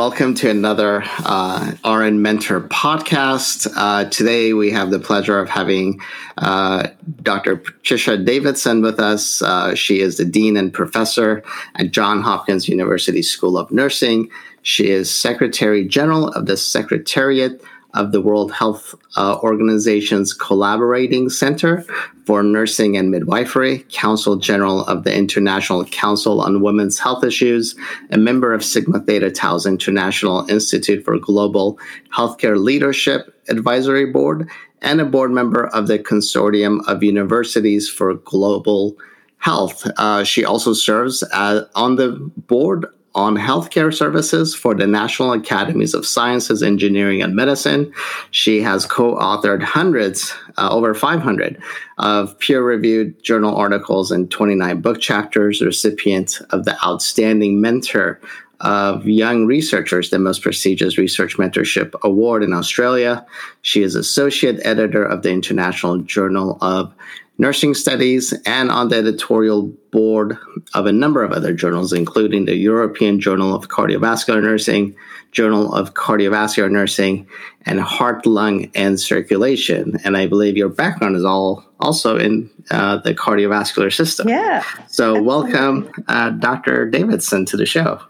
Welcome 0.00 0.32
to 0.32 0.48
another 0.48 1.02
uh, 1.26 1.72
RN 1.84 2.22
Mentor 2.22 2.62
podcast. 2.62 3.70
Uh, 3.76 4.08
today, 4.08 4.54
we 4.54 4.70
have 4.70 4.90
the 4.90 4.98
pleasure 4.98 5.38
of 5.38 5.50
having 5.50 6.00
uh, 6.38 6.88
Dr. 7.22 7.56
Patricia 7.56 8.16
Davidson 8.16 8.80
with 8.80 8.98
us. 8.98 9.42
Uh, 9.42 9.74
she 9.74 10.00
is 10.00 10.16
the 10.16 10.24
Dean 10.24 10.56
and 10.56 10.72
Professor 10.72 11.42
at 11.74 11.90
Johns 11.90 12.24
Hopkins 12.24 12.66
University 12.66 13.20
School 13.20 13.58
of 13.58 13.70
Nursing. 13.70 14.30
She 14.62 14.88
is 14.88 15.14
Secretary 15.14 15.86
General 15.86 16.28
of 16.28 16.46
the 16.46 16.56
Secretariat 16.56 17.62
of 17.94 18.12
the 18.12 18.20
World 18.20 18.52
Health 18.52 18.94
uh, 19.16 19.38
Organization's 19.42 20.32
Collaborating 20.32 21.28
Center 21.28 21.84
for 22.26 22.42
Nursing 22.42 22.96
and 22.96 23.10
Midwifery, 23.10 23.80
Council 23.90 24.36
General 24.36 24.84
of 24.84 25.04
the 25.04 25.14
International 25.14 25.84
Council 25.84 26.40
on 26.40 26.62
Women's 26.62 26.98
Health 26.98 27.24
Issues, 27.24 27.74
a 28.10 28.18
member 28.18 28.54
of 28.54 28.64
Sigma 28.64 29.00
Theta 29.00 29.30
Tau's 29.30 29.66
International 29.66 30.48
Institute 30.48 31.04
for 31.04 31.18
Global 31.18 31.78
Healthcare 32.14 32.62
Leadership 32.62 33.34
Advisory 33.48 34.06
Board, 34.06 34.48
and 34.82 35.00
a 35.00 35.04
board 35.04 35.30
member 35.30 35.66
of 35.68 35.88
the 35.88 35.98
Consortium 35.98 36.86
of 36.86 37.02
Universities 37.02 37.88
for 37.88 38.14
Global 38.14 38.96
Health. 39.38 39.86
Uh, 39.96 40.22
she 40.22 40.44
also 40.44 40.72
serves 40.72 41.22
uh, 41.32 41.64
on 41.74 41.96
the 41.96 42.12
board 42.36 42.86
on 43.14 43.36
healthcare 43.36 43.92
services 43.92 44.54
for 44.54 44.74
the 44.74 44.86
National 44.86 45.32
Academies 45.32 45.94
of 45.94 46.06
Sciences, 46.06 46.62
Engineering, 46.62 47.22
and 47.22 47.34
Medicine. 47.34 47.92
She 48.30 48.60
has 48.62 48.86
co 48.86 49.16
authored 49.16 49.62
hundreds, 49.62 50.32
uh, 50.56 50.68
over 50.70 50.94
500, 50.94 51.60
of 51.98 52.38
peer 52.38 52.62
reviewed 52.62 53.22
journal 53.22 53.56
articles 53.56 54.10
and 54.10 54.30
29 54.30 54.80
book 54.80 55.00
chapters, 55.00 55.60
recipient 55.60 56.40
of 56.50 56.64
the 56.64 56.76
Outstanding 56.84 57.60
Mentor 57.60 58.20
of 58.60 59.06
Young 59.06 59.46
Researchers, 59.46 60.10
the 60.10 60.18
most 60.18 60.42
prestigious 60.42 60.98
research 60.98 61.36
mentorship 61.36 61.94
award 62.02 62.42
in 62.42 62.52
Australia. 62.52 63.24
She 63.62 63.82
is 63.82 63.94
associate 63.94 64.60
editor 64.64 65.02
of 65.02 65.22
the 65.22 65.30
International 65.30 65.98
Journal 65.98 66.58
of 66.60 66.92
nursing 67.40 67.72
studies 67.72 68.34
and 68.44 68.70
on 68.70 68.88
the 68.88 68.96
editorial 68.96 69.62
board 69.90 70.36
of 70.74 70.84
a 70.84 70.92
number 70.92 71.24
of 71.24 71.32
other 71.32 71.54
journals, 71.54 71.90
including 71.90 72.44
the 72.44 72.54
European 72.54 73.18
Journal 73.18 73.54
of 73.54 73.68
Cardiovascular 73.68 74.42
Nursing, 74.42 74.94
Journal 75.32 75.74
of 75.74 75.94
Cardiovascular 75.94 76.70
Nursing, 76.70 77.26
and 77.64 77.80
Heart, 77.80 78.26
Lung, 78.26 78.70
and 78.74 79.00
Circulation. 79.00 79.98
And 80.04 80.18
I 80.18 80.26
believe 80.26 80.58
your 80.58 80.68
background 80.68 81.16
is 81.16 81.24
all 81.24 81.64
also 81.80 82.18
in 82.18 82.50
uh, 82.70 82.98
the 82.98 83.14
cardiovascular 83.14 83.90
system. 83.90 84.28
Yeah. 84.28 84.62
So, 84.88 85.16
absolutely. 85.16 85.22
welcome, 85.22 85.92
uh, 86.08 86.30
Dr. 86.30 86.90
Davidson, 86.90 87.46
to 87.46 87.56
the 87.56 87.64
show. 87.64 88.02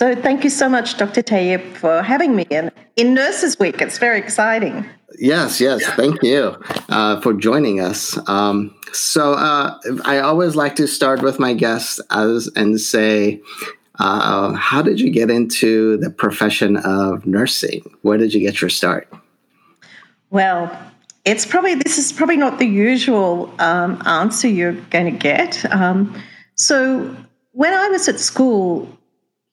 So, 0.00 0.14
thank 0.14 0.44
you 0.44 0.48
so 0.48 0.66
much, 0.66 0.96
Dr. 0.96 1.22
Tayeb, 1.22 1.76
for 1.76 2.00
having 2.02 2.34
me 2.34 2.46
in, 2.48 2.70
in 2.96 3.12
Nurses 3.12 3.58
Week. 3.58 3.82
It's 3.82 3.98
very 3.98 4.18
exciting. 4.18 4.86
Yes, 5.18 5.60
yes. 5.60 5.84
Thank 5.88 6.22
you 6.22 6.56
uh, 6.88 7.20
for 7.20 7.34
joining 7.34 7.80
us. 7.80 8.18
Um, 8.26 8.74
so 8.94 9.34
uh, 9.34 9.78
I 10.06 10.20
always 10.20 10.56
like 10.56 10.74
to 10.76 10.88
start 10.88 11.20
with 11.20 11.38
my 11.38 11.52
guests 11.52 12.00
as 12.08 12.48
and 12.56 12.80
say, 12.80 13.42
uh, 13.98 14.54
how 14.54 14.80
did 14.80 15.02
you 15.02 15.10
get 15.10 15.30
into 15.30 15.98
the 15.98 16.08
profession 16.08 16.78
of 16.78 17.26
nursing? 17.26 17.82
Where 18.00 18.16
did 18.16 18.32
you 18.32 18.40
get 18.40 18.62
your 18.62 18.70
start? 18.70 19.06
Well, 20.30 20.74
it's 21.26 21.44
probably 21.44 21.74
this 21.74 21.98
is 21.98 22.10
probably 22.10 22.38
not 22.38 22.58
the 22.58 22.64
usual 22.64 23.54
um, 23.58 24.00
answer 24.06 24.48
you're 24.48 24.80
going 24.88 25.12
to 25.12 25.18
get. 25.18 25.70
Um, 25.70 26.18
so 26.54 27.14
when 27.52 27.74
I 27.74 27.88
was 27.88 28.08
at 28.08 28.18
school, 28.18 28.96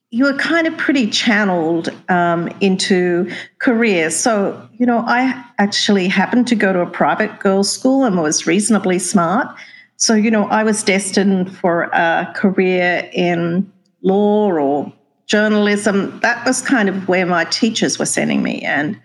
you 0.09 0.23
were 0.23 0.38
kind 0.38 0.68
of 0.68 0.78
pretty 0.78 1.09
channeled 1.09 1.90
um, 2.09 2.47
into 2.62 3.29
careers. 3.59 4.16
So, 4.16 4.69
you 4.78 4.85
know, 4.85 5.00
I 5.00 5.44
actually 5.57 6.07
happened 6.07 6.47
to 6.47 6.56
go 6.56 6.72
to 6.72 6.79
a 6.79 6.85
private 6.85 7.40
girls' 7.40 7.69
school 7.72 8.06
and 8.06 8.17
was 8.17 8.47
reasonably 8.47 9.00
smart. 9.00 9.47
So, 9.97 10.13
you 10.13 10.31
know, 10.31 10.46
I 10.46 10.63
was 10.63 10.84
destined 10.84 11.56
for 11.57 11.84
a 11.84 12.31
career 12.35 13.09
in 13.12 13.72
law 14.01 14.51
or 14.51 14.94
journalism. 15.25 16.19
That 16.22 16.46
was 16.46 16.62
kind 16.62 16.88
of 16.88 17.07
where 17.07 17.25
my 17.25 17.44
teachers 17.46 18.00
were 18.00 18.06
sending 18.06 18.41
me. 18.41 18.62
And 18.62 19.00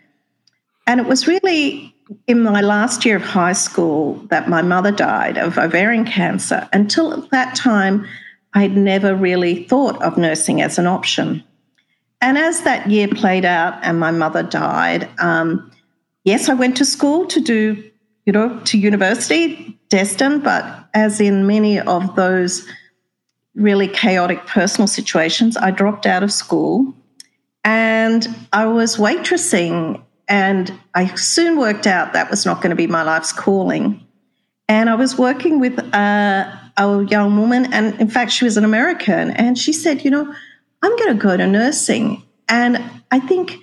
and 0.86 1.00
it 1.00 1.06
was 1.06 1.26
really 1.26 1.94
in 2.26 2.42
my 2.42 2.60
last 2.60 3.04
year 3.04 3.16
of 3.16 3.22
high 3.22 3.52
school 3.52 4.14
that 4.30 4.48
my 4.48 4.60
mother 4.60 4.90
died 4.90 5.38
of 5.38 5.56
ovarian 5.58 6.04
cancer. 6.04 6.68
Until 6.72 7.22
that 7.30 7.54
time, 7.56 8.06
I'd 8.54 8.76
never 8.76 9.14
really 9.14 9.64
thought 9.64 10.00
of 10.02 10.18
nursing 10.18 10.60
as 10.60 10.78
an 10.78 10.86
option. 10.86 11.42
And 12.20 12.38
as 12.38 12.62
that 12.62 12.90
year 12.90 13.08
played 13.08 13.44
out 13.44 13.78
and 13.82 13.98
my 13.98 14.10
mother 14.10 14.42
died, 14.42 15.08
um, 15.18 15.70
yes, 16.24 16.48
I 16.48 16.54
went 16.54 16.76
to 16.76 16.84
school 16.84 17.26
to 17.26 17.40
do, 17.40 17.90
you 18.26 18.32
know, 18.32 18.60
to 18.60 18.78
university, 18.78 19.78
destined, 19.88 20.44
but 20.44 20.88
as 20.94 21.20
in 21.20 21.46
many 21.46 21.80
of 21.80 22.14
those 22.14 22.66
really 23.54 23.88
chaotic 23.88 24.46
personal 24.46 24.86
situations, 24.86 25.56
I 25.56 25.70
dropped 25.70 26.06
out 26.06 26.22
of 26.22 26.32
school 26.32 26.94
and 27.64 28.26
I 28.52 28.66
was 28.66 28.96
waitressing. 28.96 30.02
And 30.28 30.72
I 30.94 31.14
soon 31.14 31.58
worked 31.58 31.86
out 31.86 32.12
that 32.12 32.30
was 32.30 32.46
not 32.46 32.62
going 32.62 32.70
to 32.70 32.76
be 32.76 32.86
my 32.86 33.02
life's 33.02 33.32
calling. 33.32 34.06
And 34.68 34.88
I 34.88 34.94
was 34.94 35.18
working 35.18 35.60
with 35.60 35.78
a, 35.78 36.61
a 36.76 37.04
young 37.04 37.38
woman, 37.38 37.72
and 37.72 38.00
in 38.00 38.08
fact, 38.08 38.32
she 38.32 38.44
was 38.44 38.56
an 38.56 38.64
American, 38.64 39.30
and 39.30 39.58
she 39.58 39.72
said, 39.72 40.04
You 40.04 40.10
know, 40.10 40.34
I'm 40.82 40.96
going 40.96 41.16
to 41.16 41.22
go 41.22 41.36
to 41.36 41.46
nursing. 41.46 42.22
And 42.48 42.82
I 43.10 43.20
think 43.20 43.58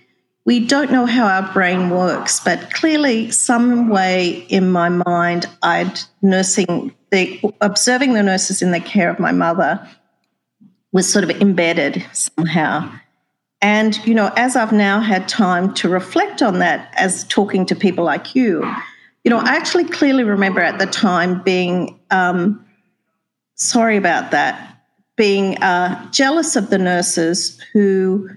we 0.46 0.66
don't 0.66 0.92
know 0.92 1.06
how 1.06 1.28
our 1.28 1.54
brain 1.54 1.90
works, 1.90 2.40
but 2.40 2.74
clearly, 2.74 3.32
some 3.32 3.90
way 3.90 4.46
in 4.50 4.72
my 4.72 4.90
mind, 4.90 5.46
I'd 5.62 6.00
nursing, 6.22 6.96
the, 7.12 7.40
observing 7.62 8.14
the 8.14 8.24
nurses 8.24 8.62
in 8.62 8.72
the 8.72 8.80
care 8.80 9.10
of 9.10 9.20
my 9.20 9.32
mother 9.32 9.88
was 10.92 11.12
sort 11.12 11.24
of 11.24 11.30
embedded 11.30 12.04
somehow. 12.14 12.92
And, 13.62 14.04
you 14.08 14.16
know, 14.16 14.32
as 14.38 14.56
I've 14.56 14.72
now 14.72 15.02
had 15.02 15.28
time 15.28 15.74
to 15.76 15.90
reflect 15.90 16.42
on 16.42 16.60
that 16.60 16.94
as 16.96 17.26
talking 17.26 17.66
to 17.68 17.76
people 17.76 18.06
like 18.06 18.34
you, 18.34 18.64
you 19.24 19.30
know, 19.30 19.38
I 19.38 19.56
actually 19.56 19.84
clearly 19.84 20.24
remember 20.24 20.62
at 20.62 20.80
the 20.80 20.86
time 20.86 21.44
being 21.44 22.00
um, 22.10 22.66
sorry 23.60 23.98
about 23.98 24.32
that, 24.32 24.82
being 25.16 25.62
uh, 25.62 26.10
jealous 26.12 26.56
of 26.56 26.70
the 26.70 26.78
nurses 26.78 27.60
who 27.74 28.30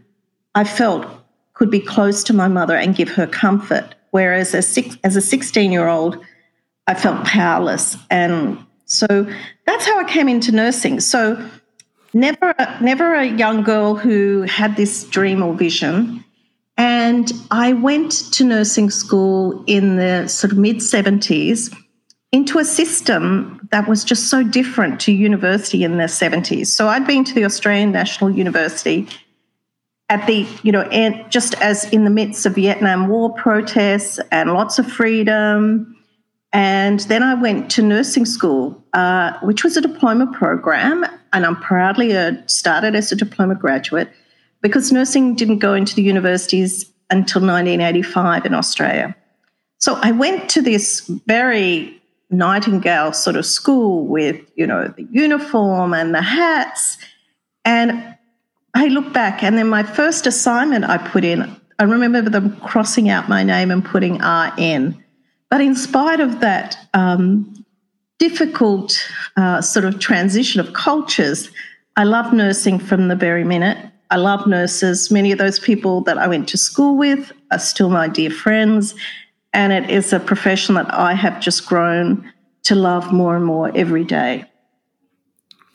I 0.54 0.64
felt 0.64 1.06
could 1.54 1.70
be 1.70 1.80
close 1.80 2.24
to 2.24 2.32
my 2.32 2.48
mother 2.48 2.76
and 2.76 2.94
give 2.94 3.08
her 3.10 3.26
comfort. 3.26 3.94
Whereas 4.10 4.54
as, 4.54 4.66
six, 4.66 4.98
as 5.04 5.16
a 5.16 5.20
16 5.20 5.72
year 5.72 5.88
old, 5.88 6.22
I 6.86 6.94
felt 6.94 7.24
powerless. 7.24 7.96
And 8.10 8.58
so 8.84 9.06
that's 9.64 9.86
how 9.86 10.00
I 10.00 10.04
came 10.04 10.28
into 10.28 10.52
nursing. 10.52 11.00
So 11.00 11.48
never, 12.12 12.54
never 12.80 13.14
a 13.14 13.26
young 13.26 13.62
girl 13.62 13.94
who 13.94 14.42
had 14.42 14.76
this 14.76 15.04
dream 15.04 15.42
or 15.42 15.54
vision. 15.54 16.24
And 16.76 17.32
I 17.50 17.74
went 17.74 18.12
to 18.32 18.44
nursing 18.44 18.90
school 18.90 19.62
in 19.66 19.96
the 19.96 20.26
sort 20.26 20.52
of 20.52 20.58
mid 20.58 20.78
70s 20.78 21.72
into 22.32 22.58
a 22.58 22.64
system 22.64 23.68
that 23.70 23.86
was 23.86 24.04
just 24.04 24.28
so 24.28 24.42
different 24.42 25.00
to 25.00 25.12
university 25.12 25.84
in 25.84 25.98
the 25.98 26.04
70s. 26.04 26.66
So 26.68 26.88
I'd 26.88 27.06
been 27.06 27.24
to 27.24 27.34
the 27.34 27.44
Australian 27.44 27.92
National 27.92 28.30
University 28.30 29.06
at 30.08 30.26
the, 30.26 30.46
you 30.62 30.72
know, 30.72 30.88
just 31.28 31.54
as 31.60 31.84
in 31.92 32.04
the 32.04 32.10
midst 32.10 32.44
of 32.46 32.54
Vietnam 32.54 33.08
War 33.08 33.32
protests 33.34 34.18
and 34.30 34.52
lots 34.52 34.78
of 34.78 34.90
freedom 34.90 35.96
And 36.52 37.00
then 37.00 37.22
I 37.22 37.34
went 37.34 37.70
to 37.72 37.82
nursing 37.82 38.26
school, 38.26 38.82
uh, 38.92 39.38
which 39.40 39.64
was 39.64 39.76
a 39.76 39.80
diploma 39.80 40.26
program. 40.32 41.06
And 41.32 41.46
I'm 41.46 41.56
proudly 41.56 42.12
a, 42.12 42.42
started 42.46 42.94
as 42.94 43.10
a 43.10 43.16
diploma 43.16 43.54
graduate 43.54 44.10
because 44.60 44.92
nursing 44.92 45.34
didn't 45.34 45.58
go 45.58 45.72
into 45.72 45.94
the 45.94 46.02
universities 46.02 46.84
until 47.10 47.40
1985 47.40 48.44
in 48.44 48.54
Australia. 48.54 49.16
So 49.78 49.98
I 50.02 50.12
went 50.12 50.50
to 50.50 50.62
this 50.62 51.00
very 51.26 52.01
Nightingale 52.32 53.12
sort 53.12 53.36
of 53.36 53.46
school 53.46 54.06
with, 54.06 54.40
you 54.56 54.66
know, 54.66 54.88
the 54.88 55.06
uniform 55.10 55.94
and 55.94 56.14
the 56.14 56.22
hats. 56.22 56.98
And 57.64 58.16
I 58.74 58.86
look 58.86 59.12
back, 59.12 59.42
and 59.42 59.58
then 59.58 59.68
my 59.68 59.82
first 59.82 60.26
assignment 60.26 60.84
I 60.84 60.98
put 60.98 61.24
in, 61.24 61.54
I 61.78 61.84
remember 61.84 62.22
them 62.22 62.56
crossing 62.60 63.08
out 63.08 63.28
my 63.28 63.42
name 63.42 63.70
and 63.70 63.84
putting 63.84 64.14
RN. 64.18 65.02
But 65.50 65.60
in 65.60 65.74
spite 65.74 66.20
of 66.20 66.40
that 66.40 66.78
um, 66.94 67.64
difficult 68.18 68.98
uh, 69.36 69.60
sort 69.60 69.84
of 69.84 69.98
transition 69.98 70.60
of 70.60 70.72
cultures, 70.72 71.50
I 71.96 72.04
love 72.04 72.32
nursing 72.32 72.78
from 72.78 73.08
the 73.08 73.16
very 73.16 73.44
minute. 73.44 73.76
I 74.10 74.16
love 74.16 74.46
nurses. 74.46 75.10
Many 75.10 75.32
of 75.32 75.38
those 75.38 75.58
people 75.58 76.02
that 76.02 76.18
I 76.18 76.26
went 76.26 76.48
to 76.50 76.56
school 76.56 76.96
with 76.96 77.32
are 77.50 77.58
still 77.58 77.90
my 77.90 78.08
dear 78.08 78.30
friends. 78.30 78.94
And 79.52 79.72
it 79.72 79.90
is 79.90 80.12
a 80.12 80.20
profession 80.20 80.74
that 80.76 80.92
I 80.92 81.14
have 81.14 81.40
just 81.40 81.66
grown 81.66 82.32
to 82.64 82.74
love 82.74 83.12
more 83.12 83.36
and 83.36 83.44
more 83.44 83.70
every 83.76 84.04
day. 84.04 84.44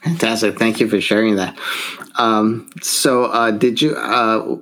Fantastic! 0.04 0.58
Thank 0.58 0.80
you 0.80 0.88
for 0.88 1.02
sharing 1.02 1.36
that. 1.36 1.58
Um, 2.16 2.70
so, 2.82 3.26
uh, 3.26 3.52
did 3.52 3.82
you 3.82 3.96
uh, 3.96 4.58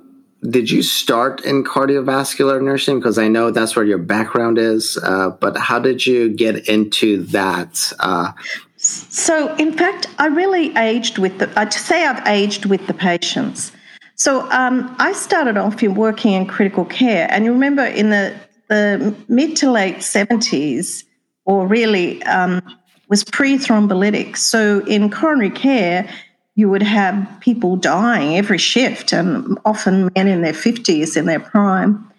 did 0.50 0.70
you 0.70 0.82
start 0.82 1.44
in 1.44 1.64
cardiovascular 1.64 2.62
nursing? 2.62 2.98
Because 2.98 3.18
I 3.18 3.28
know 3.28 3.50
that's 3.50 3.76
where 3.76 3.84
your 3.84 3.98
background 3.98 4.58
is. 4.58 4.98
Uh, 5.02 5.30
but 5.30 5.56
how 5.56 5.78
did 5.78 6.06
you 6.06 6.28
get 6.30 6.68
into 6.68 7.22
that? 7.24 7.92
Uh, 8.00 8.32
so, 8.76 9.54
in 9.56 9.72
fact, 9.72 10.08
I 10.18 10.26
really 10.26 10.76
aged 10.76 11.18
with 11.18 11.38
the. 11.38 11.50
I'd 11.58 11.72
say 11.72 12.06
I've 12.06 12.26
aged 12.26 12.66
with 12.66 12.86
the 12.86 12.94
patients. 12.94 13.72
So, 14.14 14.50
um, 14.50 14.94
I 14.98 15.12
started 15.12 15.56
off 15.56 15.82
in 15.82 15.94
working 15.94 16.32
in 16.32 16.46
critical 16.46 16.84
care, 16.84 17.26
and 17.30 17.44
you 17.44 17.52
remember 17.52 17.84
in 17.84 18.10
the 18.10 18.34
the 18.68 19.14
mid 19.28 19.56
to 19.56 19.70
late 19.70 19.96
70s, 19.96 21.04
or 21.44 21.66
really 21.66 22.22
um, 22.24 22.62
was 23.08 23.24
pre 23.24 23.56
thrombolytic. 23.56 24.36
So 24.36 24.84
in 24.86 25.10
coronary 25.10 25.50
care, 25.50 26.08
you 26.54 26.68
would 26.70 26.82
have 26.82 27.28
people 27.40 27.76
dying 27.76 28.36
every 28.36 28.58
shift, 28.58 29.12
and 29.12 29.58
often 29.64 30.10
men 30.14 30.26
in 30.26 30.42
their 30.42 30.52
50s 30.52 31.16
in 31.16 31.26
their 31.26 31.40
prime. 31.40 32.10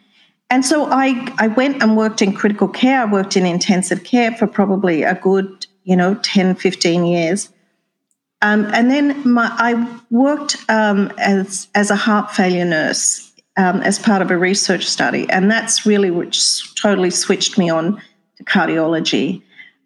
And 0.50 0.66
so 0.66 0.86
I, 0.86 1.28
I 1.40 1.48
went 1.48 1.84
and 1.84 1.98
worked 1.98 2.22
in 2.22 2.32
critical 2.34 2.70
care. 2.70 3.02
I 3.02 3.06
worked 3.06 3.36
in 3.36 3.46
intensive 3.46 4.04
care 4.04 4.32
for 4.32 4.48
probably 4.48 5.04
a 5.04 5.16
good, 5.16 5.66
you 5.84 5.96
know, 5.96 6.16
10, 6.16 6.56
15 6.56 7.06
years. 7.06 7.50
Um, 8.42 8.66
and 8.74 8.90
then 8.90 9.30
my, 9.30 9.50
I 9.58 10.00
worked 10.10 10.58
um, 10.70 11.12
as, 11.18 11.68
as 11.76 11.90
a 11.90 11.96
heart 11.96 12.32
failure 12.32 12.64
nurse 12.64 13.27
um, 13.58 13.82
as 13.82 14.00
part 14.00 14.22
of 14.22 14.32
a 14.32 14.38
research 14.38 14.86
study. 14.86 15.28
And 15.30 15.52
that's 15.52 15.86
really 15.86 16.12
which 16.12 16.74
totally 16.76 17.10
switched 17.10 17.58
me 17.58 17.70
on 17.70 18.02
to 18.38 18.44
cardiology. 18.44 19.42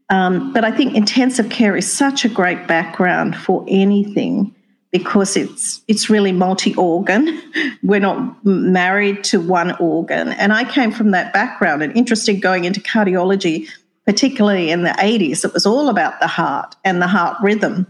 Um, 0.09 0.51
but 0.51 0.65
I 0.65 0.71
think 0.71 0.94
intensive 0.94 1.50
care 1.50 1.75
is 1.75 1.91
such 1.91 2.25
a 2.25 2.29
great 2.29 2.68
background 2.68 3.35
for 3.35 3.65
anything 3.68 4.53
because 4.91 5.38
it's 5.38 5.81
it's 5.88 6.09
really 6.09 6.33
multi-organ. 6.33 7.41
We're 7.83 8.01
not 8.01 8.45
married 8.45 9.23
to 9.25 9.39
one 9.39 9.71
organ. 9.77 10.29
And 10.33 10.51
I 10.51 10.69
came 10.69 10.91
from 10.91 11.12
that 11.12 11.31
background 11.31 11.81
and 11.81 11.95
interested 11.95 12.41
going 12.41 12.65
into 12.65 12.81
cardiology, 12.81 13.69
particularly 14.06 14.69
in 14.69 14.83
the 14.83 14.89
80s. 14.89 15.45
It 15.45 15.53
was 15.53 15.65
all 15.65 15.88
about 15.88 16.19
the 16.19 16.27
heart 16.27 16.75
and 16.83 17.01
the 17.01 17.07
heart 17.07 17.38
rhythm. 17.41 17.88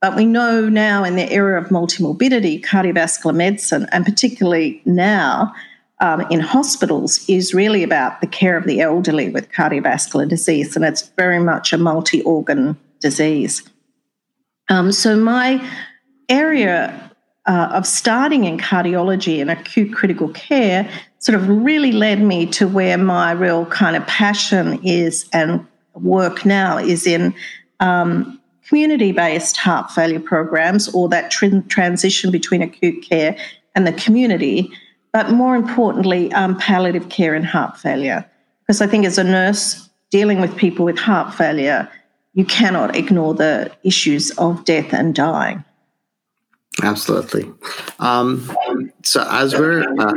But 0.00 0.16
we 0.16 0.24
know 0.24 0.68
now 0.68 1.04
in 1.04 1.16
the 1.16 1.30
era 1.30 1.60
of 1.60 1.68
multimorbidity, 1.68 2.64
cardiovascular 2.64 3.34
medicine, 3.34 3.86
and 3.92 4.04
particularly 4.04 4.80
now 4.86 5.52
um, 6.00 6.22
in 6.30 6.40
hospitals, 6.40 7.22
is 7.28 7.52
really 7.52 7.82
about 7.82 8.22
the 8.22 8.26
care 8.26 8.56
of 8.56 8.64
the 8.64 8.80
elderly 8.80 9.28
with 9.28 9.50
cardiovascular 9.52 10.26
disease, 10.26 10.74
and 10.74 10.84
it's 10.84 11.08
very 11.18 11.38
much 11.38 11.74
a 11.74 11.78
multi 11.78 12.22
organ 12.22 12.78
disease. 13.00 13.62
Um, 14.70 14.92
so, 14.92 15.16
my 15.16 15.62
area 16.30 17.10
uh, 17.46 17.70
of 17.72 17.86
starting 17.86 18.44
in 18.44 18.56
cardiology 18.56 19.40
and 19.40 19.50
acute 19.50 19.92
critical 19.92 20.28
care 20.30 20.88
sort 21.18 21.36
of 21.36 21.46
really 21.48 21.92
led 21.92 22.22
me 22.22 22.46
to 22.46 22.66
where 22.66 22.96
my 22.96 23.32
real 23.32 23.66
kind 23.66 23.96
of 23.96 24.06
passion 24.06 24.80
is 24.82 25.28
and 25.34 25.66
work 25.94 26.46
now 26.46 26.78
is 26.78 27.06
in 27.06 27.34
um, 27.80 28.39
community 28.70 29.10
based 29.10 29.56
heart 29.56 29.90
failure 29.90 30.20
programs 30.20 30.88
or 30.94 31.08
that 31.08 31.32
tr- 31.32 31.58
transition 31.68 32.30
between 32.30 32.62
acute 32.62 33.04
care 33.04 33.36
and 33.74 33.84
the 33.84 33.92
community, 33.92 34.70
but 35.12 35.30
more 35.30 35.56
importantly, 35.56 36.32
um, 36.34 36.56
palliative 36.56 37.08
care 37.08 37.34
in 37.34 37.42
heart 37.42 37.76
failure. 37.76 38.24
Because 38.62 38.80
I 38.80 38.86
think 38.86 39.04
as 39.04 39.18
a 39.18 39.24
nurse 39.24 39.90
dealing 40.12 40.40
with 40.40 40.56
people 40.56 40.84
with 40.84 40.96
heart 40.96 41.34
failure, 41.34 41.90
you 42.34 42.44
cannot 42.44 42.94
ignore 42.94 43.34
the 43.34 43.72
issues 43.82 44.30
of 44.38 44.64
death 44.64 44.92
and 44.92 45.16
dying. 45.16 45.64
Absolutely. 46.80 47.50
Um, 47.98 48.48
so 49.02 49.26
as 49.30 49.54
we're 49.54 49.82
uh, 49.98 50.12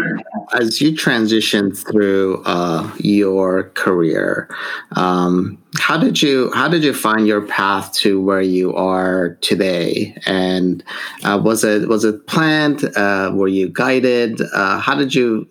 as 0.54 0.82
you 0.82 0.96
transition 0.96 1.74
through 1.74 2.44
uh, 2.46 2.92
your 2.98 3.70
career, 3.70 4.50
um, 4.96 5.58
how 5.78 5.98
did 5.98 6.22
you 6.22 6.52
how 6.54 6.68
did 6.68 6.84
you 6.84 6.94
find 6.94 7.28
your 7.28 7.42
path 7.42 7.94
to 7.94 8.22
where 8.22 8.42
you 8.42 8.74
are 8.76 9.36
today? 9.42 10.16
And 10.26 10.84
uh, 11.24 11.40
was 11.44 11.64
it 11.64 11.88
was 11.88 12.04
it 12.04 12.28
planned? 12.28 12.84
Uh, 12.96 13.32
were 13.34 13.48
you 13.48 13.70
guided? 13.70 14.42
Uh, 14.54 14.80
how 14.80 14.96
did 14.96 15.16
you 15.16 15.48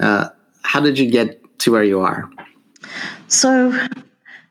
uh, 0.00 0.28
how 0.62 0.80
did 0.80 0.98
you 0.98 1.10
get 1.10 1.58
to 1.60 1.72
where 1.72 1.84
you 1.84 2.00
are? 2.00 2.28
So 3.28 3.70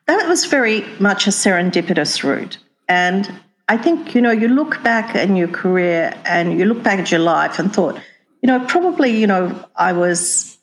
that 0.08 0.28
was 0.28 0.46
very 0.46 0.82
much 1.00 1.28
a 1.28 1.32
serendipitous 1.32 2.24
route, 2.24 2.58
and 2.90 3.32
I 3.68 3.78
think, 3.78 4.14
you 4.14 4.22
know, 4.22 4.32
you 4.32 4.48
look 4.48 4.84
back 4.84 5.16
in 5.16 5.36
your 5.36 5.48
career 5.48 6.14
and 6.26 6.60
you 6.60 6.66
look 6.66 6.84
back 6.84 7.00
at 7.00 7.10
your 7.10 7.22
life 7.22 7.58
and 7.58 7.74
thought, 7.74 8.00
you 8.42 8.48
know, 8.48 8.66
probably, 8.66 9.18
you 9.20 9.28
know, 9.28 9.68
I 9.76 9.94
was 9.94 10.58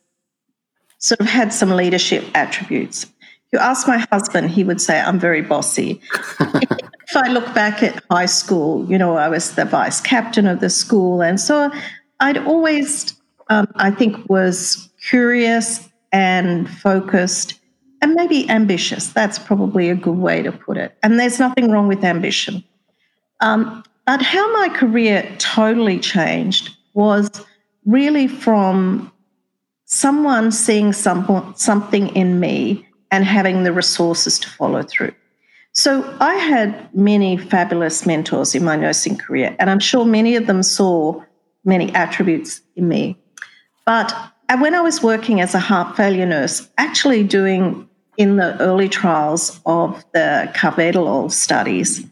sort 0.98 1.20
of 1.20 1.26
had 1.26 1.52
some 1.52 1.70
leadership 1.70 2.24
attributes. 2.34 3.06
You 3.52 3.58
ask 3.58 3.86
my 3.86 3.98
husband, 4.10 4.50
he 4.50 4.64
would 4.64 4.80
say, 4.80 5.00
I'm 5.00 5.18
very 5.18 5.42
bossy. 5.42 6.00
if 6.40 7.16
I 7.16 7.28
look 7.28 7.52
back 7.54 7.82
at 7.82 8.02
high 8.10 8.26
school, 8.26 8.88
you 8.90 8.96
know, 8.96 9.16
I 9.16 9.28
was 9.28 9.54
the 9.54 9.64
vice 9.64 10.00
captain 10.00 10.46
of 10.46 10.60
the 10.60 10.70
school. 10.70 11.22
And 11.22 11.38
so 11.40 11.70
I'd 12.20 12.38
always, 12.38 13.14
um, 13.50 13.66
I 13.74 13.90
think, 13.90 14.28
was 14.30 14.88
curious 15.08 15.88
and 16.12 16.70
focused 16.70 17.60
and 18.00 18.14
maybe 18.14 18.48
ambitious. 18.48 19.08
That's 19.08 19.38
probably 19.38 19.90
a 19.90 19.94
good 19.94 20.16
way 20.16 20.42
to 20.42 20.52
put 20.52 20.76
it. 20.76 20.96
And 21.02 21.18
there's 21.18 21.38
nothing 21.38 21.70
wrong 21.70 21.88
with 21.88 22.04
ambition. 22.04 22.64
Um, 23.40 23.84
but 24.06 24.22
how 24.22 24.52
my 24.52 24.68
career 24.68 25.28
totally 25.38 25.98
changed 25.98 26.70
was 26.94 27.30
really 27.84 28.28
from 28.28 29.12
someone 29.84 30.52
seeing 30.52 30.92
some, 30.92 31.54
something 31.56 32.08
in 32.16 32.40
me 32.40 32.86
and 33.10 33.24
having 33.24 33.62
the 33.62 33.72
resources 33.72 34.38
to 34.38 34.48
follow 34.48 34.82
through. 34.82 35.12
So 35.72 36.16
I 36.20 36.34
had 36.34 36.94
many 36.94 37.36
fabulous 37.36 38.04
mentors 38.04 38.54
in 38.54 38.64
my 38.64 38.76
nursing 38.76 39.16
career, 39.16 39.56
and 39.58 39.70
I'm 39.70 39.78
sure 39.78 40.04
many 40.04 40.36
of 40.36 40.46
them 40.46 40.62
saw 40.62 41.22
many 41.64 41.94
attributes 41.94 42.60
in 42.76 42.88
me. 42.88 43.16
But 43.86 44.14
when 44.58 44.74
I 44.74 44.80
was 44.80 45.02
working 45.02 45.40
as 45.40 45.54
a 45.54 45.58
heart 45.58 45.96
failure 45.96 46.26
nurse, 46.26 46.68
actually 46.76 47.24
doing 47.24 47.88
in 48.18 48.36
the 48.36 48.60
early 48.60 48.88
trials 48.88 49.60
of 49.64 50.04
the 50.12 50.50
carvedilol 50.54 51.32
studies, 51.32 52.04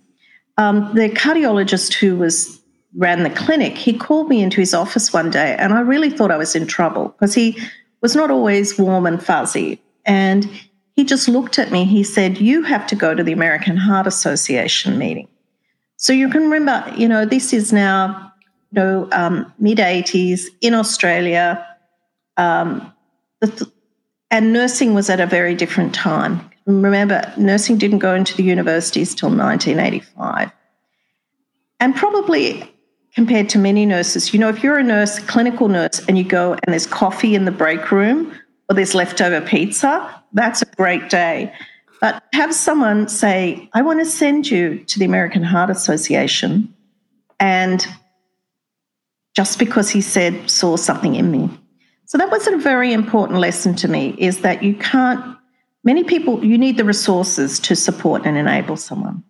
um, 0.57 0.95
the 0.95 1.11
cardiologist 1.11 1.93
who 1.95 2.17
was 2.17 2.60
ran 2.97 3.23
the 3.23 3.31
clinic, 3.31 3.77
he 3.77 3.97
called 3.97 4.29
me 4.29 4.43
into 4.43 4.61
his 4.61 4.75
office 4.75 5.13
one 5.13 5.31
day, 5.31 5.57
and 5.59 5.73
I 5.73 5.81
really 5.81 6.11
thought 6.11 6.31
I 6.31 6.37
was 6.37 6.55
in 6.55 6.67
trouble 6.67 7.09
because 7.09 7.35
he 7.35 7.59
was 8.01 8.17
not 8.17 8.31
always 8.31 8.79
warm 8.79 9.07
and 9.07 9.23
fuzzy. 9.23 9.81
And 10.05 10.49
he 10.97 11.05
just 11.05 11.29
looked 11.29 11.59
at 11.59 11.71
me. 11.71 11.85
He 11.85 12.03
said, 12.03 12.39
"You 12.39 12.63
have 12.63 12.87
to 12.89 12.97
go 12.97 13.15
to 13.15 13.23
the 13.23 13.33
American 13.33 13.77
Heart 13.77 14.07
Association 14.07 14.99
meeting." 14.99 15.29
So 15.97 16.13
you 16.13 16.29
can 16.29 16.51
remember, 16.51 16.93
you 16.97 17.07
know, 17.07 17.25
this 17.25 17.53
is 17.53 17.73
now, 17.73 18.33
you 18.73 18.81
know, 18.81 19.09
um, 19.13 19.53
mid 19.59 19.79
'80s 19.79 20.47
in 20.61 20.75
Australia, 20.75 21.65
um, 22.37 22.93
th- 23.45 23.71
and 24.31 24.53
nursing 24.53 24.95
was 24.95 25.11
at 25.11 25.21
a 25.21 25.27
very 25.27 25.55
different 25.55 25.95
time 25.95 26.51
remember, 26.67 27.33
nursing 27.37 27.79
didn't 27.79 27.99
go 27.99 28.15
into 28.15 28.37
the 28.37 28.43
universities 28.43 29.15
till 29.15 29.31
1985. 29.31 30.51
And 31.79 31.95
probably 31.95 32.70
compared 33.15 33.49
to 33.51 33.59
many 33.59 33.87
nurses, 33.87 34.33
you 34.33 34.39
know, 34.39 34.49
if 34.49 34.63
you're 34.63 34.79
a 34.79 34.83
nurse, 34.83 35.19
clinical 35.19 35.69
nurse, 35.69 36.05
and 36.07 36.17
you 36.17 36.25
go 36.25 36.53
and 36.53 36.73
there's 36.73 36.87
coffee 36.87 37.35
in 37.35 37.45
the 37.45 37.51
break 37.51 37.91
room 37.91 38.33
or 38.69 38.75
there's 38.75 38.95
leftover 38.95 39.41
pizza, 39.41 40.23
that's 40.33 40.63
a 40.63 40.67
great 40.77 41.09
day. 41.11 41.53
But 42.01 42.23
have 42.33 42.55
someone 42.55 43.09
say, 43.09 43.69
I 43.75 43.83
want 43.83 44.01
to 44.01 44.07
send 44.07 44.51
you 44.51 44.85
to 44.85 44.99
the 44.99 45.05
American 45.05 45.43
Heart 45.43 45.71
Association. 45.71 46.73
And 47.39 47.87
just 49.35 49.59
because 49.59 49.91
he 49.91 50.01
said, 50.01 50.51
saw 50.51 50.77
something 50.77 51.15
in 51.15 51.31
me. 51.31 51.51
So 52.07 52.19
that 52.19 52.31
was 52.31 52.47
a 52.47 52.57
very 52.57 52.93
important 52.93 53.39
lesson 53.39 53.77
to 53.77 53.89
me 53.89 54.15
is 54.19 54.41
that 54.41 54.63
you 54.63 54.75
can't, 54.75 55.37
many 55.85 56.05
people, 56.05 56.45
you 56.45 56.59
need 56.59 56.77
the 56.77 56.85
resources 56.85 57.61
to 57.61 57.77
support 57.77 58.23
and 58.25 58.37
enable 58.37 58.77
someone. 58.77 59.23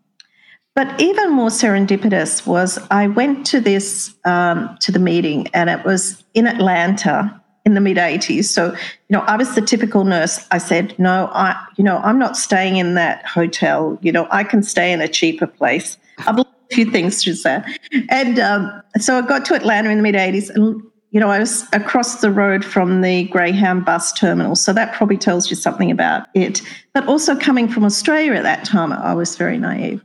But 0.74 1.00
even 1.00 1.32
more 1.32 1.48
serendipitous 1.48 2.46
was 2.46 2.78
I 2.90 3.08
went 3.08 3.44
to 3.46 3.60
this, 3.60 4.14
um, 4.24 4.76
to 4.80 4.92
the 4.92 4.98
meeting 4.98 5.48
and 5.52 5.68
it 5.68 5.84
was 5.84 6.22
in 6.34 6.46
Atlanta 6.46 7.40
in 7.66 7.74
the 7.74 7.80
mid 7.80 7.96
80s. 7.96 8.44
So, 8.44 8.72
you 8.72 9.16
know, 9.16 9.20
I 9.20 9.36
was 9.36 9.54
the 9.54 9.60
typical 9.60 10.04
nurse. 10.04 10.46
I 10.50 10.58
said, 10.58 10.98
no, 10.98 11.28
I, 11.32 11.60
you 11.76 11.84
know, 11.84 11.98
I'm 11.98 12.18
not 12.18 12.36
staying 12.36 12.76
in 12.76 12.94
that 12.94 13.26
hotel. 13.26 13.98
You 14.00 14.12
know, 14.12 14.26
I 14.30 14.44
can 14.44 14.62
stay 14.62 14.92
in 14.92 15.00
a 15.00 15.08
cheaper 15.08 15.46
place. 15.46 15.98
I've 16.18 16.36
learned 16.36 16.48
a 16.70 16.74
few 16.74 16.90
things 16.90 17.22
through 17.22 17.34
that. 17.34 17.66
And 18.08 18.38
um, 18.38 18.82
so 18.98 19.18
I 19.18 19.22
got 19.22 19.44
to 19.46 19.54
Atlanta 19.54 19.90
in 19.90 19.98
the 19.98 20.02
mid 20.02 20.14
80s 20.14 20.50
and 20.50 20.82
you 21.10 21.18
know, 21.18 21.28
I 21.28 21.40
was 21.40 21.64
across 21.72 22.20
the 22.20 22.30
road 22.30 22.64
from 22.64 23.00
the 23.00 23.24
Greyhound 23.24 23.84
bus 23.84 24.12
terminal. 24.12 24.54
So 24.54 24.72
that 24.72 24.94
probably 24.94 25.16
tells 25.16 25.50
you 25.50 25.56
something 25.56 25.90
about 25.90 26.28
it. 26.34 26.62
But 26.94 27.08
also 27.08 27.36
coming 27.36 27.66
from 27.66 27.84
Australia 27.84 28.34
at 28.34 28.44
that 28.44 28.64
time, 28.64 28.92
I 28.92 29.12
was 29.14 29.36
very 29.36 29.58
naive. 29.58 30.04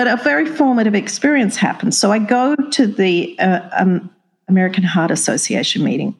But 0.00 0.08
a 0.08 0.16
very 0.16 0.46
formative 0.46 0.94
experience 0.94 1.56
happened. 1.56 1.94
So 1.94 2.10
I 2.10 2.20
go 2.20 2.56
to 2.56 2.86
the 2.86 3.38
uh, 3.38 3.68
um, 3.78 4.08
American 4.48 4.82
Heart 4.82 5.10
Association 5.10 5.84
meeting. 5.84 6.16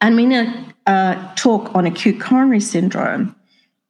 I'm 0.00 0.16
in 0.20 0.30
a 0.30 0.74
uh, 0.86 1.34
talk 1.34 1.74
on 1.74 1.86
acute 1.86 2.20
coronary 2.20 2.60
syndrome. 2.60 3.34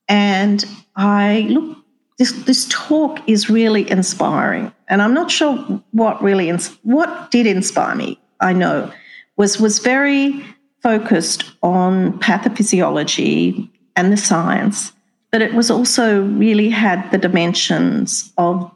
And 0.08 0.64
I 0.96 1.40
look, 1.50 1.76
this, 2.16 2.32
this 2.44 2.66
talk 2.70 3.20
is 3.28 3.50
really 3.50 3.90
inspiring. 3.90 4.72
And 4.88 5.02
I'm 5.02 5.12
not 5.12 5.30
sure 5.30 5.58
what 5.90 6.22
really, 6.22 6.50
what 6.82 7.30
did 7.30 7.46
inspire 7.46 7.94
me, 7.94 8.18
I 8.40 8.54
know 8.54 8.90
was 9.36 9.60
was 9.60 9.80
very 9.80 10.42
focused 10.82 11.44
on 11.62 12.18
pathophysiology 12.20 13.68
and 13.96 14.10
the 14.10 14.16
science, 14.16 14.94
but 15.30 15.42
it 15.42 15.52
was 15.52 15.70
also 15.70 16.22
really 16.22 16.70
had 16.70 17.10
the 17.10 17.18
dimensions 17.18 18.32
of 18.38 18.72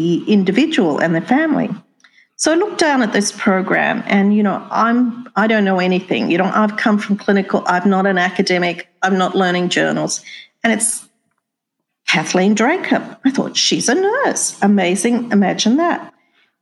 the 0.00 0.32
individual 0.32 0.98
and 0.98 1.14
the 1.14 1.20
family. 1.20 1.70
So 2.36 2.52
I 2.52 2.56
looked 2.56 2.78
down 2.78 3.02
at 3.02 3.12
this 3.12 3.32
program 3.32 4.02
and 4.06 4.36
you 4.36 4.42
know 4.42 4.66
I'm 4.70 5.26
I 5.36 5.46
don't 5.46 5.64
know 5.64 5.78
anything. 5.78 6.30
You 6.30 6.38
know 6.38 6.50
I've 6.52 6.76
come 6.76 6.98
from 6.98 7.16
clinical 7.16 7.62
I'm 7.66 7.88
not 7.88 8.06
an 8.06 8.18
academic. 8.18 8.88
I'm 9.02 9.16
not 9.16 9.34
learning 9.34 9.70
journals 9.70 10.22
and 10.62 10.72
it's 10.72 11.08
Kathleen 12.06 12.54
Dracup. 12.54 13.20
I 13.24 13.30
thought 13.30 13.56
she's 13.56 13.88
a 13.88 13.94
nurse. 13.94 14.60
Amazing. 14.62 15.32
Imagine 15.32 15.76
that 15.78 16.12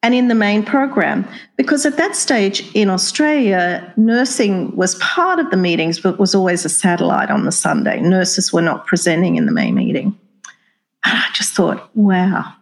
and 0.04 0.14
in 0.14 0.28
the 0.28 0.34
main 0.34 0.62
program. 0.62 1.26
Because 1.56 1.86
at 1.86 1.96
that 1.96 2.14
stage 2.14 2.70
in 2.74 2.90
Australia, 2.90 3.92
nursing 3.96 4.76
was 4.76 4.96
part 4.96 5.38
of 5.38 5.50
the 5.50 5.56
meetings, 5.56 5.98
but 5.98 6.20
was 6.20 6.34
always 6.34 6.66
a 6.66 6.68
satellite 6.68 7.30
on 7.30 7.46
the 7.46 7.52
Sunday. 7.52 8.00
Nurses 8.02 8.52
were 8.52 8.60
not 8.60 8.86
presenting 8.86 9.36
in 9.36 9.46
the 9.46 9.52
main 9.52 9.74
meeting. 9.74 10.16
And 11.04 11.18
I 11.18 11.26
just 11.32 11.54
thought, 11.54 11.88
wow, 11.96 12.52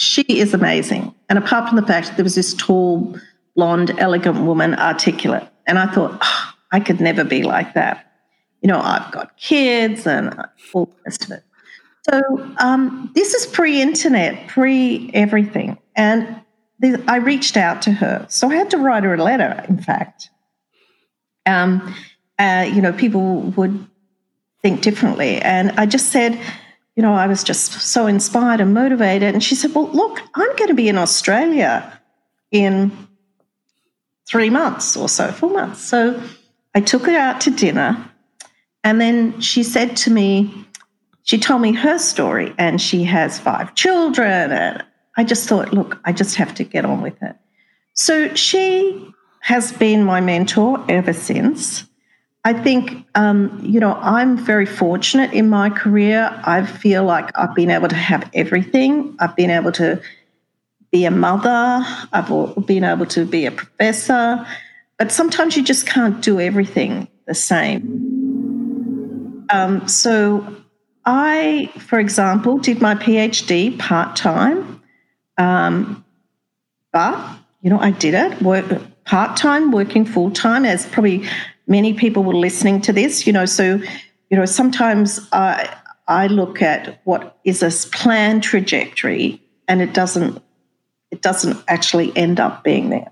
she 0.00 0.22
is 0.22 0.54
amazing. 0.54 1.14
And 1.28 1.38
apart 1.38 1.68
from 1.68 1.76
the 1.76 1.86
fact 1.86 2.06
that 2.08 2.16
there 2.16 2.24
was 2.24 2.34
this 2.34 2.54
tall, 2.54 3.18
blonde, 3.54 3.94
elegant 3.98 4.40
woman, 4.40 4.74
articulate. 4.74 5.46
And 5.66 5.78
I 5.78 5.92
thought, 5.92 6.16
oh, 6.22 6.52
I 6.72 6.80
could 6.80 7.02
never 7.02 7.22
be 7.22 7.42
like 7.42 7.74
that. 7.74 8.10
You 8.62 8.68
know, 8.68 8.80
I've 8.80 9.12
got 9.12 9.36
kids 9.36 10.06
and 10.06 10.34
all 10.72 10.86
the 10.86 10.96
rest 11.04 11.24
of 11.26 11.32
it. 11.32 11.44
So 12.08 12.22
um, 12.56 13.10
this 13.14 13.34
is 13.34 13.44
pre 13.44 13.82
internet, 13.82 14.48
pre 14.48 15.10
everything. 15.12 15.76
And 15.94 16.40
I 17.06 17.16
reached 17.16 17.58
out 17.58 17.82
to 17.82 17.92
her. 17.92 18.24
So 18.30 18.50
I 18.50 18.54
had 18.54 18.70
to 18.70 18.78
write 18.78 19.04
her 19.04 19.12
a 19.14 19.22
letter, 19.22 19.66
in 19.68 19.82
fact. 19.82 20.30
Um, 21.44 21.94
uh, 22.38 22.66
you 22.72 22.80
know, 22.80 22.94
people 22.94 23.40
would 23.40 23.86
think 24.62 24.80
differently. 24.80 25.42
And 25.42 25.72
I 25.72 25.84
just 25.84 26.06
said, 26.06 26.40
you 26.96 27.02
know, 27.02 27.14
I 27.14 27.26
was 27.26 27.44
just 27.44 27.72
so 27.72 28.06
inspired 28.06 28.60
and 28.60 28.74
motivated. 28.74 29.34
And 29.34 29.42
she 29.42 29.54
said, 29.54 29.74
well, 29.74 29.88
look, 29.88 30.20
I'm 30.34 30.56
going 30.56 30.68
to 30.68 30.74
be 30.74 30.88
in 30.88 30.98
Australia 30.98 32.00
in 32.50 32.90
three 34.28 34.50
months 34.50 34.96
or 34.96 35.08
so, 35.08 35.32
four 35.32 35.50
months. 35.50 35.80
So 35.80 36.22
I 36.74 36.80
took 36.80 37.06
her 37.06 37.16
out 37.16 37.40
to 37.42 37.50
dinner. 37.50 38.10
And 38.82 39.00
then 39.00 39.40
she 39.40 39.62
said 39.62 39.96
to 39.98 40.10
me, 40.10 40.66
she 41.22 41.38
told 41.38 41.62
me 41.62 41.72
her 41.74 41.98
story, 41.98 42.54
and 42.58 42.80
she 42.80 43.04
has 43.04 43.38
five 43.38 43.74
children 43.74 44.50
and 44.50 44.82
I 45.16 45.24
just 45.24 45.48
thought, 45.48 45.74
look, 45.74 45.98
I 46.04 46.12
just 46.12 46.36
have 46.36 46.54
to 46.54 46.64
get 46.64 46.84
on 46.84 47.02
with 47.02 47.22
it. 47.22 47.36
So 47.92 48.34
she 48.34 49.12
has 49.40 49.70
been 49.72 50.04
my 50.04 50.20
mentor 50.20 50.82
ever 50.88 51.12
since. 51.12 51.84
I 52.44 52.54
think, 52.54 53.06
um, 53.14 53.60
you 53.62 53.80
know, 53.80 53.94
I'm 53.94 54.38
very 54.38 54.66
fortunate 54.66 55.32
in 55.32 55.48
my 55.48 55.70
career. 55.70 56.30
I 56.44 56.64
feel 56.64 57.04
like 57.04 57.36
I've 57.38 57.54
been 57.54 57.70
able 57.70 57.88
to 57.88 57.96
have 57.96 58.30
everything. 58.32 59.16
I've 59.18 59.36
been 59.36 59.50
able 59.50 59.72
to 59.72 60.00
be 60.90 61.04
a 61.04 61.10
mother, 61.10 61.84
I've 62.12 62.66
been 62.66 62.82
able 62.82 63.06
to 63.06 63.24
be 63.24 63.46
a 63.46 63.52
professor, 63.52 64.44
but 64.98 65.12
sometimes 65.12 65.56
you 65.56 65.62
just 65.62 65.86
can't 65.86 66.20
do 66.20 66.40
everything 66.40 67.06
the 67.26 67.34
same. 67.34 69.46
Um, 69.50 69.86
so 69.86 70.56
I, 71.04 71.70
for 71.78 72.00
example, 72.00 72.58
did 72.58 72.80
my 72.80 72.96
PhD 72.96 73.78
part 73.78 74.16
time 74.16 74.80
um, 75.40 76.04
but, 76.92 77.18
you 77.62 77.70
know, 77.70 77.80
I 77.80 77.92
did 77.92 78.14
it, 78.14 79.04
part 79.04 79.36
time, 79.38 79.72
working 79.72 80.04
full 80.04 80.30
time, 80.30 80.66
as 80.66 80.86
probably 80.86 81.26
many 81.70 81.94
people 81.94 82.22
were 82.22 82.34
listening 82.34 82.82
to 82.82 82.92
this, 82.92 83.26
you 83.26 83.32
know. 83.32 83.46
So, 83.46 83.80
you 84.28 84.36
know, 84.36 84.44
sometimes 84.44 85.26
I, 85.32 85.74
I 86.08 86.26
look 86.26 86.60
at 86.60 87.00
what 87.04 87.38
is 87.44 87.62
a 87.62 87.70
planned 87.90 88.42
trajectory 88.42 89.40
and 89.68 89.80
it 89.80 89.94
doesn't 89.94 90.42
it 91.10 91.22
doesn't 91.22 91.58
actually 91.66 92.16
end 92.16 92.38
up 92.38 92.62
being 92.62 92.90
there. 92.90 93.10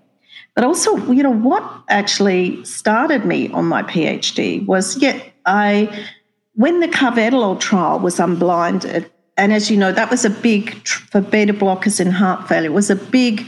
But 0.54 0.64
also, 0.64 0.96
you 1.10 1.22
know, 1.22 1.32
what 1.32 1.64
actually 1.88 2.64
started 2.64 3.24
me 3.24 3.48
on 3.50 3.64
my 3.64 3.82
PhD 3.82 4.64
was, 4.66 4.96
yeah, 4.98 5.20
I 5.46 6.06
when 6.54 6.80
the 6.80 6.88
carvedilol 6.88 7.60
trial 7.60 8.00
was 8.00 8.18
unblinded, 8.18 9.08
and 9.36 9.52
as 9.52 9.70
you 9.70 9.76
know, 9.76 9.92
that 9.92 10.10
was 10.10 10.24
a 10.24 10.30
big, 10.30 10.74
for 10.88 11.20
beta 11.20 11.54
blockers 11.54 12.00
in 12.00 12.10
heart 12.10 12.48
failure, 12.48 12.70
it 12.70 12.72
was 12.72 12.90
a 12.90 12.96
big 12.96 13.46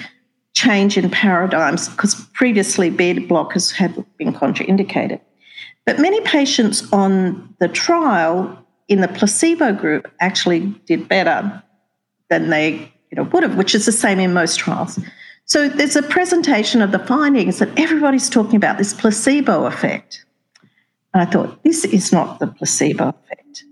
change 0.54 0.96
in 0.96 1.10
paradigms 1.10 1.88
because 1.88 2.14
previously 2.34 2.90
beta 2.90 3.20
blockers 3.20 3.72
had 3.72 4.04
been 4.18 4.32
contraindicated. 4.32 5.20
But 5.86 5.98
many 5.98 6.20
patients 6.22 6.90
on 6.92 7.54
the 7.60 7.68
trial 7.68 8.56
in 8.88 9.00
the 9.00 9.08
placebo 9.08 9.72
group 9.72 10.10
actually 10.20 10.60
did 10.86 11.08
better 11.08 11.62
than 12.28 12.50
they 12.50 12.92
you 13.10 13.16
know, 13.16 13.24
would 13.24 13.42
have, 13.42 13.56
which 13.56 13.74
is 13.74 13.86
the 13.86 13.92
same 13.92 14.18
in 14.18 14.32
most 14.32 14.58
trials. 14.58 14.98
So 15.44 15.68
there's 15.68 15.96
a 15.96 16.02
presentation 16.02 16.80
of 16.80 16.92
the 16.92 16.98
findings 17.00 17.58
that 17.58 17.76
everybody's 17.78 18.28
talking 18.28 18.56
about 18.56 18.78
this 18.78 18.94
placebo 18.94 19.66
effect. 19.66 20.24
And 21.12 21.22
I 21.22 21.26
thought, 21.26 21.62
this 21.64 21.84
is 21.84 22.12
not 22.12 22.38
the 22.38 22.46
placebo 22.46 23.08
effect. 23.08 23.64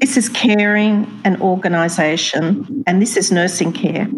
This 0.00 0.16
is 0.16 0.28
caring 0.28 1.06
and 1.24 1.40
organisation, 1.40 2.84
and 2.86 3.00
this 3.00 3.16
is 3.16 3.32
nursing 3.32 3.72
care. 3.72 4.08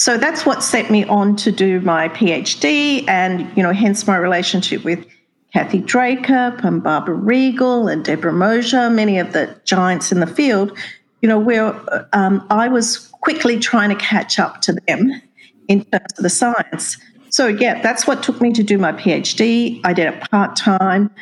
So 0.00 0.16
that's 0.16 0.46
what 0.46 0.62
set 0.62 0.90
me 0.90 1.04
on 1.04 1.36
to 1.36 1.52
do 1.52 1.78
my 1.82 2.08
PhD, 2.08 3.06
and 3.06 3.54
you 3.54 3.62
know, 3.62 3.70
hence 3.70 4.06
my 4.06 4.16
relationship 4.16 4.82
with 4.82 5.06
Kathy 5.52 5.78
Dracup 5.78 6.64
and 6.64 6.82
Barbara 6.82 7.16
Riegel 7.16 7.86
and 7.86 8.02
Debra 8.02 8.32
Moser, 8.32 8.88
many 8.88 9.18
of 9.18 9.34
the 9.34 9.54
giants 9.66 10.10
in 10.10 10.20
the 10.20 10.26
field. 10.26 10.74
You 11.20 11.28
know, 11.28 11.38
where 11.38 11.74
um, 12.14 12.46
I 12.48 12.68
was 12.68 12.96
quickly 13.20 13.58
trying 13.58 13.90
to 13.90 13.94
catch 13.94 14.38
up 14.38 14.62
to 14.62 14.72
them 14.72 15.20
in 15.68 15.84
terms 15.84 16.12
of 16.16 16.22
the 16.22 16.30
science. 16.30 16.96
So 17.28 17.48
yeah, 17.48 17.82
that's 17.82 18.06
what 18.06 18.22
took 18.22 18.40
me 18.40 18.54
to 18.54 18.62
do 18.62 18.78
my 18.78 18.92
PhD. 18.92 19.82
I 19.84 19.92
did 19.92 20.06
it 20.06 20.30
part 20.30 20.56
time, 20.56 21.14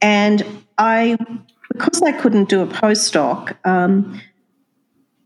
and 0.00 0.46
I 0.78 1.18
because 1.74 2.00
I 2.00 2.12
couldn't 2.12 2.48
do 2.48 2.62
a 2.62 2.66
postdoc, 2.66 3.54
um, 3.66 4.18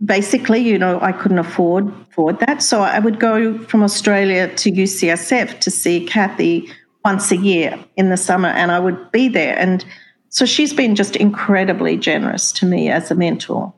basically, 0.05 0.61
you 0.61 0.79
know, 0.79 1.01
I 1.01 1.13
couldn't 1.13 1.39
afford 1.39 1.89
afford 2.11 2.41
that. 2.41 2.63
So 2.63 2.83
I 2.83 2.99
would 2.99 3.19
go 3.21 3.59
from 3.59 3.83
Australia 3.83 4.55
to 4.57 4.71
UCSF 4.71 5.61
to 5.61 5.71
see 5.71 6.07
Kathy 6.07 6.69
once 7.05 7.31
a 7.33 7.37
year 7.37 7.79
in 7.97 8.11
the 8.11 8.17
summer, 8.17 8.49
and 8.49 8.71
I 8.71 8.79
would 8.79 9.11
be 9.11 9.29
there. 9.29 9.59
And 9.59 9.85
so 10.29 10.45
she's 10.45 10.73
been 10.73 10.95
just 10.95 11.17
incredibly 11.17 11.97
generous 11.97 12.53
to 12.53 12.67
me 12.67 12.91
as 12.91 13.11
a 13.11 13.15
mentor. 13.15 13.73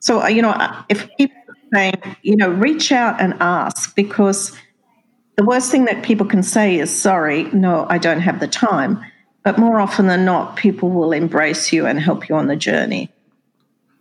So 0.00 0.22
uh, 0.22 0.28
you 0.28 0.42
know, 0.42 0.50
uh, 0.50 0.82
if 0.88 1.08
people 1.16 1.36
saying, 1.72 2.00
you 2.22 2.36
know, 2.36 2.50
reach 2.50 2.92
out 2.92 3.20
and 3.20 3.34
ask 3.40 3.94
because 3.96 4.56
the 5.36 5.44
worst 5.44 5.70
thing 5.70 5.86
that 5.86 6.04
people 6.04 6.26
can 6.26 6.42
say 6.42 6.78
is, 6.78 6.90
"Sorry, 6.90 7.44
no, 7.52 7.86
I 7.88 7.98
don't 7.98 8.20
have 8.20 8.40
the 8.40 8.48
time." 8.48 9.04
But 9.42 9.58
more 9.58 9.78
often 9.78 10.06
than 10.06 10.24
not, 10.24 10.56
people 10.56 10.88
will 10.88 11.12
embrace 11.12 11.70
you 11.70 11.84
and 11.84 12.00
help 12.00 12.30
you 12.30 12.34
on 12.34 12.46
the 12.46 12.56
journey. 12.56 13.10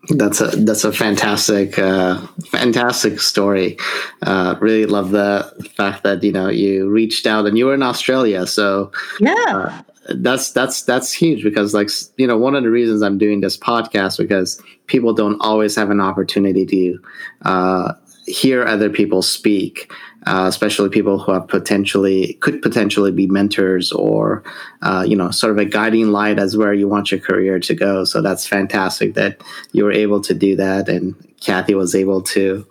That's 0.09 0.41
a 0.41 0.47
that's 0.47 0.83
a 0.83 0.91
fantastic 0.91 1.79
uh, 1.79 2.19
fantastic 2.47 3.21
story. 3.21 3.77
Uh, 4.21 4.55
really 4.59 4.85
love 4.85 5.11
the 5.11 5.49
fact 5.77 6.03
that 6.03 6.21
you 6.23 6.31
know 6.33 6.49
you 6.49 6.89
reached 6.89 7.25
out 7.25 7.45
and 7.45 7.57
you 7.57 7.67
were 7.67 7.73
in 7.73 7.83
Australia. 7.83 8.45
So 8.45 8.91
yeah, 9.21 9.81
uh, 10.09 10.13
that's 10.15 10.51
that's 10.51 10.83
that's 10.83 11.13
huge 11.13 11.41
because 11.41 11.73
like 11.73 11.89
you 12.17 12.27
know 12.27 12.37
one 12.37 12.53
of 12.53 12.63
the 12.63 12.69
reasons 12.69 13.01
I'm 13.01 13.17
doing 13.17 13.39
this 13.39 13.57
podcast 13.57 14.17
because 14.17 14.61
people 14.87 15.13
don't 15.13 15.39
always 15.39 15.73
have 15.77 15.89
an 15.89 16.01
opportunity 16.01 16.65
to 16.65 16.99
uh, 17.43 17.93
hear 18.25 18.65
other 18.65 18.89
people 18.89 19.21
speak, 19.21 19.91
uh, 20.25 20.45
especially 20.47 20.89
people 20.89 21.19
who 21.19 21.31
have 21.31 21.47
potentially 21.47 22.33
could 22.35 22.61
potentially 22.61 23.11
be 23.11 23.27
mentors 23.27 23.91
or 23.91 24.43
uh, 24.81 25.03
you 25.07 25.15
know 25.15 25.31
sort 25.31 25.51
of 25.51 25.57
a 25.57 25.65
guiding 25.65 26.07
light 26.07 26.39
as 26.39 26.55
where 26.55 26.73
you 26.73 26.87
want 26.87 27.11
your 27.11 27.19
career 27.19 27.59
to 27.59 27.73
go. 27.73 28.03
So 28.03 28.21
that's 28.21 28.47
fantastic 28.47 29.15
that 29.15 29.41
you 29.71 29.83
were 29.83 29.91
able 29.91 30.21
to 30.21 30.33
do 30.33 30.55
that, 30.55 30.89
and 30.89 31.15
Kathy 31.39 31.75
was 31.75 31.95
able 31.95 32.21
to 32.23 32.65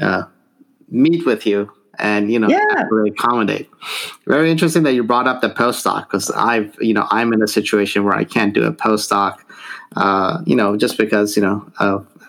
uh, 0.00 0.24
meet 0.90 1.24
with 1.26 1.46
you 1.46 1.70
and 1.98 2.30
you 2.30 2.38
know 2.38 2.48
yeah. 2.48 2.84
really 2.90 3.10
accommodate. 3.10 3.68
Very 4.26 4.50
interesting 4.50 4.82
that 4.84 4.92
you 4.92 5.02
brought 5.02 5.26
up 5.26 5.40
the 5.40 5.50
postdoc 5.50 6.02
because 6.02 6.30
I've 6.30 6.76
you 6.80 6.94
know 6.94 7.06
I'm 7.10 7.32
in 7.32 7.42
a 7.42 7.48
situation 7.48 8.04
where 8.04 8.14
I 8.14 8.24
can't 8.24 8.54
do 8.54 8.64
a 8.64 8.72
postdoc. 8.72 9.38
Uh, 9.96 10.42
you 10.44 10.54
know, 10.54 10.76
just 10.76 10.98
because 10.98 11.36
you 11.36 11.42
know 11.42 11.70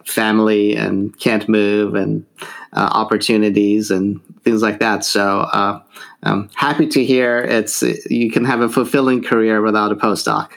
family 0.09 0.75
and 0.75 1.17
can't 1.19 1.47
move 1.47 1.95
and 1.95 2.25
uh, 2.73 2.89
opportunities 2.91 3.91
and 3.91 4.19
things 4.43 4.61
like 4.61 4.79
that. 4.79 5.05
So 5.05 5.41
uh, 5.41 5.81
I'm 6.23 6.49
happy 6.55 6.87
to 6.87 7.03
hear 7.03 7.39
it's 7.39 7.81
you 8.09 8.31
can 8.31 8.45
have 8.45 8.61
a 8.61 8.69
fulfilling 8.69 9.23
career 9.23 9.61
without 9.61 9.91
a 9.91 9.95
postdoc. 9.95 10.49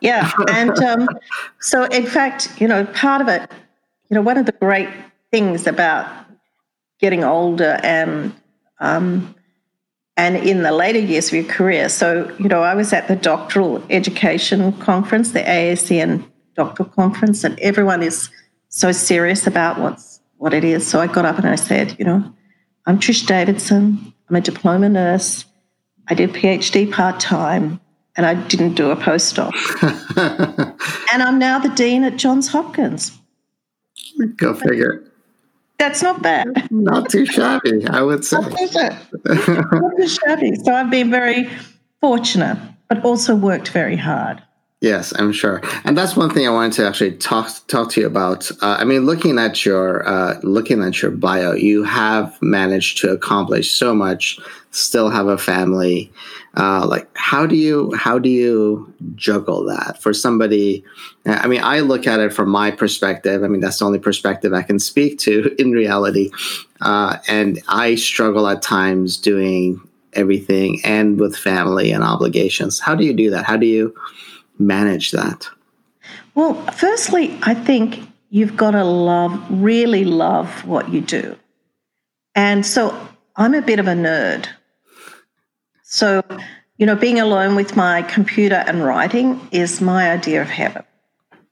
Yeah, 0.00 0.30
and 0.48 0.76
um, 0.80 1.08
so 1.60 1.84
in 1.84 2.04
fact, 2.04 2.60
you 2.60 2.66
know, 2.66 2.84
part 2.86 3.22
of 3.22 3.28
it, 3.28 3.48
you 4.10 4.14
know, 4.16 4.22
one 4.22 4.36
of 4.36 4.46
the 4.46 4.52
great 4.52 4.88
things 5.30 5.66
about 5.66 6.08
getting 6.98 7.22
older 7.22 7.78
and 7.82 8.34
um, 8.80 9.34
and 10.16 10.36
in 10.36 10.62
the 10.62 10.72
later 10.72 10.98
years 10.98 11.28
of 11.28 11.34
your 11.34 11.44
career. 11.44 11.88
So, 11.88 12.28
you 12.38 12.48
know, 12.48 12.62
I 12.62 12.74
was 12.74 12.92
at 12.92 13.06
the 13.06 13.14
doctoral 13.14 13.82
education 13.88 14.72
conference, 14.80 15.30
the 15.30 15.42
AACN 15.42 16.24
doctoral 16.56 16.88
conference, 16.88 17.44
and 17.44 17.58
everyone 17.60 18.02
is 18.02 18.28
so 18.68 18.92
serious 18.92 19.46
about 19.46 19.80
what's 19.80 20.20
what 20.36 20.54
it 20.54 20.64
is. 20.64 20.86
So 20.86 21.00
I 21.00 21.06
got 21.06 21.24
up 21.24 21.38
and 21.38 21.48
I 21.48 21.56
said, 21.56 21.96
you 21.98 22.04
know, 22.04 22.32
I'm 22.86 22.98
Trish 22.98 23.26
Davidson. 23.26 24.14
I'm 24.28 24.36
a 24.36 24.40
diploma 24.40 24.88
nurse. 24.88 25.44
I 26.08 26.14
did 26.14 26.32
PhD 26.32 26.90
part 26.90 27.20
time, 27.20 27.80
and 28.16 28.24
I 28.24 28.34
didn't 28.34 28.74
do 28.74 28.90
a 28.90 28.96
postdoc. 28.96 29.52
and 31.12 31.22
I'm 31.22 31.38
now 31.38 31.58
the 31.58 31.68
dean 31.68 32.04
at 32.04 32.16
Johns 32.16 32.48
Hopkins. 32.48 33.18
Go 34.36 34.54
figure. 34.54 35.04
That's 35.78 36.02
not 36.02 36.22
bad. 36.22 36.70
Not 36.70 37.10
too 37.10 37.24
shabby, 37.24 37.86
I 37.88 38.02
would 38.02 38.24
say. 38.24 38.38
Not 38.38 39.96
too 39.96 40.08
shabby. 40.08 40.54
So 40.64 40.74
I've 40.74 40.90
been 40.90 41.10
very 41.10 41.48
fortunate, 42.00 42.58
but 42.88 43.04
also 43.04 43.36
worked 43.36 43.68
very 43.68 43.96
hard. 43.96 44.42
Yes, 44.80 45.12
I'm 45.18 45.32
sure, 45.32 45.60
and 45.82 45.98
that's 45.98 46.14
one 46.14 46.30
thing 46.30 46.46
I 46.46 46.50
wanted 46.50 46.74
to 46.74 46.86
actually 46.86 47.16
talk 47.16 47.50
talk 47.66 47.90
to 47.90 48.00
you 48.00 48.06
about. 48.06 48.48
Uh, 48.62 48.76
I 48.78 48.84
mean, 48.84 49.06
looking 49.06 49.36
at 49.36 49.64
your 49.66 50.08
uh, 50.08 50.38
looking 50.44 50.84
at 50.84 51.02
your 51.02 51.10
bio, 51.10 51.52
you 51.52 51.82
have 51.82 52.40
managed 52.40 52.98
to 52.98 53.10
accomplish 53.10 53.72
so 53.72 53.92
much. 53.92 54.38
Still 54.70 55.10
have 55.10 55.26
a 55.26 55.36
family. 55.36 56.12
Uh, 56.56 56.86
like, 56.86 57.08
how 57.14 57.44
do 57.44 57.56
you 57.56 57.92
how 57.96 58.20
do 58.20 58.28
you 58.28 58.94
juggle 59.16 59.64
that 59.64 60.00
for 60.00 60.14
somebody? 60.14 60.84
I 61.26 61.48
mean, 61.48 61.60
I 61.64 61.80
look 61.80 62.06
at 62.06 62.20
it 62.20 62.32
from 62.32 62.48
my 62.48 62.70
perspective. 62.70 63.42
I 63.42 63.48
mean, 63.48 63.60
that's 63.60 63.80
the 63.80 63.84
only 63.84 63.98
perspective 63.98 64.52
I 64.52 64.62
can 64.62 64.78
speak 64.78 65.18
to 65.20 65.56
in 65.58 65.72
reality, 65.72 66.30
uh, 66.82 67.18
and 67.26 67.60
I 67.66 67.96
struggle 67.96 68.46
at 68.46 68.62
times 68.62 69.16
doing 69.16 69.80
everything 70.12 70.80
and 70.84 71.18
with 71.18 71.36
family 71.36 71.90
and 71.90 72.04
obligations. 72.04 72.78
How 72.78 72.94
do 72.94 73.04
you 73.04 73.12
do 73.12 73.28
that? 73.30 73.44
How 73.44 73.56
do 73.56 73.66
you 73.66 73.92
manage 74.58 75.12
that? 75.12 75.48
Well, 76.34 76.54
firstly, 76.72 77.38
I 77.42 77.54
think 77.54 78.00
you've 78.30 78.56
got 78.56 78.72
to 78.72 78.84
love, 78.84 79.44
really 79.50 80.04
love 80.04 80.64
what 80.64 80.92
you 80.92 81.00
do. 81.00 81.36
And 82.34 82.64
so 82.64 82.96
I'm 83.36 83.54
a 83.54 83.62
bit 83.62 83.78
of 83.78 83.88
a 83.88 83.94
nerd. 83.94 84.46
So, 85.82 86.22
you 86.76 86.86
know, 86.86 86.94
being 86.94 87.18
alone 87.18 87.56
with 87.56 87.76
my 87.76 88.02
computer 88.02 88.62
and 88.66 88.84
writing 88.84 89.40
is 89.50 89.80
my 89.80 90.10
idea 90.10 90.42
of 90.42 90.48
heaven, 90.48 90.84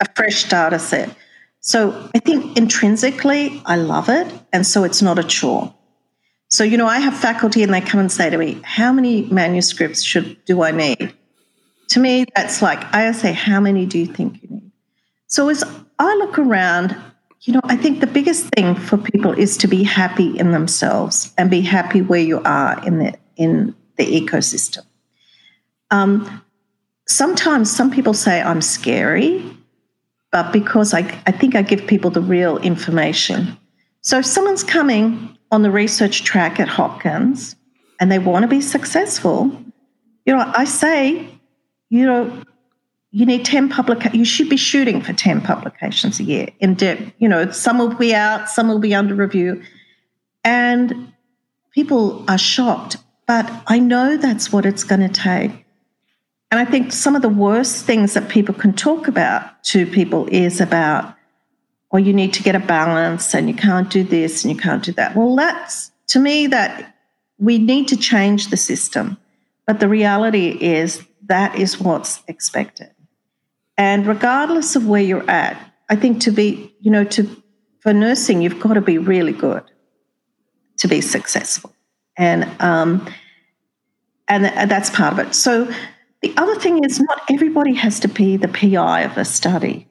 a 0.01 0.07
fresh 0.15 0.49
data 0.49 0.79
set. 0.79 1.17
So 1.61 2.11
I 2.15 2.21
think 2.21 2.57
intrinsically 2.57 3.61
I 3.67 3.77
love 3.77 4.09
it. 4.09 4.33
And 4.53 4.65
so 4.65 4.85
it's 4.85 5.03
not 5.03 5.19
a 5.19 5.25
chore. 5.25 5.75
So, 6.49 6.63
you 6.63 6.77
know, 6.77 6.87
I 6.87 6.99
have 7.01 7.17
faculty 7.17 7.63
and 7.65 7.75
they 7.75 7.81
come 7.81 7.99
and 7.99 8.13
say 8.13 8.31
to 8.31 8.39
me, 8.39 8.61
How 8.63 8.93
many 8.93 9.23
manuscripts 9.25 10.03
should 10.03 10.45
do 10.45 10.63
I 10.63 10.71
need? 10.71 11.13
To 11.89 12.01
me, 12.01 12.27
that's 12.35 12.63
like, 12.63 12.83
I 12.95 13.13
say, 13.13 13.33
how 13.33 13.61
many 13.61 13.87
do 13.87 13.99
you 13.99 14.07
think 14.07 14.43
you 14.43 14.49
need? 14.51 14.71
So 15.27 15.49
as 15.49 15.65
I 15.99 16.15
look 16.17 16.39
around, 16.39 16.97
you 17.43 17.53
know, 17.53 17.61
I 17.65 17.77
think 17.77 18.01
the 18.01 18.07
biggest 18.07 18.47
thing 18.55 18.75
for 18.75 18.97
people 18.97 19.33
is 19.33 19.57
to 19.59 19.69
be 19.69 19.83
happy 19.85 20.37
in 20.39 20.53
themselves 20.53 21.33
and 21.39 21.51
be 21.51 21.61
happy 21.61 22.03
where 22.03 22.21
you 22.21 22.43
are 22.43 22.85
in 22.85 22.99
the 22.99 23.15
in 23.37 23.75
the 23.97 24.05
ecosystem. 24.05 24.85
Um, 25.91 26.43
sometimes 27.07 27.71
some 27.71 27.91
people 27.91 28.15
say 28.15 28.43
I'm 28.43 28.61
scary, 28.63 29.45
but 30.33 30.53
because 30.53 30.93
I, 30.93 31.01
I 31.27 31.33
think 31.33 31.55
I 31.55 31.63
give 31.63 31.87
people 31.87 32.11
the 32.11 32.21
real 32.21 32.59
information. 32.59 33.57
So 34.01 34.19
if 34.19 34.27
someone's 34.27 34.65
coming 34.65 35.37
on 35.51 35.63
the 35.63 35.71
research 35.71 36.25
track 36.25 36.59
at 36.59 36.69
Hopkins 36.69 37.57
and 38.01 38.11
they 38.11 38.19
want 38.19 38.43
to 38.43 38.49
be 38.49 38.61
successful, 38.61 39.51
you 40.25 40.35
know, 40.35 40.53
I 40.57 40.65
say 40.65 41.29
you 41.89 42.05
know, 42.05 42.43
you 43.17 43.25
need 43.25 43.47
10 43.47 43.71
public 43.71 44.13
you 44.13 44.27
should 44.27 44.51
be 44.51 44.59
shooting 44.59 45.01
for 45.01 45.15
10 45.15 45.41
publications 45.41 46.21
a 46.21 46.23
year 46.23 46.49
in 46.61 46.75
depth. 46.75 47.13
You 47.19 47.31
know 47.31 47.51
some 47.51 47.79
will 47.79 47.95
be 47.95 48.15
out 48.15 48.51
some 48.51 48.69
will 48.69 48.79
be 48.79 48.95
under 48.95 49.15
review. 49.15 49.63
And 50.45 51.15
people 51.73 52.25
are 52.29 52.37
shocked 52.37 52.99
but 53.27 53.51
i 53.67 53.79
know 53.79 54.17
that's 54.17 54.53
what 54.53 54.67
it's 54.67 54.85
going 54.85 55.01
to 55.01 55.09
take. 55.09 55.65
And 56.51 56.61
i 56.61 56.67
think 56.67 56.93
some 56.93 57.17
of 57.17 57.23
the 57.23 57.31
worst 57.31 57.87
things 57.87 58.13
that 58.13 58.29
people 58.29 58.55
can 58.55 58.75
talk 58.75 59.09
about 59.09 59.65
to 59.65 59.87
people 59.87 60.27
is 60.31 60.61
about 60.61 61.15
well 61.91 62.03
you 62.03 62.13
need 62.13 62.35
to 62.35 62.43
get 62.43 62.55
a 62.55 62.61
balance 62.61 63.35
and 63.35 63.49
you 63.49 63.55
can't 63.55 63.89
do 63.89 64.05
this 64.05 64.45
and 64.45 64.53
you 64.55 64.61
can't 64.61 64.85
do 64.85 64.93
that. 64.93 65.17
Well 65.17 65.35
that's 65.37 65.91
to 66.09 66.19
me 66.19 66.49
that 66.49 66.95
we 67.39 67.57
need 67.57 67.89
to 67.89 67.97
change 67.97 68.49
the 68.49 68.59
system. 68.59 69.17
But 69.67 69.81
the 69.81 69.89
reality 69.89 70.49
is 70.61 71.03
that 71.29 71.59
is 71.59 71.81
what's 71.81 72.23
expected. 72.29 72.91
And 73.79 74.07
regardless 74.07 74.77
of 74.77 74.87
where 74.87 75.03
you're 75.03 75.29
at, 75.29 75.61
I 75.89 75.97
think 75.97 76.21
to 76.23 76.31
be, 76.31 76.75
you 76.81 76.91
know, 76.91 77.05
to 77.05 77.43
for 77.81 77.93
nursing, 77.93 78.43
you've 78.43 78.59
got 78.59 78.75
to 78.75 78.81
be 78.81 78.99
really 78.99 79.33
good 79.33 79.63
to 80.79 80.89
be 80.89 81.01
successful, 81.01 81.73
and 82.17 82.51
um, 82.61 83.09
and 84.29 84.45
that's 84.71 84.91
part 84.91 85.13
of 85.13 85.19
it. 85.21 85.35
So 85.35 85.71
the 86.23 86.35
other 86.37 86.57
thing 86.57 86.85
is, 86.85 87.01
not 87.01 87.21
everybody 87.31 87.75
has 87.75 88.01
to 88.01 88.09
be 88.09 88.37
the 88.37 88.49
PI 88.49 89.03
of 89.03 89.17
a 89.17 89.25
study, 89.25 89.87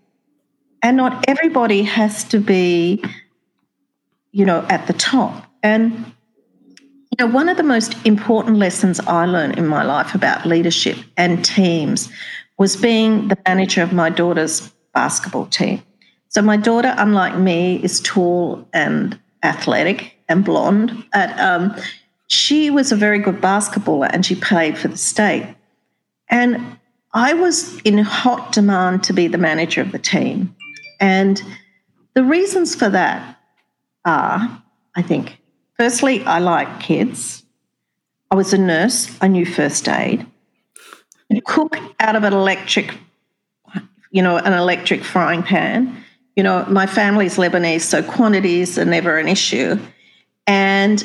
and 0.81 0.97
not 0.97 1.25
everybody 1.27 1.83
has 1.83 2.23
to 2.25 2.39
be, 2.39 3.03
you 4.31 4.45
know, 4.45 4.65
at 4.69 4.87
the 4.87 4.93
top. 4.93 5.45
And 5.63 6.13
you 7.17 7.25
know, 7.25 7.33
one 7.33 7.47
of 7.47 7.55
the 7.55 7.63
most 7.63 7.95
important 8.05 8.57
lessons 8.57 8.99
I 8.99 9.25
learned 9.25 9.57
in 9.57 9.67
my 9.67 9.83
life 9.83 10.15
about 10.15 10.45
leadership 10.45 10.97
and 11.15 11.45
teams 11.45 12.09
was 12.57 12.75
being 12.75 13.29
the 13.29 13.37
manager 13.47 13.81
of 13.81 13.93
my 13.93 14.09
daughter's 14.09 14.69
basketball 14.93 15.45
team. 15.45 15.81
So, 16.27 16.41
my 16.41 16.57
daughter, 16.57 16.93
unlike 16.97 17.37
me, 17.37 17.81
is 17.81 18.01
tall 18.01 18.67
and 18.73 19.17
athletic 19.43 20.13
and 20.27 20.43
blonde. 20.43 21.05
And, 21.13 21.39
um, 21.39 21.81
she 22.27 22.69
was 22.69 22.91
a 22.91 22.97
very 22.97 23.19
good 23.19 23.39
basketballer 23.39 24.09
and 24.11 24.25
she 24.25 24.35
played 24.35 24.77
for 24.77 24.89
the 24.89 24.97
state. 24.97 25.55
And 26.29 26.77
I 27.13 27.33
was 27.33 27.79
in 27.81 27.99
hot 27.99 28.51
demand 28.51 29.03
to 29.05 29.13
be 29.13 29.27
the 29.27 29.37
manager 29.37 29.79
of 29.79 29.93
the 29.93 29.99
team. 29.99 30.53
And 30.99 31.41
the 32.13 32.23
reasons 32.23 32.75
for 32.75 32.89
that 32.89 33.39
are, 34.03 34.61
I 34.95 35.01
think, 35.01 35.37
Firstly, 35.77 36.23
I 36.23 36.39
like 36.39 36.79
kids. 36.79 37.43
I 38.31 38.35
was 38.35 38.53
a 38.53 38.57
nurse. 38.57 39.15
I 39.21 39.27
knew 39.27 39.45
first 39.45 39.87
aid. 39.87 40.25
Cook 41.43 41.77
out 41.99 42.15
of 42.15 42.23
an 42.23 42.33
electric, 42.33 42.97
you 44.11 44.21
know, 44.21 44.37
an 44.37 44.53
electric 44.53 45.03
frying 45.03 45.43
pan. 45.43 46.03
You 46.35 46.43
know, 46.43 46.65
my 46.67 46.85
family's 46.85 47.37
Lebanese, 47.37 47.81
so 47.81 48.01
quantities 48.01 48.77
are 48.77 48.85
never 48.85 49.17
an 49.17 49.27
issue. 49.27 49.77
And 50.47 51.03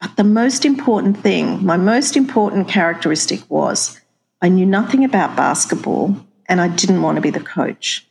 but 0.00 0.16
the 0.16 0.24
most 0.24 0.64
important 0.64 1.18
thing, 1.18 1.64
my 1.64 1.76
most 1.76 2.16
important 2.16 2.68
characteristic 2.68 3.48
was 3.50 4.00
I 4.40 4.48
knew 4.48 4.64
nothing 4.64 5.04
about 5.04 5.36
basketball 5.36 6.16
and 6.48 6.60
I 6.60 6.68
didn't 6.68 7.02
want 7.02 7.16
to 7.16 7.22
be 7.22 7.30
the 7.30 7.40
coach. 7.40 8.06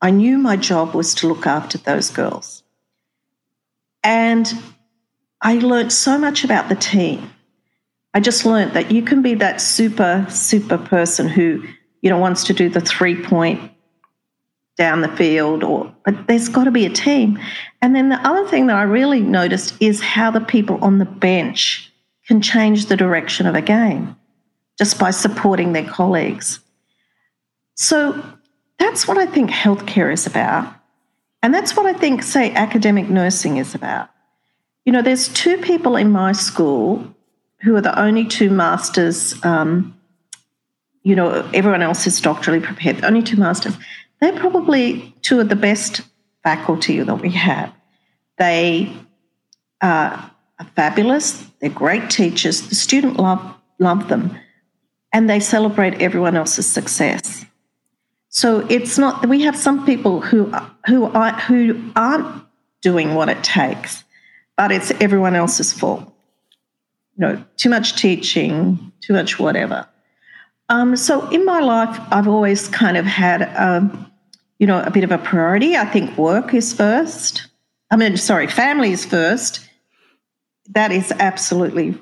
I 0.00 0.10
knew 0.10 0.38
my 0.38 0.56
job 0.56 0.94
was 0.94 1.14
to 1.16 1.28
look 1.28 1.46
after 1.46 1.78
those 1.78 2.10
girls. 2.10 2.62
And 4.02 4.52
I 5.40 5.54
learned 5.58 5.92
so 5.92 6.18
much 6.18 6.44
about 6.44 6.68
the 6.68 6.74
team. 6.74 7.30
I 8.14 8.20
just 8.20 8.46
learned 8.46 8.72
that 8.72 8.90
you 8.90 9.02
can 9.02 9.22
be 9.22 9.34
that 9.34 9.60
super, 9.60 10.26
super 10.30 10.78
person 10.78 11.28
who, 11.28 11.62
you 12.00 12.10
know, 12.10 12.18
wants 12.18 12.44
to 12.44 12.54
do 12.54 12.68
the 12.68 12.80
three 12.80 13.22
point 13.22 13.70
down 14.78 15.00
the 15.00 15.16
field 15.16 15.64
or 15.64 15.94
but 16.04 16.26
there's 16.26 16.48
got 16.48 16.64
to 16.64 16.70
be 16.70 16.86
a 16.86 16.90
team. 16.90 17.38
And 17.82 17.94
then 17.94 18.08
the 18.08 18.26
other 18.26 18.46
thing 18.48 18.66
that 18.66 18.76
I 18.76 18.82
really 18.82 19.20
noticed 19.20 19.74
is 19.80 20.00
how 20.00 20.30
the 20.30 20.40
people 20.40 20.78
on 20.82 20.98
the 20.98 21.04
bench 21.04 21.92
can 22.26 22.40
change 22.40 22.86
the 22.86 22.96
direction 22.96 23.46
of 23.46 23.54
a 23.54 23.62
game 23.62 24.16
just 24.78 24.98
by 24.98 25.10
supporting 25.10 25.72
their 25.72 25.86
colleagues. 25.86 26.60
So 27.74 28.22
that's 28.78 29.06
what 29.06 29.18
I 29.18 29.26
think 29.26 29.50
healthcare 29.50 30.12
is 30.12 30.26
about. 30.26 30.72
And 31.42 31.54
that's 31.54 31.76
what 31.76 31.86
I 31.86 31.92
think, 31.92 32.22
say, 32.22 32.52
academic 32.52 33.08
nursing 33.08 33.58
is 33.58 33.74
about. 33.74 34.10
You 34.86 34.92
know, 34.92 35.02
there's 35.02 35.28
two 35.28 35.58
people 35.58 35.96
in 35.96 36.10
my 36.10 36.32
school 36.32 37.04
who 37.60 37.74
are 37.76 37.80
the 37.80 38.00
only 38.00 38.24
two 38.24 38.48
masters. 38.48 39.34
Um, 39.44 39.98
you 41.02 41.14
know, 41.14 41.48
everyone 41.52 41.82
else 41.82 42.06
is 42.06 42.20
doctorally 42.20 42.62
prepared, 42.62 43.04
only 43.04 43.22
two 43.22 43.36
masters. 43.36 43.76
They're 44.20 44.38
probably 44.38 45.14
two 45.22 45.40
of 45.40 45.48
the 45.48 45.56
best 45.56 46.02
faculty 46.42 47.00
that 47.00 47.16
we 47.16 47.30
have. 47.30 47.72
They 48.38 48.92
are 49.82 50.30
fabulous, 50.74 51.44
they're 51.60 51.70
great 51.70 52.08
teachers, 52.08 52.68
the 52.68 52.74
student 52.74 53.18
love, 53.18 53.54
love 53.78 54.08
them, 54.08 54.38
and 55.12 55.28
they 55.28 55.40
celebrate 55.40 56.00
everyone 56.00 56.36
else's 56.36 56.66
success. 56.66 57.44
So 58.28 58.66
it's 58.68 58.98
not 58.98 59.26
we 59.26 59.42
have 59.42 59.56
some 59.56 59.84
people 59.84 60.20
who 60.20 60.52
who 60.86 61.06
are 61.06 61.32
who 61.40 61.90
aren't 61.96 62.44
doing 62.82 63.14
what 63.14 63.28
it 63.28 63.42
takes, 63.42 64.04
but 64.56 64.72
it's 64.72 64.90
everyone 65.00 65.34
else's 65.34 65.72
fault. 65.72 66.12
You 67.16 67.26
know, 67.26 67.44
too 67.56 67.70
much 67.70 67.96
teaching, 67.96 68.92
too 69.00 69.12
much 69.12 69.38
whatever. 69.38 69.88
Um, 70.68 70.96
so 70.96 71.28
in 71.30 71.44
my 71.44 71.60
life, 71.60 71.98
I've 72.10 72.28
always 72.28 72.68
kind 72.68 72.96
of 72.96 73.04
had, 73.04 73.42
um, 73.56 74.10
you 74.58 74.66
know, 74.66 74.82
a 74.82 74.90
bit 74.90 75.04
of 75.04 75.12
a 75.12 75.18
priority. 75.18 75.76
I 75.76 75.84
think 75.84 76.18
work 76.18 76.52
is 76.52 76.72
first. 76.72 77.46
I 77.90 77.96
mean, 77.96 78.16
sorry, 78.16 78.48
family 78.48 78.92
is 78.92 79.04
first. 79.04 79.68
That 80.70 80.90
is 80.90 81.12
absolutely 81.18 81.96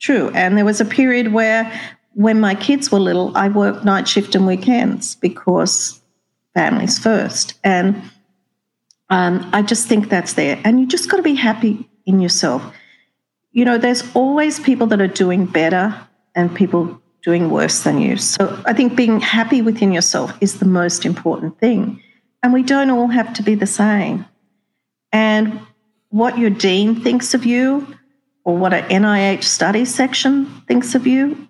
true. 0.00 0.30
And 0.34 0.56
there 0.56 0.64
was 0.64 0.80
a 0.80 0.84
period 0.84 1.32
where 1.32 1.72
when 2.12 2.40
my 2.40 2.54
kids 2.54 2.92
were 2.92 3.00
little, 3.00 3.36
I 3.36 3.48
worked 3.48 3.84
night 3.84 4.06
shift 4.06 4.34
and 4.34 4.46
weekends 4.46 5.14
because 5.16 6.00
families 6.54 6.98
first. 6.98 7.54
And 7.64 8.02
um, 9.08 9.48
I 9.52 9.62
just 9.62 9.88
think 9.88 10.08
that's 10.08 10.34
there. 10.34 10.60
And 10.64 10.80
you 10.80 10.86
just 10.86 11.10
got 11.10 11.16
to 11.16 11.22
be 11.22 11.34
happy 11.34 11.89
in 12.06 12.20
yourself. 12.20 12.62
You 13.52 13.64
know, 13.64 13.78
there's 13.78 14.04
always 14.14 14.60
people 14.60 14.86
that 14.88 15.00
are 15.00 15.08
doing 15.08 15.46
better 15.46 15.98
and 16.34 16.54
people 16.54 17.00
doing 17.22 17.50
worse 17.50 17.82
than 17.82 18.00
you. 18.00 18.16
So 18.16 18.62
I 18.64 18.72
think 18.72 18.96
being 18.96 19.20
happy 19.20 19.62
within 19.62 19.92
yourself 19.92 20.32
is 20.40 20.58
the 20.58 20.66
most 20.66 21.04
important 21.04 21.58
thing. 21.58 22.02
And 22.42 22.52
we 22.52 22.62
don't 22.62 22.90
all 22.90 23.08
have 23.08 23.34
to 23.34 23.42
be 23.42 23.54
the 23.54 23.66
same. 23.66 24.24
And 25.12 25.60
what 26.08 26.38
your 26.38 26.50
dean 26.50 27.00
thinks 27.00 27.34
of 27.34 27.44
you 27.44 27.86
or 28.44 28.56
what 28.56 28.72
an 28.72 28.88
NIH 28.88 29.44
study 29.44 29.84
section 29.84 30.46
thinks 30.66 30.94
of 30.94 31.06
you 31.06 31.48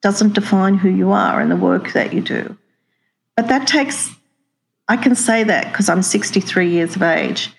doesn't 0.00 0.34
define 0.34 0.74
who 0.74 0.88
you 0.88 1.12
are 1.12 1.40
and 1.40 1.50
the 1.50 1.56
work 1.56 1.92
that 1.92 2.12
you 2.12 2.20
do. 2.20 2.56
But 3.36 3.48
that 3.48 3.68
takes, 3.68 4.10
I 4.88 4.96
can 4.96 5.14
say 5.14 5.44
that 5.44 5.70
because 5.70 5.88
I'm 5.88 6.02
63 6.02 6.68
years 6.68 6.96
of 6.96 7.02
age. 7.02 7.50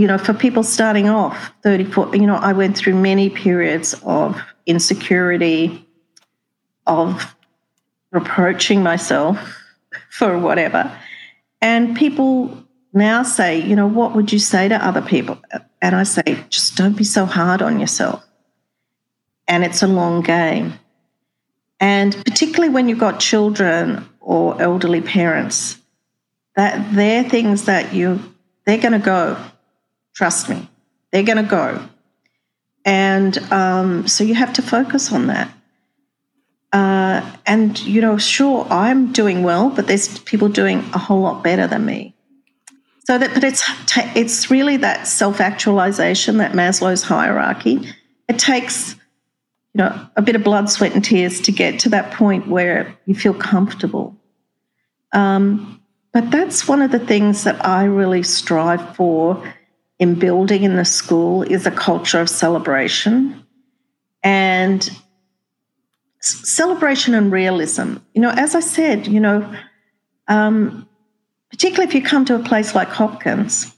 You 0.00 0.06
know, 0.06 0.16
for 0.16 0.32
people 0.32 0.62
starting 0.62 1.10
off 1.10 1.52
34, 1.62 2.16
you 2.16 2.26
know, 2.26 2.36
I 2.36 2.54
went 2.54 2.74
through 2.74 2.94
many 2.94 3.28
periods 3.28 3.94
of 4.02 4.40
insecurity, 4.64 5.86
of 6.86 7.36
reproaching 8.10 8.82
myself 8.82 9.38
for 10.08 10.38
whatever. 10.38 10.90
And 11.60 11.94
people 11.94 12.66
now 12.94 13.22
say, 13.24 13.60
you 13.60 13.76
know, 13.76 13.86
what 13.86 14.14
would 14.14 14.32
you 14.32 14.38
say 14.38 14.68
to 14.68 14.74
other 14.82 15.02
people? 15.02 15.36
And 15.82 15.94
I 15.94 16.04
say, 16.04 16.46
just 16.48 16.76
don't 16.76 16.96
be 16.96 17.04
so 17.04 17.26
hard 17.26 17.60
on 17.60 17.78
yourself. 17.78 18.24
And 19.46 19.64
it's 19.64 19.82
a 19.82 19.86
long 19.86 20.22
game. 20.22 20.78
And 21.78 22.16
particularly 22.24 22.72
when 22.72 22.88
you've 22.88 22.98
got 22.98 23.20
children 23.20 24.08
or 24.18 24.62
elderly 24.62 25.02
parents, 25.02 25.76
that 26.56 26.94
they're 26.94 27.22
things 27.22 27.66
that 27.66 27.92
you 27.92 28.18
they're 28.64 28.78
going 28.78 28.92
to 28.92 28.98
go. 28.98 29.36
Trust 30.14 30.48
me, 30.48 30.68
they're 31.10 31.22
going 31.22 31.42
to 31.42 31.50
go. 31.50 31.86
And 32.84 33.36
um, 33.52 34.08
so 34.08 34.24
you 34.24 34.34
have 34.34 34.52
to 34.54 34.62
focus 34.62 35.12
on 35.12 35.26
that. 35.28 35.52
Uh, 36.72 37.28
and 37.46 37.78
you 37.80 38.00
know, 38.00 38.16
sure, 38.16 38.66
I'm 38.70 39.12
doing 39.12 39.42
well, 39.42 39.70
but 39.70 39.86
there's 39.86 40.18
people 40.20 40.48
doing 40.48 40.78
a 40.94 40.98
whole 40.98 41.20
lot 41.20 41.42
better 41.42 41.66
than 41.66 41.84
me. 41.84 42.14
So 43.06 43.18
that, 43.18 43.34
but 43.34 43.42
it's 43.42 43.68
it's 44.14 44.50
really 44.50 44.76
that 44.78 45.08
self 45.08 45.40
actualization, 45.40 46.36
that 46.36 46.52
Maslow's 46.52 47.02
hierarchy. 47.02 47.92
It 48.28 48.38
takes 48.38 48.94
you 49.74 49.78
know, 49.78 50.06
a 50.16 50.22
bit 50.22 50.36
of 50.36 50.42
blood, 50.42 50.68
sweat, 50.68 50.94
and 50.94 51.04
tears 51.04 51.40
to 51.42 51.52
get 51.52 51.80
to 51.80 51.88
that 51.90 52.12
point 52.12 52.48
where 52.48 52.96
you 53.06 53.14
feel 53.14 53.34
comfortable. 53.34 54.16
Um, 55.12 55.80
but 56.12 56.30
that's 56.30 56.66
one 56.66 56.82
of 56.82 56.90
the 56.90 56.98
things 56.98 57.44
that 57.44 57.64
I 57.64 57.84
really 57.84 58.24
strive 58.24 58.96
for 58.96 59.42
in 60.00 60.14
building 60.14 60.64
in 60.64 60.74
the 60.74 60.84
school 60.84 61.42
is 61.42 61.66
a 61.66 61.70
culture 61.70 62.20
of 62.20 62.28
celebration 62.28 63.46
and 64.22 64.90
celebration 66.20 67.14
and 67.14 67.30
realism. 67.30 67.96
You 68.14 68.22
know, 68.22 68.30
as 68.30 68.54
I 68.54 68.60
said, 68.60 69.06
you 69.06 69.20
know, 69.20 69.54
um, 70.26 70.88
particularly 71.50 71.86
if 71.86 71.94
you 71.94 72.02
come 72.02 72.24
to 72.24 72.34
a 72.34 72.38
place 72.38 72.74
like 72.74 72.88
Hopkins, 72.88 73.76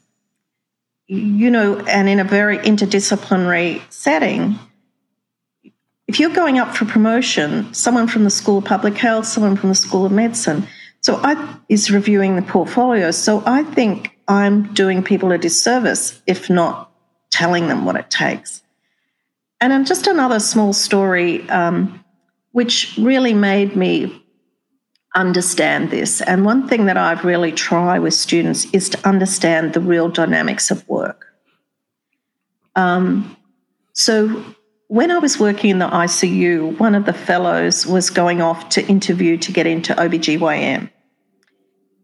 you 1.09 1.51
know, 1.51 1.81
and 1.81 2.09
in 2.09 2.21
a 2.21 2.25
very 2.25 2.59
interdisciplinary 2.59 3.83
setting, 3.91 4.59
if 6.07 6.21
you're 6.21 6.31
going 6.31 6.59
up 6.59 6.77
for 6.77 6.85
promotion, 6.85 7.75
someone 7.75 8.07
from 8.07 8.23
the 8.23 8.31
School 8.31 8.59
of 8.59 8.65
Public 8.65 8.97
Health, 8.97 9.27
someone 9.27 9.57
from 9.57 9.71
the 9.71 9.75
School 9.75 10.07
of 10.07 10.13
Medicine, 10.13 10.69
so 11.01 11.17
I 11.17 11.59
is 11.69 11.91
reviewing 11.91 12.37
the 12.37 12.43
portfolio. 12.43 13.11
So 13.11 13.43
I 13.45 13.65
think 13.65 14.17
I'm 14.33 14.73
doing 14.73 15.03
people 15.03 15.31
a 15.33 15.39
disservice 15.39 16.21
if 16.27 16.49
not 16.49 16.91
telling 17.31 17.69
them 17.69 17.85
what 17.85 17.97
it 17.97 18.11
takes. 18.11 18.63
And 19.61 19.73
then 19.73 19.85
just 19.85 20.07
another 20.07 20.41
small 20.41 20.73
story, 20.73 21.49
um, 21.51 22.05
which 22.53 22.97
really 22.99 23.35
made 23.35 23.77
me 23.77 24.25
understand 25.15 25.91
this. 25.91 26.21
And 26.23 26.45
one 26.45 26.67
thing 26.67 26.87
that 26.87 26.97
I've 26.97 27.25
really 27.25 27.53
tried 27.53 28.01
with 28.01 28.15
students 28.15 28.65
is 28.73 28.89
to 28.91 29.09
understand 29.09 29.75
the 29.75 29.81
real 29.81 30.09
dynamics 30.09 30.71
of 30.71 30.89
work. 30.89 31.27
Um, 32.75 33.37
so 33.93 34.43
when 34.89 35.11
I 35.11 35.19
was 35.19 35.39
working 35.39 35.71
in 35.71 35.79
the 35.79 35.89
ICU, 35.89 36.79
one 36.79 36.95
of 36.95 37.05
the 37.05 37.13
fellows 37.13 37.87
was 37.87 38.11
going 38.11 38.41
off 38.41 38.71
to 38.71 38.87
interview 38.87 39.37
to 39.39 39.53
get 39.53 39.67
into 39.67 39.95
OBGYN. 39.95 40.91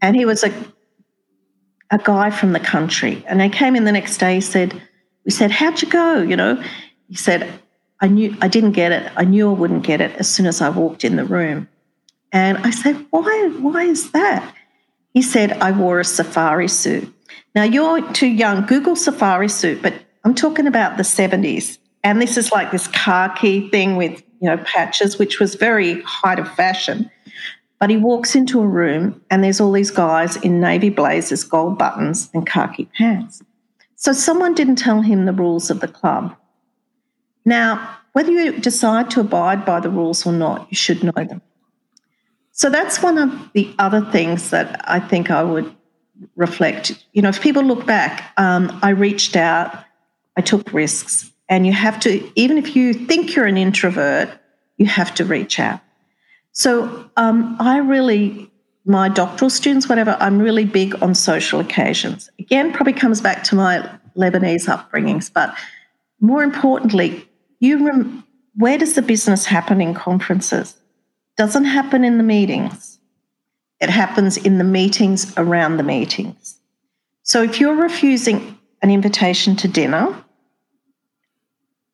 And 0.01 0.17
he 0.17 0.25
was 0.25 0.45
a, 0.45 0.53
a 1.91 1.99
guy 1.99 2.31
from 2.31 2.53
the 2.53 2.61
country. 2.61 3.25
And 3.27 3.41
they 3.41 3.49
came 3.49 3.77
in 3.77 3.85
the 3.85 3.93
next 3.93 4.19
day, 4.19 4.37
he 4.37 4.41
said, 4.41 4.81
We 5.25 5.31
said, 5.31 5.51
How'd 5.51 5.83
you 5.83 5.89
go? 5.89 6.23
You 6.23 6.37
know, 6.37 6.63
he 7.09 7.17
said, 7.17 7.61
I 8.01 8.09
knew 8.09 8.37
I 8.41 8.49
didn't 8.49 8.73
get 8.73 8.93
it. 8.93 9.11
I 9.17 9.25
knew 9.25 9.51
I 9.51 9.55
wouldn't 9.55 9.83
get 9.83 10.01
it 10.01 10.15
as 10.17 10.29
soon 10.29 10.47
as 10.47 10.61
I 10.61 10.69
walked 10.69 11.05
in 11.05 11.17
the 11.17 11.25
room. 11.25 11.69
And 12.33 12.59
I 12.59 12.71
said, 12.71 13.07
Why, 13.11 13.51
why 13.59 13.85
is 13.85 14.13
that? 14.13 14.55
He 15.15 15.23
said, 15.23 15.53
I 15.53 15.73
wore 15.73 16.01
a 16.01 16.05
safari 16.05 16.69
suit. 16.69 17.13
Now 17.55 17.65
you're 17.65 18.13
too 18.13 18.29
young. 18.29 18.67
Google 18.67 18.95
safari 18.95 19.49
suit, 19.49 19.83
but 19.83 19.95
I'm 20.25 20.35
talking 20.35 20.67
about 20.67 20.97
the 20.97 21.03
70s. 21.03 21.79
And 22.05 22.23
this 22.23 22.37
is 22.37 22.53
like 22.53 22.71
this 22.71 22.87
khaki 22.89 23.69
thing 23.71 23.97
with, 23.97 24.23
you 24.41 24.49
know, 24.49 24.59
patches, 24.59 25.19
which 25.19 25.41
was 25.41 25.55
very 25.57 26.03
height 26.03 26.39
of 26.39 26.53
fashion. 26.55 27.11
But 27.81 27.91
he 27.91 27.97
walks 27.97 28.35
into 28.35 28.61
a 28.61 28.67
room 28.67 29.21
and 29.31 29.43
there's 29.43 29.61
all 29.61 29.73
these 29.73 29.91
guys 29.91 30.37
in 30.37 30.61
navy 30.61 30.91
blazers, 30.91 31.45
gold 31.45 31.79
buttons, 31.79 32.29
and 32.35 32.47
khaki 32.47 32.87
pants. 32.97 33.43
So 33.95 34.13
someone 34.13 34.55
didn't 34.55 34.77
tell 34.77 35.01
him 35.01 35.25
the 35.25 35.33
rules 35.33 35.71
of 35.71 35.81
the 35.81 35.89
club. 35.89 36.35
Now, 37.45 37.97
whether 38.13 38.31
you 38.31 38.59
decide 38.59 39.11
to 39.11 39.21
abide 39.21 39.65
by 39.65 39.81
the 39.81 39.91
rules 39.91 40.27
or 40.27 40.33
not, 40.33 40.67
you 40.71 40.77
should 40.77 41.03
know 41.05 41.13
them. 41.13 41.41
So 42.53 42.69
that's 42.69 43.01
one 43.01 43.19
of 43.19 43.53
the 43.53 43.73
other 43.79 44.01
things 44.11 44.51
that 44.51 44.81
I 44.91 44.99
think 44.99 45.31
I 45.31 45.45
would 45.45 45.73
reflect. 46.35 47.05
You 47.13 47.23
know, 47.23 47.29
if 47.29 47.41
people 47.41 47.63
look 47.63 47.87
back, 47.87 48.33
um, 48.37 48.77
I 48.83 48.91
reached 48.91 49.37
out, 49.37 49.85
I 50.37 50.41
took 50.41 50.73
risks, 50.73 51.31
and 51.49 51.67
you 51.67 51.73
have 51.73 52.01
to, 52.01 52.31
even 52.35 52.59
if 52.59 52.75
you 52.75 52.93
think 52.93 53.35
you're 53.35 53.47
an 53.47 53.57
introvert, 53.57 54.29
you 54.77 54.87
have 54.87 55.15
to 55.15 55.25
reach 55.25 55.61
out. 55.61 55.81
So 56.59 57.09
um, 57.17 57.57
I 57.61 57.79
really 57.79 58.51
my 58.85 59.09
doctoral 59.09 59.49
students, 59.49 59.89
whatever, 59.89 60.17
I'm 60.19 60.41
really 60.41 60.65
big 60.65 61.01
on 61.01 61.15
social 61.15 61.61
occasions. 61.61 62.31
Again, 62.41 62.73
probably 62.73 62.95
comes 62.95 63.21
back 63.21 63.45
to 63.45 63.55
my 63.55 63.89
Lebanese 64.17 64.67
upbringings, 64.67 65.33
but 65.33 65.55
more 66.21 66.43
importantly, 66.43 67.29
you 67.61 67.87
rem- 67.87 68.25
where 68.57 68.77
does 68.77 68.95
the 68.95 69.03
business 69.03 69.45
happen 69.45 69.81
in 69.81 69.95
conferences? 69.95 70.75
Doesn't 71.37 71.67
happen 71.67 72.03
in 72.03 72.19
the 72.19 72.25
meetings. 72.25 72.99
It 73.81 73.91
happens 73.91 74.37
in 74.37 74.59
the 74.59 74.65
meetings 74.65 75.33
around 75.37 75.77
the 75.77 75.85
meetings. 75.85 76.59
So 77.23 77.45
if 77.45 77.61
you're 77.61 77.77
refusing 77.77 78.59
an 78.83 78.91
invitation 78.91 79.55
to 79.57 79.69
dinner, 79.69 80.25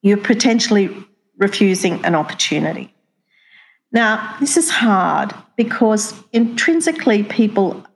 you're 0.00 0.16
potentially 0.16 0.88
refusing 1.36 2.02
an 2.06 2.14
opportunity. 2.14 2.93
Now, 3.94 4.36
this 4.40 4.56
is 4.56 4.68
hard 4.68 5.32
because 5.56 6.12
intrinsically 6.32 7.22
people 7.22 7.86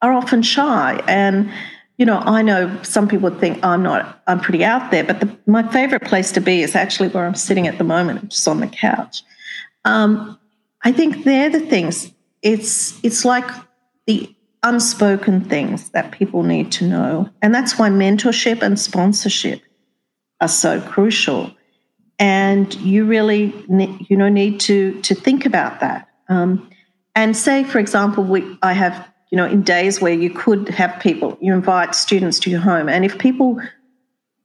are 0.00 0.12
often 0.12 0.42
shy. 0.42 1.02
And, 1.08 1.50
you 1.98 2.06
know, 2.06 2.18
I 2.18 2.40
know 2.40 2.80
some 2.84 3.08
people 3.08 3.28
would 3.28 3.40
think 3.40 3.62
I'm 3.64 3.82
not, 3.82 4.22
I'm 4.28 4.40
pretty 4.40 4.64
out 4.64 4.92
there, 4.92 5.02
but 5.02 5.18
the, 5.18 5.36
my 5.46 5.66
favorite 5.72 6.04
place 6.04 6.30
to 6.32 6.40
be 6.40 6.62
is 6.62 6.76
actually 6.76 7.08
where 7.08 7.26
I'm 7.26 7.34
sitting 7.34 7.66
at 7.66 7.78
the 7.78 7.84
moment, 7.84 8.30
just 8.30 8.46
on 8.46 8.60
the 8.60 8.68
couch. 8.68 9.22
Um, 9.84 10.38
I 10.82 10.92
think 10.92 11.24
they're 11.24 11.50
the 11.50 11.60
things. 11.60 12.12
It's 12.42 13.02
it's 13.04 13.24
like 13.24 13.48
the 14.06 14.32
unspoken 14.62 15.40
things 15.40 15.90
that 15.90 16.12
people 16.12 16.44
need 16.44 16.70
to 16.72 16.86
know, 16.86 17.28
and 17.42 17.52
that's 17.52 17.78
why 17.78 17.90
mentorship 17.90 18.62
and 18.62 18.78
sponsorship 18.78 19.60
are 20.40 20.48
so 20.48 20.80
crucial 20.80 21.52
and 22.18 22.74
you 22.76 23.04
really 23.04 23.54
you 24.08 24.16
know 24.16 24.28
need 24.28 24.60
to 24.60 25.00
to 25.02 25.14
think 25.14 25.46
about 25.46 25.80
that. 25.80 26.08
Um, 26.28 26.68
and 27.18 27.36
say 27.36 27.64
for 27.64 27.78
example 27.80 28.22
we 28.22 28.40
i 28.62 28.72
have 28.72 28.94
you 29.30 29.36
know 29.36 29.46
in 29.46 29.62
days 29.62 30.00
where 30.00 30.12
you 30.12 30.30
could 30.30 30.68
have 30.68 30.92
people 31.00 31.36
you 31.40 31.52
invite 31.52 31.94
students 31.94 32.38
to 32.38 32.50
your 32.50 32.60
home 32.60 32.88
and 32.88 33.04
if 33.04 33.18
people 33.18 33.60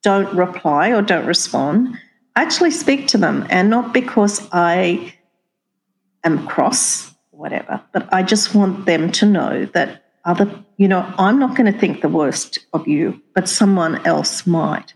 don't 0.01 0.33
reply 0.35 0.91
or 0.91 1.01
don't 1.01 1.27
respond 1.27 1.95
actually 2.35 2.71
speak 2.71 3.07
to 3.07 3.17
them 3.17 3.45
and 3.49 3.69
not 3.69 3.93
because 3.93 4.47
i 4.51 5.13
am 6.23 6.47
cross 6.47 7.13
whatever 7.29 7.79
but 7.93 8.11
i 8.11 8.23
just 8.23 8.55
want 8.55 8.85
them 8.85 9.11
to 9.11 9.25
know 9.25 9.65
that 9.77 10.03
other 10.25 10.47
you 10.77 10.87
know 10.87 11.01
i'm 11.19 11.37
not 11.37 11.55
going 11.55 11.71
to 11.71 11.79
think 11.79 12.01
the 12.01 12.09
worst 12.09 12.57
of 12.73 12.87
you 12.87 13.21
but 13.35 13.47
someone 13.47 14.03
else 14.07 14.47
might 14.47 14.93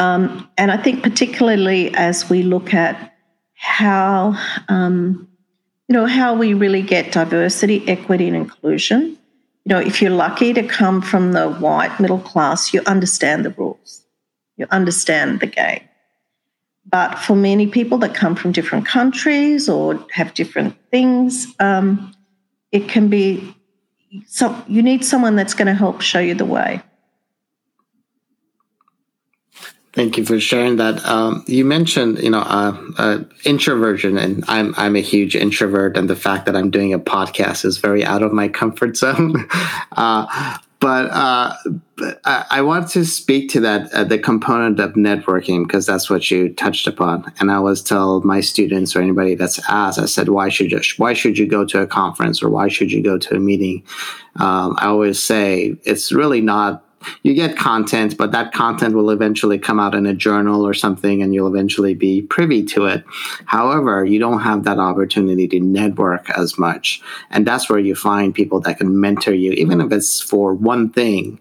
um, 0.00 0.48
and 0.56 0.70
I 0.70 0.78
think 0.78 1.02
particularly 1.02 1.94
as 1.94 2.30
we 2.30 2.42
look 2.42 2.72
at 2.72 3.14
how 3.54 4.34
um, 4.68 5.28
you 5.88 5.92
know 5.92 6.06
how 6.06 6.34
we 6.34 6.54
really 6.54 6.80
get 6.80 7.12
diversity, 7.12 7.86
equity, 7.86 8.26
and 8.26 8.36
inclusion. 8.36 9.18
You 9.64 9.74
know, 9.74 9.78
if 9.78 10.00
you're 10.00 10.10
lucky 10.10 10.54
to 10.54 10.62
come 10.62 11.02
from 11.02 11.32
the 11.32 11.50
white 11.50 12.00
middle 12.00 12.18
class, 12.18 12.72
you 12.72 12.80
understand 12.86 13.44
the 13.44 13.50
rules, 13.50 14.02
you 14.56 14.66
understand 14.70 15.40
the 15.40 15.46
game. 15.46 15.86
But 16.86 17.16
for 17.16 17.36
many 17.36 17.66
people 17.66 17.98
that 17.98 18.14
come 18.14 18.34
from 18.34 18.52
different 18.52 18.86
countries 18.86 19.68
or 19.68 20.02
have 20.12 20.32
different 20.32 20.76
things, 20.90 21.46
um, 21.60 22.14
it 22.72 22.88
can 22.88 23.08
be 23.08 23.54
so 24.26 24.64
you 24.66 24.82
need 24.82 25.04
someone 25.04 25.36
that's 25.36 25.52
going 25.52 25.66
to 25.66 25.74
help 25.74 26.00
show 26.00 26.20
you 26.20 26.34
the 26.34 26.46
way. 26.46 26.80
Thank 29.92 30.16
you 30.16 30.24
for 30.24 30.38
sharing 30.38 30.76
that. 30.76 31.04
Um, 31.04 31.42
you 31.48 31.64
mentioned, 31.64 32.20
you 32.20 32.30
know, 32.30 32.40
uh, 32.40 32.80
uh, 32.96 33.18
introversion, 33.44 34.18
and 34.18 34.44
I'm 34.46 34.72
I'm 34.76 34.94
a 34.94 35.00
huge 35.00 35.34
introvert, 35.34 35.96
and 35.96 36.08
the 36.08 36.14
fact 36.14 36.46
that 36.46 36.54
I'm 36.54 36.70
doing 36.70 36.94
a 36.94 36.98
podcast 36.98 37.64
is 37.64 37.78
very 37.78 38.04
out 38.04 38.22
of 38.22 38.32
my 38.32 38.48
comfort 38.48 38.96
zone. 38.96 39.48
uh, 39.92 40.58
but 40.78 41.10
uh, 41.10 41.54
I, 42.24 42.44
I, 42.50 42.62
want 42.62 42.88
to 42.90 43.04
speak 43.04 43.50
to 43.50 43.60
that 43.60 43.92
uh, 43.92 44.04
the 44.04 44.18
component 44.18 44.80
of 44.80 44.94
networking 44.94 45.66
because 45.66 45.84
that's 45.84 46.08
what 46.08 46.30
you 46.30 46.54
touched 46.54 46.86
upon. 46.86 47.30
And 47.38 47.50
I 47.50 47.56
always 47.56 47.82
tell 47.82 48.22
my 48.22 48.40
students 48.40 48.96
or 48.96 49.02
anybody 49.02 49.34
that's 49.34 49.60
asked, 49.68 49.98
I 49.98 50.06
said, 50.06 50.30
why 50.30 50.48
should 50.48 50.70
you 50.70 50.80
why 50.96 51.12
should 51.12 51.36
you 51.36 51.46
go 51.46 51.66
to 51.66 51.82
a 51.82 51.86
conference 51.86 52.42
or 52.42 52.48
why 52.48 52.68
should 52.68 52.90
you 52.90 53.02
go 53.02 53.18
to 53.18 53.36
a 53.36 53.40
meeting? 53.40 53.82
Um, 54.36 54.74
I 54.78 54.86
always 54.86 55.22
say 55.22 55.76
it's 55.84 56.12
really 56.12 56.40
not 56.40 56.82
you 57.22 57.34
get 57.34 57.56
content, 57.56 58.16
but 58.16 58.32
that 58.32 58.52
content 58.52 58.94
will 58.94 59.10
eventually 59.10 59.58
come 59.58 59.80
out 59.80 59.94
in 59.94 60.06
a 60.06 60.14
journal 60.14 60.66
or 60.66 60.74
something, 60.74 61.22
and 61.22 61.34
you'll 61.34 61.48
eventually 61.48 61.94
be 61.94 62.22
privy 62.22 62.64
to 62.64 62.86
it. 62.86 63.04
However, 63.46 64.04
you 64.04 64.18
don't 64.18 64.40
have 64.40 64.64
that 64.64 64.78
opportunity 64.78 65.48
to 65.48 65.60
network 65.60 66.30
as 66.30 66.58
much, 66.58 67.02
and 67.30 67.46
that's 67.46 67.68
where 67.68 67.78
you 67.78 67.94
find 67.94 68.34
people 68.34 68.60
that 68.60 68.78
can 68.78 69.00
mentor 69.00 69.32
you, 69.32 69.52
even 69.52 69.80
if 69.80 69.92
it's 69.92 70.20
for 70.20 70.54
one 70.54 70.90
thing. 70.90 71.38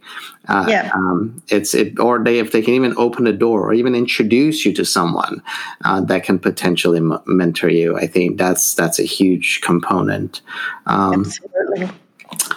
Uh, 0.47 0.65
yeah. 0.67 0.91
Um, 0.95 1.41
it's 1.49 1.73
it, 1.75 1.99
or 1.99 2.23
they 2.23 2.39
if 2.39 2.51
they 2.51 2.61
can 2.61 2.73
even 2.73 2.95
open 2.97 3.27
a 3.27 3.33
door 3.33 3.61
or 3.61 3.73
even 3.73 3.93
introduce 3.93 4.65
you 4.65 4.73
to 4.73 4.83
someone 4.83 5.43
uh, 5.85 6.01
that 6.01 6.23
can 6.23 6.39
potentially 6.39 6.97
m- 6.97 7.19
mentor 7.27 7.69
you. 7.69 7.97
I 7.97 8.07
think 8.07 8.37
that's 8.37 8.73
that's 8.73 8.99
a 8.99 9.03
huge 9.03 9.61
component. 9.61 10.41
Um, 10.87 11.25
Absolutely. 11.25 11.89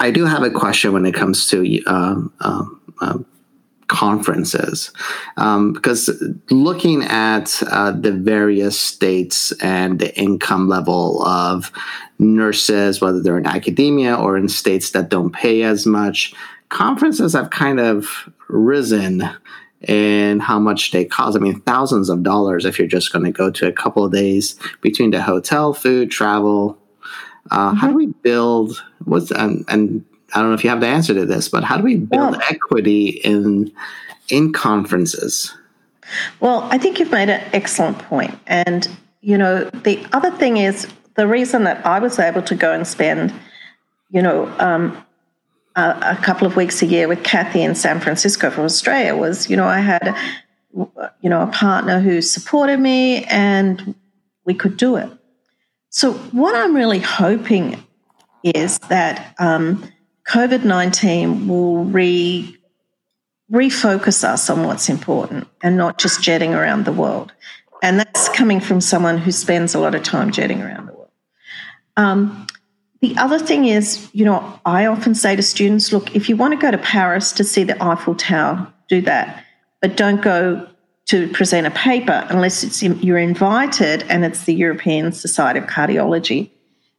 I 0.00 0.10
do 0.10 0.24
have 0.24 0.42
a 0.42 0.50
question 0.50 0.92
when 0.92 1.06
it 1.06 1.14
comes 1.14 1.48
to 1.48 1.82
um, 1.84 2.32
um, 2.40 2.80
uh, 3.02 3.18
conferences 3.88 4.90
um, 5.36 5.72
because 5.74 6.08
looking 6.50 7.02
at 7.02 7.62
uh, 7.66 7.90
the 7.90 8.12
various 8.12 8.78
states 8.78 9.52
and 9.60 9.98
the 9.98 10.16
income 10.18 10.68
level 10.68 11.22
of 11.24 11.70
nurses 12.18 13.00
whether 13.02 13.20
they're 13.20 13.36
in 13.36 13.46
academia 13.46 14.14
or 14.14 14.38
in 14.38 14.48
states 14.48 14.92
that 14.92 15.10
don't 15.10 15.32
pay 15.32 15.62
as 15.62 15.84
much 15.84 16.32
conferences 16.70 17.34
have 17.34 17.50
kind 17.50 17.78
of 17.78 18.30
risen 18.48 19.28
in 19.88 20.38
how 20.38 20.58
much 20.58 20.92
they 20.92 21.04
cost. 21.04 21.36
I 21.36 21.40
mean, 21.40 21.60
thousands 21.60 22.08
of 22.08 22.22
dollars 22.22 22.64
if 22.64 22.78
you're 22.78 22.88
just 22.88 23.12
going 23.12 23.24
to 23.24 23.32
go 23.32 23.50
to 23.50 23.68
a 23.68 23.72
couple 23.72 24.04
of 24.04 24.12
days 24.12 24.56
between 24.80 25.10
the 25.10 25.22
hotel, 25.22 25.74
food, 25.74 26.10
travel. 26.10 26.78
Uh, 27.50 27.70
mm-hmm. 27.70 27.76
How 27.76 27.88
do 27.88 27.94
we 27.94 28.06
build 28.06 28.82
what's 29.04 29.30
and, 29.30 29.64
and 29.68 30.04
I 30.34 30.40
don't 30.40 30.48
know 30.48 30.54
if 30.54 30.64
you 30.64 30.70
have 30.70 30.80
the 30.80 30.86
answer 30.86 31.14
to 31.14 31.26
this, 31.26 31.48
but 31.48 31.64
how 31.64 31.76
do 31.76 31.82
we 31.82 31.96
build 31.96 32.36
yeah. 32.36 32.46
equity 32.50 33.08
in 33.08 33.72
in 34.28 34.52
conferences? 34.52 35.54
Well, 36.40 36.68
I 36.70 36.78
think 36.78 36.98
you've 36.98 37.12
made 37.12 37.28
an 37.28 37.42
excellent 37.52 37.98
point. 37.98 38.38
And 38.46 38.88
you 39.20 39.38
know, 39.38 39.64
the 39.64 40.04
other 40.12 40.30
thing 40.30 40.56
is 40.56 40.88
the 41.14 41.26
reason 41.26 41.64
that 41.64 41.84
I 41.86 41.98
was 41.98 42.18
able 42.18 42.42
to 42.42 42.54
go 42.54 42.72
and 42.72 42.86
spend, 42.86 43.32
you 44.10 44.22
know, 44.22 44.52
um, 44.58 45.04
a, 45.76 46.16
a, 46.18 46.18
couple 46.22 46.46
of 46.46 46.56
weeks 46.56 46.82
a 46.82 46.86
year 46.86 47.08
with 47.08 47.22
Kathy 47.22 47.62
in 47.62 47.74
San 47.74 48.00
Francisco 48.00 48.50
from 48.50 48.64
Australia 48.64 49.14
was, 49.14 49.48
you 49.48 49.56
know, 49.56 49.66
I 49.66 49.78
had, 49.78 50.16
you 50.74 51.30
know, 51.30 51.42
a 51.42 51.46
partner 51.46 52.00
who 52.00 52.20
supported 52.20 52.80
me, 52.80 53.24
and 53.24 53.94
we 54.44 54.54
could 54.54 54.76
do 54.76 54.96
it. 54.96 55.10
So 55.90 56.12
what 56.12 56.54
I'm 56.54 56.74
really 56.74 56.98
hoping 56.98 57.82
is 58.42 58.78
that 58.88 59.34
um, 59.38 59.84
COVID 60.32 60.64
19 60.64 61.46
will 61.46 61.84
re, 61.84 62.56
refocus 63.52 64.24
us 64.24 64.48
on 64.48 64.64
what's 64.64 64.88
important 64.88 65.46
and 65.62 65.76
not 65.76 65.98
just 65.98 66.22
jetting 66.22 66.54
around 66.54 66.86
the 66.86 66.92
world. 66.92 67.34
And 67.82 67.98
that's 67.98 68.30
coming 68.30 68.58
from 68.58 68.80
someone 68.80 69.18
who 69.18 69.30
spends 69.30 69.74
a 69.74 69.78
lot 69.78 69.94
of 69.94 70.02
time 70.04 70.32
jetting 70.32 70.62
around 70.62 70.86
the 70.86 70.94
world. 70.94 71.10
Um, 71.98 72.46
the 73.02 73.14
other 73.18 73.38
thing 73.38 73.66
is, 73.66 74.08
you 74.14 74.24
know, 74.24 74.58
I 74.64 74.86
often 74.86 75.14
say 75.14 75.36
to 75.36 75.42
students 75.42 75.92
look, 75.92 76.16
if 76.16 76.30
you 76.30 76.36
want 76.36 76.54
to 76.54 76.58
go 76.58 76.70
to 76.70 76.78
Paris 76.78 77.32
to 77.32 77.44
see 77.44 77.64
the 77.64 77.76
Eiffel 77.84 78.14
Tower, 78.14 78.72
do 78.88 79.02
that. 79.02 79.44
But 79.82 79.98
don't 79.98 80.22
go 80.22 80.66
to 81.08 81.28
present 81.32 81.66
a 81.66 81.72
paper 81.72 82.26
unless 82.30 82.64
it's 82.64 82.82
you're 82.82 83.18
invited 83.18 84.04
and 84.08 84.24
it's 84.24 84.44
the 84.44 84.54
European 84.54 85.12
Society 85.12 85.58
of 85.58 85.66
Cardiology. 85.66 86.48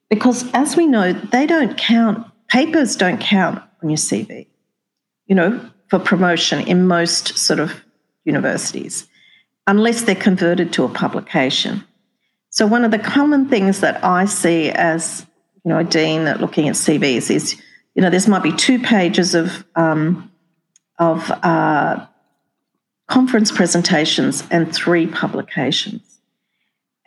Because 0.07 0.47
as 0.53 0.77
we 0.77 0.85
know, 0.85 1.13
they 1.13 1.47
don't 1.47 1.75
count 1.75 2.27
papers 2.53 2.95
don't 2.95 3.19
count 3.19 3.63
on 3.81 3.89
your 3.89 3.97
CV, 3.97 4.45
you 5.25 5.33
know, 5.33 5.59
for 5.87 5.97
promotion 5.97 6.65
in 6.67 6.85
most 6.85 7.35
sort 7.35 7.59
of 7.59 7.73
universities, 8.25 9.07
unless 9.65 10.03
they're 10.03 10.13
converted 10.15 10.71
to 10.71 10.83
a 10.83 10.89
publication. 10.89 11.83
So, 12.49 12.67
one 12.67 12.85
of 12.85 12.91
the 12.91 12.99
common 12.99 13.49
things 13.49 13.79
that 13.79 14.03
I 14.03 14.25
see 14.25 14.69
as, 14.69 15.25
you 15.65 15.69
know, 15.69 15.79
a 15.79 15.83
dean 15.83 16.25
that 16.25 16.41
looking 16.41 16.69
at 16.69 16.75
CVs 16.75 17.31
is, 17.31 17.59
you 17.95 18.03
know, 18.03 18.11
there's 18.11 18.27
might 18.27 18.43
be 18.43 18.53
two 18.53 18.77
pages 18.79 19.33
of, 19.33 19.65
um, 19.75 20.31
of 20.99 21.31
uh, 21.31 22.05
conference 23.07 23.51
presentations 23.51 24.43
and 24.51 24.71
three 24.71 25.07
publications. 25.07 26.19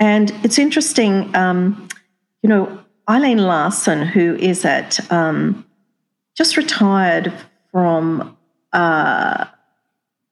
And 0.00 0.32
it's 0.42 0.58
interesting, 0.58 1.34
um, 1.36 1.88
you 2.42 2.48
know, 2.48 2.82
Elaine 3.08 3.38
Larson, 3.38 4.02
who 4.02 4.34
is 4.34 4.64
at 4.64 5.12
um, 5.12 5.64
just 6.36 6.56
retired 6.56 7.32
from 7.70 8.36
uh, 8.72 9.46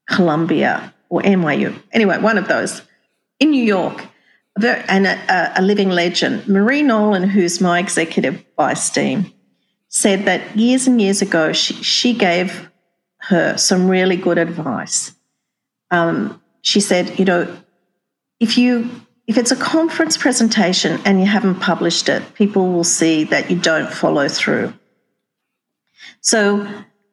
Columbia 0.08 0.92
or 1.08 1.22
NYU, 1.22 1.80
anyway, 1.92 2.18
one 2.18 2.38
of 2.38 2.48
those 2.48 2.82
in 3.38 3.50
New 3.50 3.62
York. 3.62 4.06
and 4.62 5.06
a, 5.06 5.52
a 5.56 5.62
living 5.62 5.90
legend, 5.90 6.48
Marie 6.48 6.82
Nolan, 6.82 7.28
who's 7.28 7.60
my 7.60 7.78
executive 7.78 8.44
vice 8.56 8.90
dean, 8.90 9.32
said 9.88 10.24
that 10.24 10.56
years 10.56 10.86
and 10.86 11.00
years 11.00 11.22
ago 11.22 11.52
she, 11.52 11.74
she 11.74 12.14
gave 12.14 12.70
her 13.18 13.56
some 13.56 13.88
really 13.88 14.16
good 14.16 14.38
advice. 14.38 15.14
Um, 15.90 16.42
she 16.62 16.80
said, 16.80 17.18
you 17.18 17.24
know, 17.24 17.56
if 18.40 18.58
you 18.58 18.90
if 19.26 19.38
it's 19.38 19.50
a 19.50 19.56
conference 19.56 20.16
presentation 20.16 21.00
and 21.04 21.18
you 21.18 21.26
haven't 21.26 21.56
published 21.56 22.08
it, 22.08 22.34
people 22.34 22.72
will 22.72 22.84
see 22.84 23.24
that 23.24 23.50
you 23.50 23.58
don't 23.58 23.90
follow 23.90 24.28
through. 24.28 24.72
So, 26.20 26.66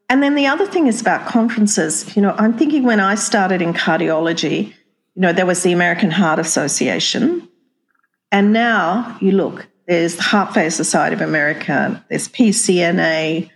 and 0.10 0.21
then 0.21 0.36
the 0.36 0.47
other 0.47 0.65
thing 0.65 0.88
is 0.88 1.00
about 1.00 1.28
conferences. 1.28 2.15
You 2.15 2.21
know, 2.21 2.36
I'm 2.38 2.58
thinking 2.58 2.84
when 2.84 3.00
I 3.00 3.15
started 3.15 3.62
in 3.62 3.74
cardiology, 3.74 4.67
you 4.67 5.21
know, 5.21 5.32
there 5.32 5.45
was 5.45 5.63
the 5.63 5.71
American 5.71 6.12
Heart 6.12 6.39
Association. 6.39 7.47
And 8.32 8.52
now 8.52 9.17
you 9.21 9.32
look, 9.32 9.67
there's 9.88 10.15
the 10.15 10.24
Heart 10.24 10.54
Failure 10.54 10.69
Society 10.69 11.15
of 11.15 11.21
America, 11.21 12.04
there's 12.10 12.28
PCNA, 12.30 13.50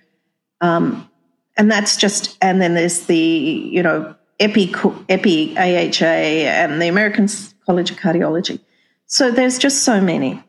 um, 0.61 1.09
and 1.57 1.71
that's 1.71 1.95
just, 1.95 2.37
and 2.41 2.61
then 2.61 2.73
there's 2.73 3.05
the, 3.05 3.17
you 3.17 3.83
know, 3.83 4.15
EPI, 4.39 4.73
EPI 5.07 5.57
AHA 5.57 6.05
and 6.05 6.81
the 6.81 6.87
American 6.87 7.29
College 7.65 7.91
of 7.91 7.97
Cardiology. 7.97 8.60
So 9.08 9.32
there's 9.32 9.58
just 9.58 9.84
so 9.84 10.01
many. 10.01 10.43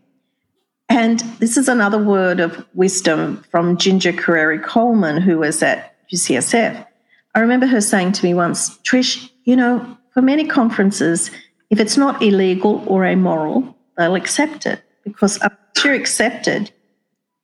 And 0.88 1.20
this 1.40 1.56
is 1.56 1.68
another 1.68 2.02
word 2.02 2.40
of 2.40 2.64
wisdom 2.74 3.44
from 3.50 3.76
Ginger 3.76 4.12
Carrieri-Kohlman, 4.12 5.20
who 5.20 5.38
was 5.38 5.62
at 5.62 5.94
UCSF. 6.12 6.86
I 7.34 7.40
remember 7.40 7.66
her 7.66 7.80
saying 7.80 8.12
to 8.12 8.24
me 8.24 8.34
once, 8.34 8.78
Trish, 8.78 9.30
you 9.44 9.56
know, 9.56 9.96
for 10.14 10.22
many 10.22 10.46
conferences, 10.46 11.30
if 11.70 11.80
it's 11.80 11.96
not 11.96 12.22
illegal 12.22 12.84
or 12.86 13.04
immoral, 13.04 13.76
they'll 13.98 14.14
accept 14.14 14.64
it 14.66 14.82
because 15.04 15.36
unless 15.36 15.84
you're 15.84 15.94
accepted, 15.94 16.70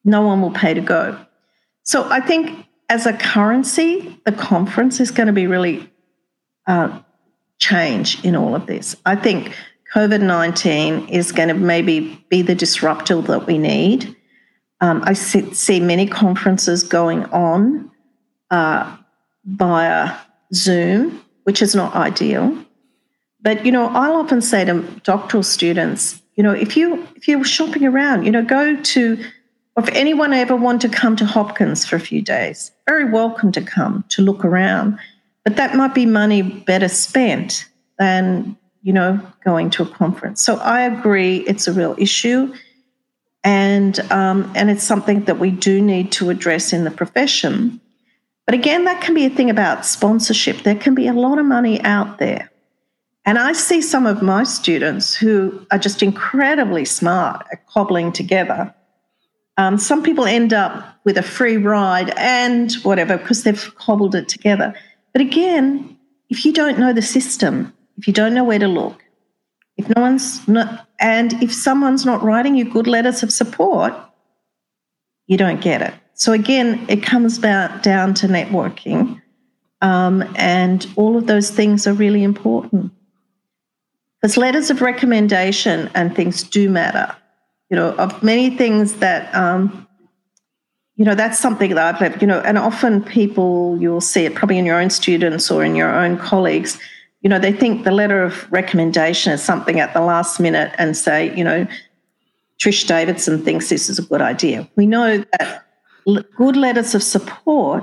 no 0.04 0.22
one 0.22 0.40
will 0.40 0.52
pay 0.52 0.72
to 0.74 0.80
go. 0.80 1.18
So 1.82 2.08
I 2.08 2.20
think 2.20 2.66
as 2.88 3.06
a 3.06 3.12
currency, 3.12 4.20
the 4.24 4.32
conference 4.32 5.00
is 5.00 5.10
going 5.10 5.26
to 5.26 5.32
be 5.32 5.46
really 5.46 5.90
uh, 6.66 7.00
change 7.62 8.22
in 8.24 8.34
all 8.34 8.54
of 8.56 8.66
this. 8.66 8.96
I 9.06 9.14
think 9.14 9.54
COVID 9.94 10.20
19 10.20 11.08
is 11.08 11.30
going 11.30 11.48
to 11.48 11.54
maybe 11.54 12.24
be 12.28 12.42
the 12.42 12.54
disruptor 12.54 13.20
that 13.22 13.46
we 13.46 13.56
need. 13.56 14.16
Um, 14.80 15.02
I 15.04 15.12
see, 15.12 15.78
many 15.78 16.08
conferences 16.08 16.82
going 16.82 17.24
on 17.26 17.90
uh, 18.50 18.96
via 19.44 20.18
Zoom, 20.52 21.24
which 21.44 21.62
is 21.62 21.74
not 21.76 21.94
ideal. 21.94 22.56
But 23.40 23.64
you 23.64 23.70
know, 23.70 23.86
I'll 23.86 24.16
often 24.16 24.42
say 24.42 24.64
to 24.64 24.82
doctoral 25.04 25.44
students, 25.44 26.20
you 26.34 26.42
know, 26.42 26.52
if 26.52 26.76
you 26.76 27.06
if 27.14 27.28
you're 27.28 27.44
shopping 27.44 27.84
around, 27.84 28.24
you 28.24 28.32
know, 28.32 28.44
go 28.44 28.74
to 28.74 29.24
if 29.76 29.88
anyone 29.90 30.32
ever 30.32 30.56
want 30.56 30.82
to 30.82 30.88
come 30.88 31.14
to 31.16 31.24
Hopkins 31.24 31.86
for 31.86 31.96
a 31.96 32.00
few 32.00 32.20
days, 32.22 32.72
very 32.88 33.08
welcome 33.10 33.52
to 33.52 33.62
come 33.62 34.04
to 34.08 34.22
look 34.22 34.44
around. 34.44 34.98
But 35.44 35.56
that 35.56 35.74
might 35.74 35.94
be 35.94 36.06
money 36.06 36.42
better 36.42 36.88
spent 36.88 37.66
than, 37.98 38.56
you 38.82 38.92
know, 38.92 39.20
going 39.44 39.70
to 39.70 39.82
a 39.82 39.86
conference. 39.86 40.40
So 40.40 40.56
I 40.56 40.82
agree 40.82 41.38
it's 41.38 41.66
a 41.66 41.72
real 41.72 41.94
issue. 41.98 42.54
And, 43.44 43.98
um, 44.12 44.52
and 44.54 44.70
it's 44.70 44.84
something 44.84 45.24
that 45.24 45.38
we 45.38 45.50
do 45.50 45.82
need 45.82 46.12
to 46.12 46.30
address 46.30 46.72
in 46.72 46.84
the 46.84 46.90
profession. 46.90 47.80
But 48.46 48.54
again, 48.54 48.84
that 48.84 49.00
can 49.02 49.14
be 49.14 49.26
a 49.26 49.30
thing 49.30 49.50
about 49.50 49.84
sponsorship. 49.84 50.58
There 50.58 50.76
can 50.76 50.94
be 50.94 51.08
a 51.08 51.12
lot 51.12 51.38
of 51.38 51.46
money 51.46 51.80
out 51.82 52.18
there. 52.18 52.50
And 53.24 53.38
I 53.38 53.52
see 53.52 53.80
some 53.80 54.06
of 54.06 54.20
my 54.20 54.44
students 54.44 55.14
who 55.14 55.64
are 55.70 55.78
just 55.78 56.02
incredibly 56.02 56.84
smart 56.84 57.46
at 57.52 57.66
cobbling 57.66 58.12
together. 58.12 58.74
Um, 59.56 59.78
some 59.78 60.02
people 60.02 60.24
end 60.24 60.52
up 60.52 60.98
with 61.04 61.16
a 61.18 61.22
free 61.22 61.56
ride 61.56 62.10
and 62.16 62.72
whatever 62.82 63.16
because 63.16 63.44
they've 63.44 63.74
cobbled 63.76 64.14
it 64.14 64.28
together. 64.28 64.74
But 65.12 65.22
again, 65.22 65.98
if 66.30 66.44
you 66.44 66.52
don't 66.52 66.78
know 66.78 66.92
the 66.92 67.02
system, 67.02 67.72
if 67.98 68.06
you 68.06 68.12
don't 68.12 68.34
know 68.34 68.44
where 68.44 68.58
to 68.58 68.68
look, 68.68 69.02
if 69.76 69.88
no 69.94 70.02
one's 70.02 70.46
not, 70.48 70.88
and 70.98 71.42
if 71.42 71.52
someone's 71.52 72.06
not 72.06 72.22
writing 72.22 72.54
you 72.54 72.64
good 72.64 72.86
letters 72.86 73.22
of 73.22 73.32
support, 73.32 73.94
you 75.26 75.36
don't 75.36 75.60
get 75.60 75.82
it. 75.82 75.94
So 76.14 76.32
again, 76.32 76.84
it 76.88 77.02
comes 77.02 77.38
about 77.38 77.82
down 77.82 78.14
to 78.14 78.28
networking, 78.28 79.20
um, 79.80 80.22
and 80.36 80.86
all 80.96 81.16
of 81.16 81.26
those 81.26 81.50
things 81.50 81.86
are 81.86 81.94
really 81.94 82.22
important. 82.22 82.92
Because 84.20 84.36
letters 84.36 84.70
of 84.70 84.80
recommendation 84.80 85.90
and 85.94 86.14
things 86.14 86.44
do 86.44 86.70
matter. 86.70 87.14
You 87.70 87.76
know, 87.76 87.94
of 87.96 88.22
many 88.22 88.56
things 88.56 88.94
that 88.96 89.34
um, 89.34 89.88
you 91.02 91.06
know 91.06 91.16
that's 91.16 91.40
something 91.40 91.74
that 91.74 92.00
i've 92.00 92.22
you 92.22 92.28
know 92.28 92.38
and 92.42 92.56
often 92.56 93.02
people 93.02 93.76
you'll 93.80 94.00
see 94.00 94.24
it 94.24 94.36
probably 94.36 94.56
in 94.56 94.64
your 94.64 94.80
own 94.80 94.88
students 94.88 95.50
or 95.50 95.64
in 95.64 95.74
your 95.74 95.92
own 95.92 96.16
colleagues 96.16 96.78
you 97.22 97.28
know 97.28 97.40
they 97.40 97.52
think 97.52 97.82
the 97.82 97.90
letter 97.90 98.22
of 98.22 98.46
recommendation 98.52 99.32
is 99.32 99.42
something 99.42 99.80
at 99.80 99.92
the 99.94 100.00
last 100.00 100.38
minute 100.38 100.72
and 100.78 100.96
say 100.96 101.36
you 101.36 101.42
know 101.42 101.66
trish 102.62 102.86
davidson 102.86 103.42
thinks 103.42 103.68
this 103.68 103.90
is 103.90 103.98
a 103.98 104.02
good 104.02 104.22
idea. 104.22 104.68
We 104.76 104.86
know 104.86 105.24
that 105.32 105.64
good 106.36 106.56
letters 106.56 106.94
of 106.94 107.02
support 107.02 107.82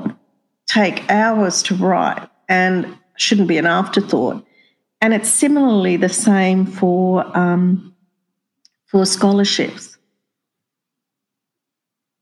take 0.68 1.04
hours 1.10 1.62
to 1.64 1.76
write 1.76 2.26
and 2.48 2.98
shouldn't 3.18 3.50
be 3.50 3.58
an 3.58 3.66
afterthought. 3.66 4.46
And 5.02 5.14
it's 5.14 5.30
similarly 5.30 5.98
the 5.98 6.08
same 6.08 6.66
for 6.66 7.38
um, 7.38 7.94
for 8.86 9.06
scholarships 9.06 9.99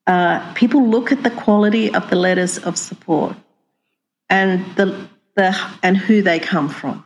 uh, 0.07 0.53
people 0.53 0.87
look 0.87 1.11
at 1.11 1.23
the 1.23 1.29
quality 1.29 1.93
of 1.93 2.09
the 2.09 2.15
letters 2.15 2.57
of 2.57 2.77
support 2.77 3.35
and 4.29 4.65
the, 4.75 5.07
the 5.35 5.55
and 5.83 5.97
who 5.97 6.21
they 6.21 6.39
come 6.39 6.69
from. 6.69 7.03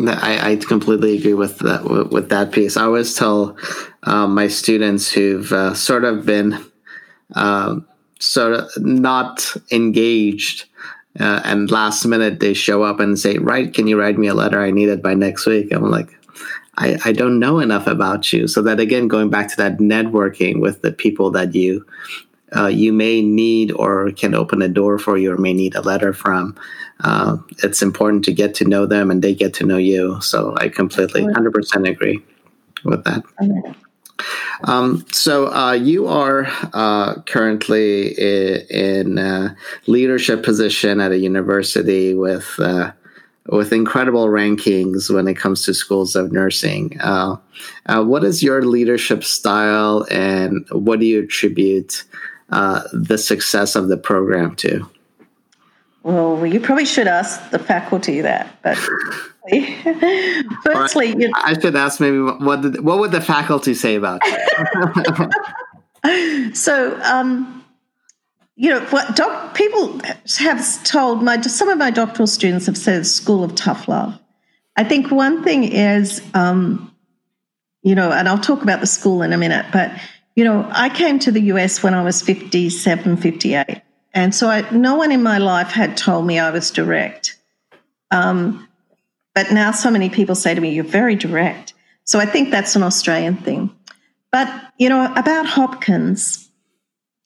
I, 0.00 0.52
I 0.52 0.56
completely 0.56 1.18
agree 1.18 1.34
with 1.34 1.58
that 1.60 1.84
with 2.10 2.30
that 2.30 2.50
piece. 2.50 2.76
I 2.76 2.84
always 2.84 3.14
tell 3.14 3.56
um, 4.04 4.34
my 4.34 4.48
students 4.48 5.12
who've 5.12 5.52
uh, 5.52 5.74
sort 5.74 6.04
of 6.04 6.24
been 6.24 6.58
um, 7.34 7.86
sort 8.18 8.54
of 8.54 8.70
not 8.78 9.54
engaged, 9.70 10.64
uh, 11.20 11.42
and 11.44 11.70
last 11.70 12.04
minute 12.06 12.40
they 12.40 12.54
show 12.54 12.82
up 12.82 13.00
and 13.00 13.18
say, 13.18 13.38
"Right, 13.38 13.72
can 13.72 13.86
you 13.86 14.00
write 14.00 14.18
me 14.18 14.28
a 14.28 14.34
letter? 14.34 14.60
I 14.60 14.70
need 14.70 14.88
it 14.88 15.02
by 15.02 15.14
next 15.14 15.46
week." 15.46 15.72
I'm 15.72 15.88
like, 15.90 16.08
I, 16.78 16.98
I 17.04 17.12
don't 17.12 17.38
know 17.38 17.58
enough 17.58 17.86
about 17.86 18.32
you. 18.32 18.48
So 18.48 18.62
that 18.62 18.80
again, 18.80 19.08
going 19.08 19.28
back 19.30 19.48
to 19.48 19.56
that 19.58 19.78
networking 19.78 20.60
with 20.60 20.82
the 20.82 20.92
people 20.92 21.30
that 21.32 21.54
you 21.54 21.84
uh, 22.54 22.66
you 22.66 22.92
may 22.92 23.22
need 23.22 23.72
or 23.72 24.10
can 24.12 24.34
open 24.34 24.60
a 24.62 24.68
door 24.68 24.98
for 24.98 25.16
you 25.16 25.32
or 25.32 25.38
may 25.38 25.52
need 25.52 25.74
a 25.74 25.80
letter 25.80 26.12
from. 26.12 26.56
Uh, 27.00 27.38
it's 27.62 27.82
important 27.82 28.24
to 28.24 28.32
get 28.32 28.54
to 28.54 28.64
know 28.64 28.86
them 28.86 29.10
and 29.10 29.22
they 29.22 29.34
get 29.34 29.54
to 29.54 29.64
know 29.64 29.78
you. 29.78 30.20
So 30.20 30.54
I 30.58 30.68
completely, 30.68 31.22
100% 31.22 31.88
agree 31.88 32.22
with 32.84 33.04
that. 33.04 33.22
Um, 34.64 35.04
so 35.10 35.52
uh, 35.52 35.72
you 35.72 36.06
are 36.06 36.46
uh, 36.72 37.20
currently 37.22 38.08
in, 38.70 39.18
a 39.18 39.56
leadership 39.86 40.44
position 40.44 41.00
at 41.00 41.10
a 41.10 41.18
university 41.18 42.14
with 42.14 42.48
uh, 42.58 42.92
with 43.46 43.72
incredible 43.72 44.26
rankings 44.26 45.12
when 45.12 45.26
it 45.26 45.34
comes 45.34 45.64
to 45.64 45.74
schools 45.74 46.14
of 46.14 46.32
nursing. 46.32 46.98
Uh, 47.00 47.36
uh, 47.86 48.02
what 48.02 48.24
is 48.24 48.42
your 48.42 48.62
leadership 48.62 49.24
style, 49.24 50.06
and 50.10 50.66
what 50.70 51.00
do 51.00 51.06
you 51.06 51.24
attribute 51.24 52.04
uh, 52.50 52.82
the 52.92 53.18
success 53.18 53.74
of 53.74 53.88
the 53.88 53.96
program 53.96 54.54
to? 54.56 54.88
Well, 56.02 56.44
you 56.46 56.60
probably 56.60 56.84
should 56.84 57.06
ask 57.06 57.50
the 57.50 57.58
faculty 57.58 58.20
that, 58.20 58.56
but 58.62 58.76
firstly, 60.64 61.14
you 61.16 61.30
I 61.34 61.56
should 61.60 61.76
ask 61.76 62.00
maybe 62.00 62.18
what 62.18 62.62
did, 62.62 62.84
what 62.84 62.98
would 62.98 63.12
the 63.12 63.20
faculty 63.20 63.74
say 63.74 63.96
about 63.96 64.20
you? 66.04 66.54
so. 66.54 67.00
Um, 67.02 67.61
you 68.62 68.70
know, 68.70 68.80
what 68.90 69.16
doc, 69.16 69.56
people 69.56 70.00
have 70.38 70.84
told 70.84 71.20
my 71.20 71.40
some 71.40 71.68
of 71.68 71.78
my 71.78 71.90
doctoral 71.90 72.28
students 72.28 72.66
have 72.66 72.78
said 72.78 73.04
school 73.04 73.42
of 73.42 73.56
tough 73.56 73.88
love. 73.88 74.16
I 74.76 74.84
think 74.84 75.10
one 75.10 75.42
thing 75.42 75.64
is, 75.64 76.22
um, 76.32 76.94
you 77.82 77.96
know, 77.96 78.12
and 78.12 78.28
I'll 78.28 78.38
talk 78.38 78.62
about 78.62 78.78
the 78.78 78.86
school 78.86 79.22
in 79.22 79.32
a 79.32 79.36
minute, 79.36 79.66
but 79.72 79.90
you 80.36 80.44
know, 80.44 80.64
I 80.70 80.90
came 80.90 81.18
to 81.18 81.32
the 81.32 81.40
US 81.54 81.82
when 81.82 81.92
I 81.92 82.04
was 82.04 82.22
57, 82.22 83.16
58. 83.16 83.82
And 84.14 84.32
so 84.32 84.48
I, 84.48 84.70
no 84.70 84.94
one 84.94 85.10
in 85.10 85.24
my 85.24 85.38
life 85.38 85.72
had 85.72 85.96
told 85.96 86.24
me 86.24 86.38
I 86.38 86.50
was 86.50 86.70
direct. 86.70 87.36
Um, 88.12 88.68
but 89.34 89.50
now 89.50 89.72
so 89.72 89.90
many 89.90 90.08
people 90.08 90.36
say 90.36 90.54
to 90.54 90.60
me, 90.60 90.72
you're 90.72 90.84
very 90.84 91.16
direct. 91.16 91.74
So 92.04 92.20
I 92.20 92.26
think 92.26 92.52
that's 92.52 92.76
an 92.76 92.84
Australian 92.84 93.38
thing. 93.38 93.74
But, 94.30 94.48
you 94.78 94.88
know, 94.88 95.12
about 95.16 95.46
Hopkins, 95.46 96.48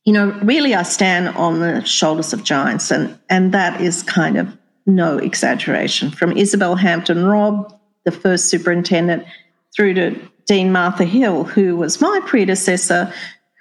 you 0.06 0.12
know, 0.12 0.30
really 0.42 0.74
I 0.74 0.84
stand 0.84 1.28
on 1.30 1.58
the 1.58 1.84
shoulders 1.84 2.32
of 2.32 2.44
giants, 2.44 2.92
and, 2.92 3.18
and 3.28 3.52
that 3.52 3.80
is 3.80 4.04
kind 4.04 4.38
of 4.38 4.56
no 4.86 5.18
exaggeration. 5.18 6.12
From 6.12 6.30
Isabel 6.36 6.76
Hampton 6.76 7.26
Robb, 7.26 7.76
the 8.04 8.12
first 8.12 8.48
superintendent, 8.48 9.26
through 9.74 9.94
to 9.94 10.28
Dean 10.46 10.70
Martha 10.70 11.04
Hill, 11.04 11.42
who 11.42 11.76
was 11.76 12.00
my 12.00 12.20
predecessor, 12.24 13.12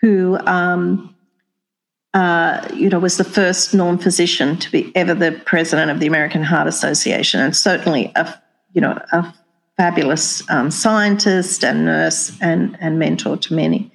who 0.01 0.37
um, 0.45 1.15
uh, 2.13 2.65
you 2.75 2.89
know 2.89 2.99
was 2.99 3.17
the 3.17 3.23
first 3.23 3.73
non-physician 3.73 4.57
to 4.57 4.71
be 4.71 4.91
ever 4.95 5.15
the 5.15 5.31
president 5.45 5.89
of 5.89 5.99
the 5.99 6.05
American 6.05 6.43
Heart 6.43 6.67
Association, 6.67 7.41
and 7.41 7.55
certainly 7.55 8.11
a 8.15 8.39
you 8.73 8.81
know 8.81 9.01
a 9.11 9.33
fabulous 9.77 10.47
um, 10.51 10.69
scientist 10.69 11.63
and 11.65 11.85
nurse 11.85 12.37
and 12.39 12.77
and 12.79 12.99
mentor 12.99 13.35
to 13.35 13.55
many. 13.55 13.91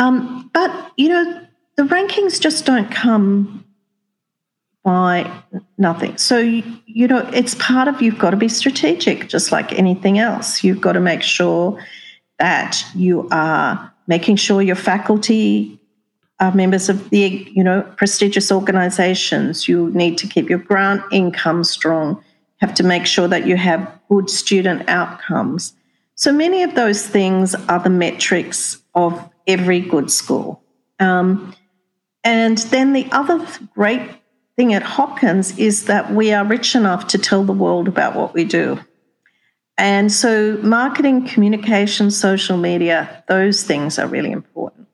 Um, 0.00 0.50
but 0.52 0.90
you 0.96 1.08
know 1.08 1.41
the 1.76 1.84
rankings 1.84 2.40
just 2.40 2.66
don't 2.66 2.90
come 2.90 3.64
by 4.84 5.30
nothing. 5.78 6.16
So, 6.18 6.38
you 6.38 7.08
know, 7.08 7.28
it's 7.32 7.54
part 7.54 7.88
of 7.88 8.02
you've 8.02 8.18
got 8.18 8.30
to 8.30 8.36
be 8.36 8.48
strategic, 8.48 9.28
just 9.28 9.52
like 9.52 9.72
anything 9.72 10.18
else. 10.18 10.64
You've 10.64 10.80
got 10.80 10.92
to 10.92 11.00
make 11.00 11.22
sure 11.22 11.82
that 12.38 12.84
you 12.94 13.28
are 13.30 13.92
making 14.08 14.36
sure 14.36 14.60
your 14.60 14.76
faculty 14.76 15.78
are 16.40 16.52
members 16.52 16.88
of 16.88 17.10
the, 17.10 17.48
you 17.54 17.62
know, 17.62 17.82
prestigious 17.96 18.50
organizations. 18.50 19.68
You 19.68 19.90
need 19.90 20.18
to 20.18 20.26
keep 20.26 20.50
your 20.50 20.58
grant 20.58 21.02
income 21.12 21.62
strong. 21.62 22.22
Have 22.56 22.74
to 22.74 22.82
make 22.82 23.06
sure 23.06 23.28
that 23.28 23.46
you 23.46 23.56
have 23.56 24.00
good 24.08 24.28
student 24.28 24.88
outcomes. 24.88 25.74
So 26.16 26.32
many 26.32 26.64
of 26.64 26.74
those 26.74 27.06
things 27.06 27.54
are 27.54 27.78
the 27.78 27.90
metrics 27.90 28.82
of 28.94 29.30
every 29.46 29.80
good 29.80 30.10
school. 30.10 30.62
Um, 30.98 31.54
and 32.24 32.58
then 32.58 32.92
the 32.92 33.08
other 33.10 33.46
great 33.74 34.10
thing 34.56 34.74
at 34.74 34.82
Hopkins 34.82 35.58
is 35.58 35.86
that 35.86 36.12
we 36.12 36.32
are 36.32 36.44
rich 36.44 36.74
enough 36.74 37.06
to 37.08 37.18
tell 37.18 37.44
the 37.44 37.52
world 37.52 37.88
about 37.88 38.14
what 38.14 38.34
we 38.34 38.44
do. 38.44 38.78
And 39.78 40.12
so, 40.12 40.58
marketing, 40.62 41.26
communication, 41.26 42.10
social 42.10 42.56
media, 42.56 43.24
those 43.28 43.64
things 43.64 43.98
are 43.98 44.06
really 44.06 44.30
important. 44.30 44.86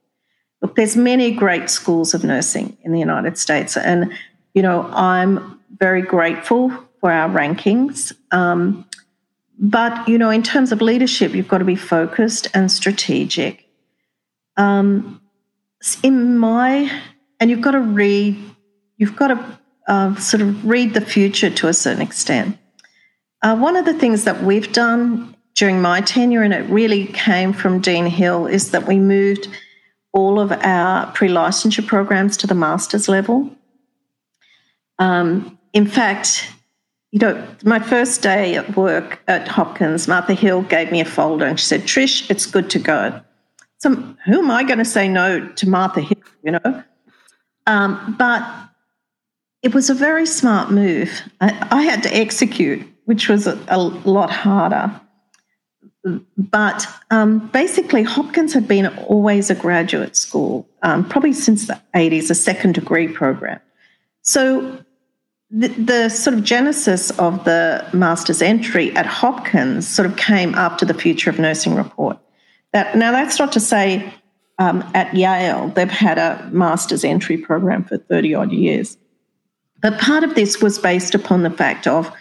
Look, 0.62 0.76
there's 0.76 0.97
many 0.97 1.33
great 1.33 1.68
schools 1.68 2.14
of 2.14 2.24
nursing 2.24 2.79
in 2.83 2.93
the 2.93 3.01
United 3.01 3.37
States, 3.39 3.76
and 3.76 4.12
you 4.55 4.62
know 4.62 4.89
I'm 4.93 5.61
very 5.79 6.03
grateful 6.03 6.70
for 7.01 7.12
our 7.12 7.29
rankings. 7.29 8.12
Um, 8.31 8.87
but 9.59 10.09
you 10.09 10.16
know, 10.16 10.31
in 10.31 10.43
terms 10.43 10.72
of 10.72 10.81
leadership, 10.81 11.35
you've 11.35 11.49
got 11.49 11.59
to 11.59 11.64
be 11.64 11.76
focused 11.76 12.49
and 12.55 12.70
strategic. 12.70 13.66
Um, 14.57 15.20
in 16.03 16.39
my 16.39 16.91
and 17.41 17.51
you've 17.51 17.61
got 17.61 17.72
to 17.72 17.80
read, 17.80 18.36
you've 18.97 19.16
got 19.16 19.28
to 19.28 19.59
uh, 19.89 20.14
sort 20.16 20.43
of 20.43 20.64
read 20.64 20.95
the 20.95 21.01
future 21.01 21.51
to 21.51 21.68
a 21.68 21.72
certain 21.72 22.03
extent. 22.03 22.59
Uh, 23.43 23.57
one 23.57 23.76
of 23.76 23.84
the 23.84 23.95
things 23.95 24.24
that 24.24 24.43
we've 24.43 24.72
done 24.72 25.34
during 25.55 25.80
my 25.80 26.01
tenure, 26.01 26.43
and 26.43 26.53
it 26.53 26.68
really 26.70 27.07
came 27.07 27.53
from 27.53 27.80
Dean 27.80 28.07
Hill, 28.07 28.47
is 28.47 28.70
that 28.72 28.86
we 28.86 28.99
moved 28.99 29.49
all 30.12 30.41
of 30.41 30.53
our 30.53 31.11
pre 31.12 31.28
licensure 31.28 31.86
programs 31.86 32.36
to 32.39 32.47
the 32.47 32.55
master's 32.55 33.09
level. 33.09 33.51
Um, 34.99 35.59
in 35.72 35.86
fact, 35.86 36.53
you 37.12 37.20
know, 37.20 37.47
my 37.64 37.78
first 37.78 38.22
day 38.22 38.57
at 38.57 38.76
work 38.76 39.20
at 39.28 39.49
Hopkins, 39.49 40.09
Martha 40.09 40.34
Hill 40.34 40.62
gave 40.62 40.93
me 40.93 41.01
a 41.01 41.05
folder 41.05 41.47
and 41.47 41.59
she 41.59 41.66
said, 41.66 41.82
Trish, 41.82 42.30
it's 42.30 42.47
good 42.47 42.68
to 42.70 42.78
go. 42.78 43.20
So, 43.78 43.95
who 44.26 44.39
am 44.39 44.51
I 44.51 44.64
going 44.64 44.78
to 44.78 44.84
say 44.84 45.09
no 45.09 45.47
to 45.47 45.68
Martha 45.68 46.01
Hill? 46.01 46.18
You 46.43 46.53
know, 46.53 46.84
um, 47.69 48.16
but 48.19 48.43
it 49.62 49.75
was 49.75 49.91
a 49.91 49.95
very 49.95 50.27
smart 50.27 50.71
move. 50.71 51.23
I, 51.41 51.69
I 51.71 51.83
had 51.83 52.03
to 52.05 52.16
execute, 52.16 52.85
which 53.05 53.29
was 53.29 53.47
a, 53.47 53.62
a 53.69 53.79
lot 53.79 54.31
harder. 54.31 54.99
But 56.39 56.87
um, 57.11 57.49
basically, 57.49 58.03
Hopkins 58.03 58.55
had 58.55 58.66
been 58.66 58.87
always 58.87 59.51
a 59.51 59.55
graduate 59.55 60.16
school, 60.16 60.66
um, 60.83 61.07
probably 61.07 61.35
since 61.35 61.66
the 61.66 61.79
80s, 61.95 62.31
a 62.31 62.35
second 62.35 62.75
degree 62.75 63.09
program. 63.09 63.61
So 64.23 64.83
the, 65.51 65.69
the, 65.69 66.09
sort 66.09 66.37
of 66.39 66.45
genesis 66.45 67.11
of 67.19 67.45
the 67.45 67.87
master's 67.93 68.41
entry 68.41 68.97
at 68.97 69.05
Hopkins 69.05 69.87
sort 69.87 70.07
of 70.07 70.16
came 70.16 70.55
after 70.55 70.87
the 70.87 70.95
Future 70.95 71.29
of 71.29 71.39
Nursing 71.39 71.75
report. 71.75 72.19
That 72.73 72.97
now 72.97 73.12
that's 73.12 73.39
not 73.39 73.53
to 73.53 73.61
say 73.61 74.14
um, 74.59 74.89
at 74.95 75.15
Yale, 75.15 75.69
they've 75.69 75.91
had 75.91 76.19
a 76.19 76.49
master's 76.53 77.05
entry 77.05 77.37
program 77.37 77.85
for 77.85 77.99
30 77.99 78.35
odd 78.35 78.53
years. 78.53 78.99
But 79.81 80.01
part 80.01 80.25
of 80.25 80.35
this 80.35 80.61
was 80.61 80.79
based 80.79 81.15
upon 81.15 81.43
the 81.43 81.51
fact 81.51 81.87
of, 81.87 82.13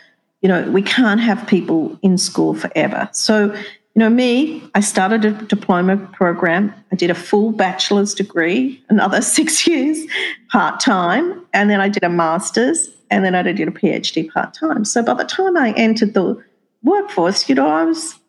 you 0.41 0.49
know, 0.49 0.69
we 0.69 0.83
can't 0.83 1.19
have 1.19 1.47
people 1.47 1.97
in 2.03 2.17
school 2.17 2.53
forever. 2.53 3.09
So, 3.11 3.53
you 3.53 3.99
know, 3.99 4.09
me, 4.09 4.61
I 4.75 4.81
started 4.81 5.25
a 5.25 5.31
diploma 5.31 5.97
program. 6.13 6.71
I 6.91 6.95
did 6.95 7.09
a 7.09 7.15
full 7.15 7.51
bachelor's 7.51 8.13
degree, 8.13 8.83
another 8.89 9.21
six 9.23 9.65
years 9.65 10.05
part 10.51 10.79
time, 10.79 11.43
and 11.53 11.69
then 11.71 11.81
I 11.81 11.89
did 11.89 12.03
a 12.03 12.09
master's, 12.09 12.89
and 13.09 13.25
then 13.25 13.33
I 13.33 13.41
did 13.41 13.67
a 13.67 13.71
PhD 13.71 14.31
part 14.31 14.53
time. 14.53 14.85
So 14.85 15.01
by 15.01 15.15
the 15.15 15.23
time 15.23 15.57
I 15.57 15.71
entered 15.71 16.13
the 16.13 16.43
workforce, 16.83 17.49
you 17.49 17.55
know, 17.55 17.67
I 17.67 17.85
was 17.85 18.19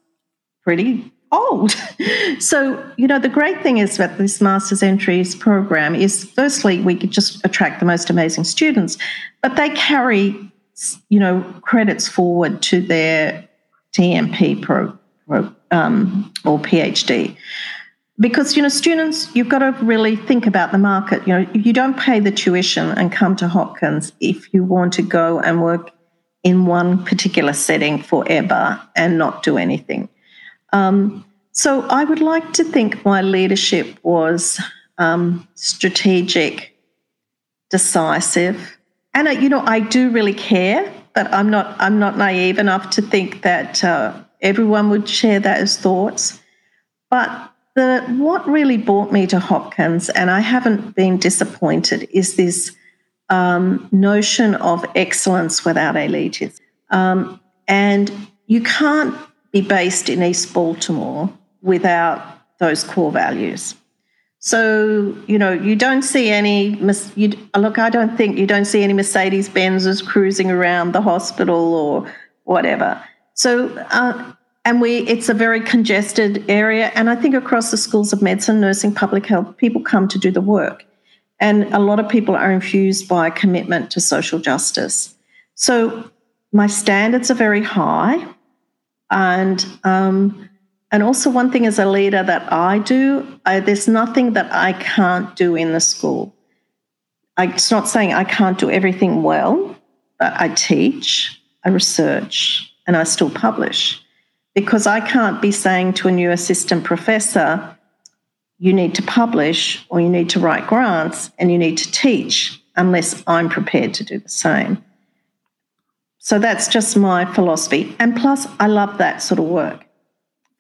pretty 0.63 1.13
old. 1.33 1.73
so, 2.39 2.93
you 2.97 3.07
know, 3.07 3.19
the 3.19 3.29
great 3.29 3.63
thing 3.63 3.79
is 3.79 3.97
that 3.97 4.19
this 4.19 4.41
Masters 4.41 4.83
Entries 4.83 5.35
program 5.35 5.95
is 5.95 6.25
firstly, 6.25 6.81
we 6.81 6.95
could 6.95 7.11
just 7.11 7.45
attract 7.45 7.81
the 7.81 7.87
most 7.87 8.11
amazing 8.11 8.45
students, 8.45 8.99
but 9.43 9.57
they 9.57 9.71
carry, 9.71 10.37
you 11.09 11.21
know, 11.21 11.43
credits 11.63 12.09
forward 12.09 12.63
to 12.63 12.81
their 12.81 13.49
DNP 13.93 14.63
pro, 14.63 14.97
pro 15.27 15.55
um, 15.71 16.33
or 16.45 16.59
PhD. 16.59 17.37
Because, 18.21 18.57
you 18.57 18.63
know, 18.63 18.69
students, 18.69 19.35
you've 19.37 19.49
got 19.49 19.61
to 19.61 19.71
really 19.85 20.17
think 20.17 20.47
about 20.47 20.73
the 20.73 20.79
market. 20.79 21.25
You 21.27 21.35
know, 21.35 21.51
you 21.55 21.73
don't 21.73 21.97
pay 21.97 22.19
the 22.19 22.33
tuition 22.33 22.91
and 22.91 23.13
come 23.13 23.37
to 23.37 23.47
Hopkins 23.47 24.13
if 24.19 24.53
you 24.53 24.65
want 24.65 24.93
to 24.95 25.03
go 25.03 25.39
and 25.39 25.63
work 25.63 25.93
in 26.43 26.67
one 26.67 27.05
particular 27.05 27.53
setting 27.53 28.03
forever 28.03 28.81
and 28.97 29.19
not 29.19 29.45
do 29.45 29.57
anything. 29.57 30.09
Um, 30.73 31.25
so 31.53 31.83
I 31.89 32.05
would 32.05 32.21
like 32.21 32.53
to 32.55 32.65
think 32.65 33.05
my 33.05 33.23
leadership 33.23 33.99
was 34.03 34.61
um, 34.99 35.49
strategic, 35.55 36.77
decisive, 37.71 38.79
and 39.15 39.29
uh, 39.29 39.33
you 39.33 39.49
know 39.49 39.61
I 39.61 39.81
do 39.81 40.11
really 40.11 40.35
care, 40.35 40.93
but 41.15 41.33
I'm 41.33 41.51
not 41.51 41.75
I'm 41.81 41.99
not 41.99 42.17
naive 42.17 42.59
enough 42.59 42.91
to 42.91 43.03
think 43.03 43.43
that 43.43 43.83
uh, 43.83 44.15
everyone 44.41 44.91
would 44.91 45.09
share 45.09 45.41
those 45.41 45.77
thoughts. 45.77 46.41
But 47.11 47.31
the 47.75 48.03
what 48.19 48.47
really 48.47 48.77
brought 48.77 49.13
me 49.13 49.27
to 49.29 49.39
Hopkins, 49.39 50.11
and 50.11 50.31
I 50.31 50.41
haven't 50.41 50.95
been 50.95 51.17
disappointed, 51.17 52.09
is 52.13 52.37
this 52.37 52.77
um, 53.31 53.89
notion 53.93 54.55
of 54.57 54.85
excellence 54.95 55.65
without 55.65 55.95
elitism. 55.95 56.61
Um, 56.91 57.41
and 57.67 58.11
you 58.47 58.63
can't 58.63 59.15
be 59.53 59.61
based 59.61 60.09
in 60.09 60.23
East 60.23 60.53
Baltimore 60.53 61.33
without 61.63 62.23
those 62.59 62.85
core 62.85 63.13
values. 63.13 63.75
So, 64.41 65.17
you 65.27 65.39
know, 65.39 65.53
you 65.53 65.75
don't 65.75 66.03
see 66.03 66.31
any, 66.31 66.79
you, 67.17 67.33
look, 67.57 67.79
I 67.79 67.91
don't 67.91 68.17
think 68.17 68.39
you 68.39 68.47
don't 68.47 68.67
see 68.67 68.83
any 68.83 68.93
Mercedes 68.93 69.49
Benzes 69.49 70.05
cruising 70.05 70.51
around 70.51 70.93
the 70.93 71.03
hospital 71.03 71.75
or 71.75 72.15
whatever. 72.45 73.03
So, 73.35 73.69
uh, 73.91 74.33
and 74.65 74.81
we, 74.81 74.99
it's 75.09 75.29
a 75.29 75.35
very 75.35 75.61
congested 75.61 76.45
area. 76.49 76.93
And 76.95 77.11
I 77.11 77.17
think 77.17 77.35
across 77.35 77.71
the 77.71 77.77
schools 77.77 78.13
of 78.13 78.23
medicine, 78.23 78.61
nursing, 78.61 78.95
public 78.95 79.27
health, 79.27 79.57
people 79.57 79.83
come 79.83 80.07
to 80.09 80.19
do 80.19 80.31
the 80.31 80.41
work. 80.41 80.85
And 81.41 81.65
a 81.73 81.79
lot 81.79 82.01
of 82.01 82.09
people 82.09 82.35
are 82.37 82.53
infused 82.53 83.09
by 83.09 83.29
a 83.29 83.31
commitment 83.31 83.91
to 83.93 84.01
social 84.01 84.39
justice. 84.39 85.15
So, 85.55 86.11
my 86.53 86.67
standards 86.67 87.31
are 87.31 87.35
very 87.35 87.63
high. 87.63 88.27
And 89.11 89.65
um, 89.85 90.49
and 90.91 91.03
also 91.03 91.31
one 91.31 91.51
thing 91.51 91.67
as 91.67 91.79
a 91.79 91.87
leader 91.87 92.23
that 92.23 92.51
I 92.53 92.79
do, 92.79 93.41
I, 93.45 93.61
there's 93.61 93.89
nothing 93.89 94.33
that 94.33 94.51
I 94.53 94.73
can't 94.73 95.37
do 95.37 95.55
in 95.55 95.73
the 95.73 95.81
school. 95.81 96.35
I, 97.37 97.49
it's 97.49 97.71
not 97.71 97.89
saying 97.89 98.15
I 98.15 98.25
can't 98.25 98.59
do 98.59 98.71
everything 98.71 99.23
well, 99.23 99.77
but 100.19 100.33
I 100.41 100.49
teach, 100.49 101.41
I 101.65 101.69
research, 101.69 102.73
and 102.87 102.97
I 102.97 103.05
still 103.05 103.31
publish 103.31 104.03
because 104.55 104.89
I 104.89 105.01
can't 105.01 105.41
be 105.41 105.53
saying 105.53 105.93
to 105.95 106.09
a 106.09 106.11
new 106.11 106.33
assistant 106.33 106.83
professor, 106.83 107.77
you 108.59 108.73
need 108.73 108.95
to 108.97 109.03
publish 109.03 109.87
or 109.89 110.01
you 110.01 110.09
need 110.09 110.31
to 110.31 110.41
write 110.41 110.67
grants 110.67 111.31
and 111.39 111.53
you 111.53 111.59
need 111.59 111.79
to 111.79 111.91
teach 111.93 112.61
unless 112.75 113.23
I'm 113.29 113.49
prepared 113.49 113.95
to 113.95 114.05
do 114.05 114.19
the 114.19 114.29
same. 114.29 114.83
So 116.29 116.39
that's 116.39 116.69
just 116.69 116.95
my 116.95 117.25
philosophy. 117.25 117.97
And 117.99 118.15
plus, 118.15 118.47
I 118.61 118.67
love 118.67 118.99
that 118.99 119.23
sort 119.23 119.39
of 119.39 119.47
work. 119.47 119.87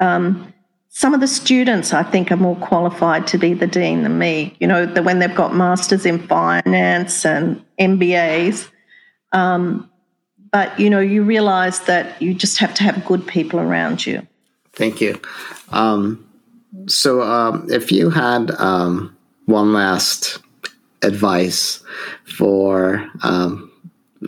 Um, 0.00 0.54
some 0.88 1.12
of 1.12 1.20
the 1.20 1.28
students, 1.28 1.92
I 1.92 2.04
think, 2.04 2.32
are 2.32 2.38
more 2.38 2.56
qualified 2.56 3.26
to 3.26 3.36
be 3.36 3.52
the 3.52 3.66
dean 3.66 4.02
than 4.02 4.18
me. 4.18 4.56
You 4.60 4.66
know, 4.66 4.86
the, 4.86 5.02
when 5.02 5.18
they've 5.18 5.34
got 5.34 5.54
masters 5.54 6.06
in 6.06 6.26
finance 6.26 7.26
and 7.26 7.62
MBAs. 7.78 8.70
Um, 9.32 9.90
but 10.52 10.80
you 10.80 10.88
know, 10.88 11.00
you 11.00 11.22
realise 11.22 11.80
that 11.80 12.22
you 12.22 12.32
just 12.32 12.56
have 12.60 12.72
to 12.76 12.82
have 12.84 13.04
good 13.04 13.26
people 13.26 13.60
around 13.60 14.06
you. 14.06 14.26
Thank 14.72 15.02
you. 15.02 15.20
Um, 15.68 16.26
so, 16.86 17.20
um, 17.20 17.66
if 17.70 17.92
you 17.92 18.08
had 18.08 18.52
um, 18.52 19.14
one 19.44 19.74
last 19.74 20.38
advice 21.02 21.82
for, 22.24 23.06
um, 23.22 23.67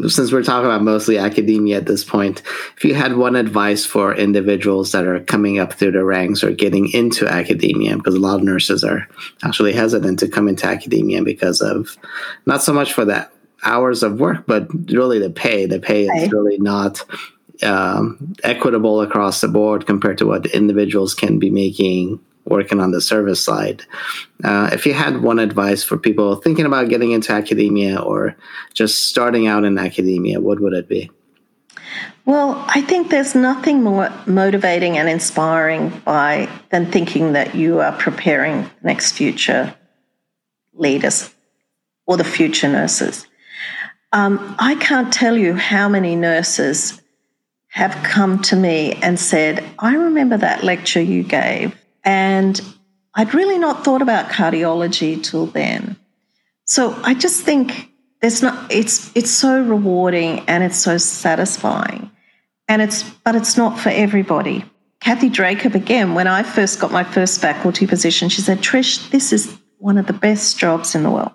since 0.07 0.33
we're 0.33 0.43
talking 0.43 0.67
about 0.67 0.83
mostly 0.83 1.19
academia 1.19 1.79
at 1.79 1.87
this 1.87 2.05
point, 2.05 2.43
if 2.77 2.85
you 2.85 2.95
had 2.95 3.17
one 3.17 3.37
advice 3.37 3.85
for 3.85 4.15
individuals 4.15 4.93
that 4.93 5.07
are 5.07 5.21
coming 5.21 5.59
up 5.59 5.73
through 5.73 5.93
the 5.93 6.05
ranks 6.05 6.45
or 6.45 6.53
getting 6.53 6.91
into 6.93 7.27
academia, 7.27 7.97
because 7.97 8.15
a 8.15 8.21
lot 8.21 8.37
of 8.37 8.45
nurses 8.45 8.85
are 8.85 9.09
actually 9.43 9.73
hesitant 9.73 10.19
to 10.21 10.29
come 10.29 10.49
into 10.49 10.67
academia 10.67 11.23
because 11.23 11.61
of 11.61 11.97
not 12.47 12.63
so 12.63 12.73
much 12.73 12.93
for 12.93 13.05
that 13.05 13.33
hours 13.65 14.03
of 14.03 14.21
work, 14.21 14.47
but 14.47 14.69
really 14.91 15.19
the 15.19 15.31
pay. 15.31 15.67
The 15.67 15.81
pay 15.81 16.07
is 16.07 16.33
really 16.33 16.59
not 16.59 17.05
um, 17.63 18.35
equitable 18.43 19.01
across 19.01 19.41
the 19.41 19.49
board 19.49 19.87
compared 19.87 20.19
to 20.19 20.27
what 20.27 20.47
individuals 20.47 21.15
can 21.15 21.39
be 21.39 21.51
making 21.51 22.21
working 22.45 22.81
on 22.81 22.91
the 22.91 23.01
service 23.01 23.43
side. 23.43 23.85
Uh, 24.43 24.71
if 24.73 24.87
you 24.87 24.95
had 24.95 25.23
one 25.23 25.39
advice 25.39 25.83
for 25.83 25.97
people 25.97 26.37
thinking 26.37 26.67
about 26.67 26.89
getting 26.89 27.13
into 27.13 27.33
academia 27.33 28.01
or 28.01 28.37
just 28.75 29.09
starting 29.09 29.47
out 29.47 29.65
in 29.65 29.79
academia, 29.79 30.41
what 30.41 30.61
would 30.61 30.73
it 30.73 30.89
be? 30.89 31.11
Well, 32.25 32.65
I 32.69 32.83
think 32.83 33.11
there's 33.11 33.35
nothing 33.35 33.83
more 33.83 34.11
motivating 34.27 34.99
and 34.99 35.09
inspiring 35.09 35.89
by 36.05 36.49
than 36.71 36.91
thinking 36.91 37.33
that 37.33 37.55
you 37.55 37.81
are 37.81 37.93
preparing 37.93 38.63
the 38.63 38.71
next 38.83 39.13
future 39.13 39.75
leaders 40.75 41.35
or 42.07 42.17
the 42.17 42.25
future 42.25 42.69
nurses. 42.69 43.27
Um, 44.13 44.57
I 44.59 44.75
can't 44.75 45.13
tell 45.13 45.37
you 45.37 45.55
how 45.55 45.89
many 45.89 46.17
nurses 46.17 47.01
have 47.69 47.95
come 48.03 48.43
to 48.43 48.57
me 48.57 48.95
and 48.95 49.19
said, 49.19 49.65
I 49.79 49.95
remember 49.95 50.37
that 50.37 50.65
lecture 50.65 51.01
you 51.01 51.23
gave, 51.23 51.80
and 52.05 52.61
I'd 53.15 53.35
really 53.35 53.59
not 53.59 53.85
thought 53.85 54.03
about 54.03 54.31
cardiology 54.31 55.23
till 55.23 55.47
then. 55.47 55.97
So 56.65 56.97
I 57.03 57.15
just 57.15 57.43
think 57.43 57.91
there's 58.21 58.43
not 58.43 58.71
it's 58.73 59.15
it's 59.17 59.31
so 59.31 59.61
rewarding 59.63 60.41
and 60.49 60.63
it's 60.63 60.79
so 60.79 60.99
satisfying. 60.99 62.11
And 62.69 62.81
it's 62.83 63.03
but 63.03 63.35
it's 63.35 63.57
not 63.57 63.79
for 63.79 63.89
everybody. 63.89 64.65
Kathy 65.01 65.31
Dracup 65.31 65.75
again, 65.75 66.15
when 66.15 66.27
I 66.27 66.43
first 66.43 66.79
got 66.79 66.93
my 66.93 67.05
first 67.05 67.41
faculty 67.41 67.87
position, 67.87 68.29
she 68.29 68.43
said, 68.43 68.59
Trish, 68.59 69.11
this 69.11 69.33
is 69.33 69.59
one 69.79 69.97
of 69.97 70.07
the 70.07 70.13
best 70.13 70.59
jobs 70.59 70.95
in 70.95 71.03
the 71.03 71.11
world. 71.11 71.33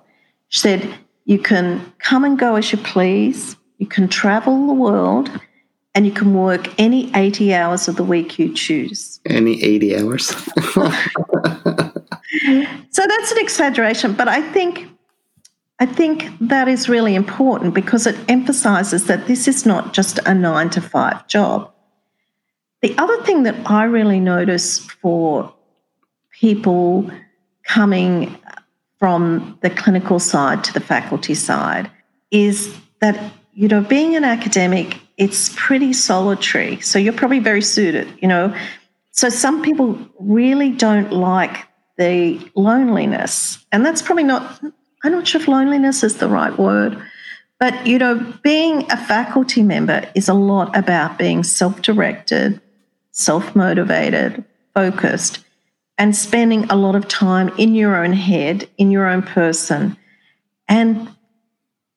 She 0.49 0.59
said, 0.59 0.95
you 1.25 1.39
can 1.39 1.93
come 1.97 2.23
and 2.23 2.37
go 2.37 2.55
as 2.55 2.71
you 2.71 2.77
please. 2.77 3.57
You 3.79 3.87
can 3.87 4.07
travel 4.07 4.67
the 4.67 4.73
world 4.73 5.31
and 5.95 6.05
you 6.05 6.11
can 6.11 6.33
work 6.33 6.67
any 6.77 7.09
80 7.15 7.53
hours 7.53 7.87
of 7.87 7.95
the 7.95 8.03
week 8.03 8.37
you 8.37 8.53
choose. 8.53 9.19
Any 9.25 9.63
80 9.63 9.97
hours. 9.97 10.27
so 12.91 13.07
that's 13.07 13.31
an 13.31 13.37
exaggeration, 13.37 14.13
but 14.13 14.27
I 14.27 14.41
think 14.41 14.89
I 15.79 15.85
think 15.85 16.29
that 16.39 16.67
is 16.69 16.87
really 16.87 17.15
important 17.15 17.73
because 17.73 18.07
it 18.07 18.15
emphasizes 18.29 19.07
that 19.07 19.27
this 19.27 19.47
is 19.47 19.65
not 19.65 19.93
just 19.93 20.19
a 20.25 20.33
9 20.33 20.69
to 20.69 20.81
5 20.81 21.27
job. 21.27 21.73
The 22.81 22.97
other 22.97 23.21
thing 23.23 23.43
that 23.43 23.55
I 23.69 23.83
really 23.83 24.21
notice 24.21 24.79
for 24.79 25.53
people 26.31 27.11
coming 27.67 28.37
from 28.99 29.57
the 29.61 29.69
clinical 29.69 30.19
side 30.19 30.63
to 30.63 30.73
the 30.73 30.79
faculty 30.79 31.33
side 31.33 31.91
is 32.31 32.73
that, 33.01 33.33
you 33.55 33.67
know, 33.67 33.81
being 33.81 34.15
an 34.15 34.23
academic, 34.23 34.99
it's 35.17 35.53
pretty 35.55 35.93
solitary. 35.93 36.81
So 36.81 36.99
you're 36.99 37.13
probably 37.13 37.39
very 37.39 37.61
suited, 37.61 38.07
you 38.21 38.27
know. 38.27 38.55
So 39.11 39.29
some 39.29 39.61
people 39.61 39.97
really 40.19 40.71
don't 40.71 41.11
like 41.11 41.65
the 41.97 42.39
loneliness. 42.55 43.65
And 43.71 43.85
that's 43.85 44.01
probably 44.01 44.25
not, 44.25 44.61
I'm 45.03 45.11
not 45.11 45.27
sure 45.27 45.41
if 45.41 45.47
loneliness 45.47 46.03
is 46.03 46.17
the 46.17 46.27
right 46.27 46.57
word. 46.59 47.01
But, 47.57 47.87
you 47.87 47.97
know, 47.97 48.33
being 48.43 48.91
a 48.91 48.97
faculty 48.97 49.63
member 49.63 50.07
is 50.13 50.27
a 50.27 50.33
lot 50.33 50.75
about 50.77 51.17
being 51.17 51.43
self 51.43 51.81
directed, 51.81 52.59
self 53.11 53.55
motivated, 53.55 54.43
focused 54.73 55.45
and 55.97 56.15
spending 56.15 56.65
a 56.65 56.75
lot 56.75 56.95
of 56.95 57.07
time 57.07 57.49
in 57.57 57.73
your 57.73 57.95
own 57.95 58.13
head, 58.13 58.69
in 58.77 58.91
your 58.91 59.07
own 59.07 59.21
person. 59.21 59.97
And 60.67 61.09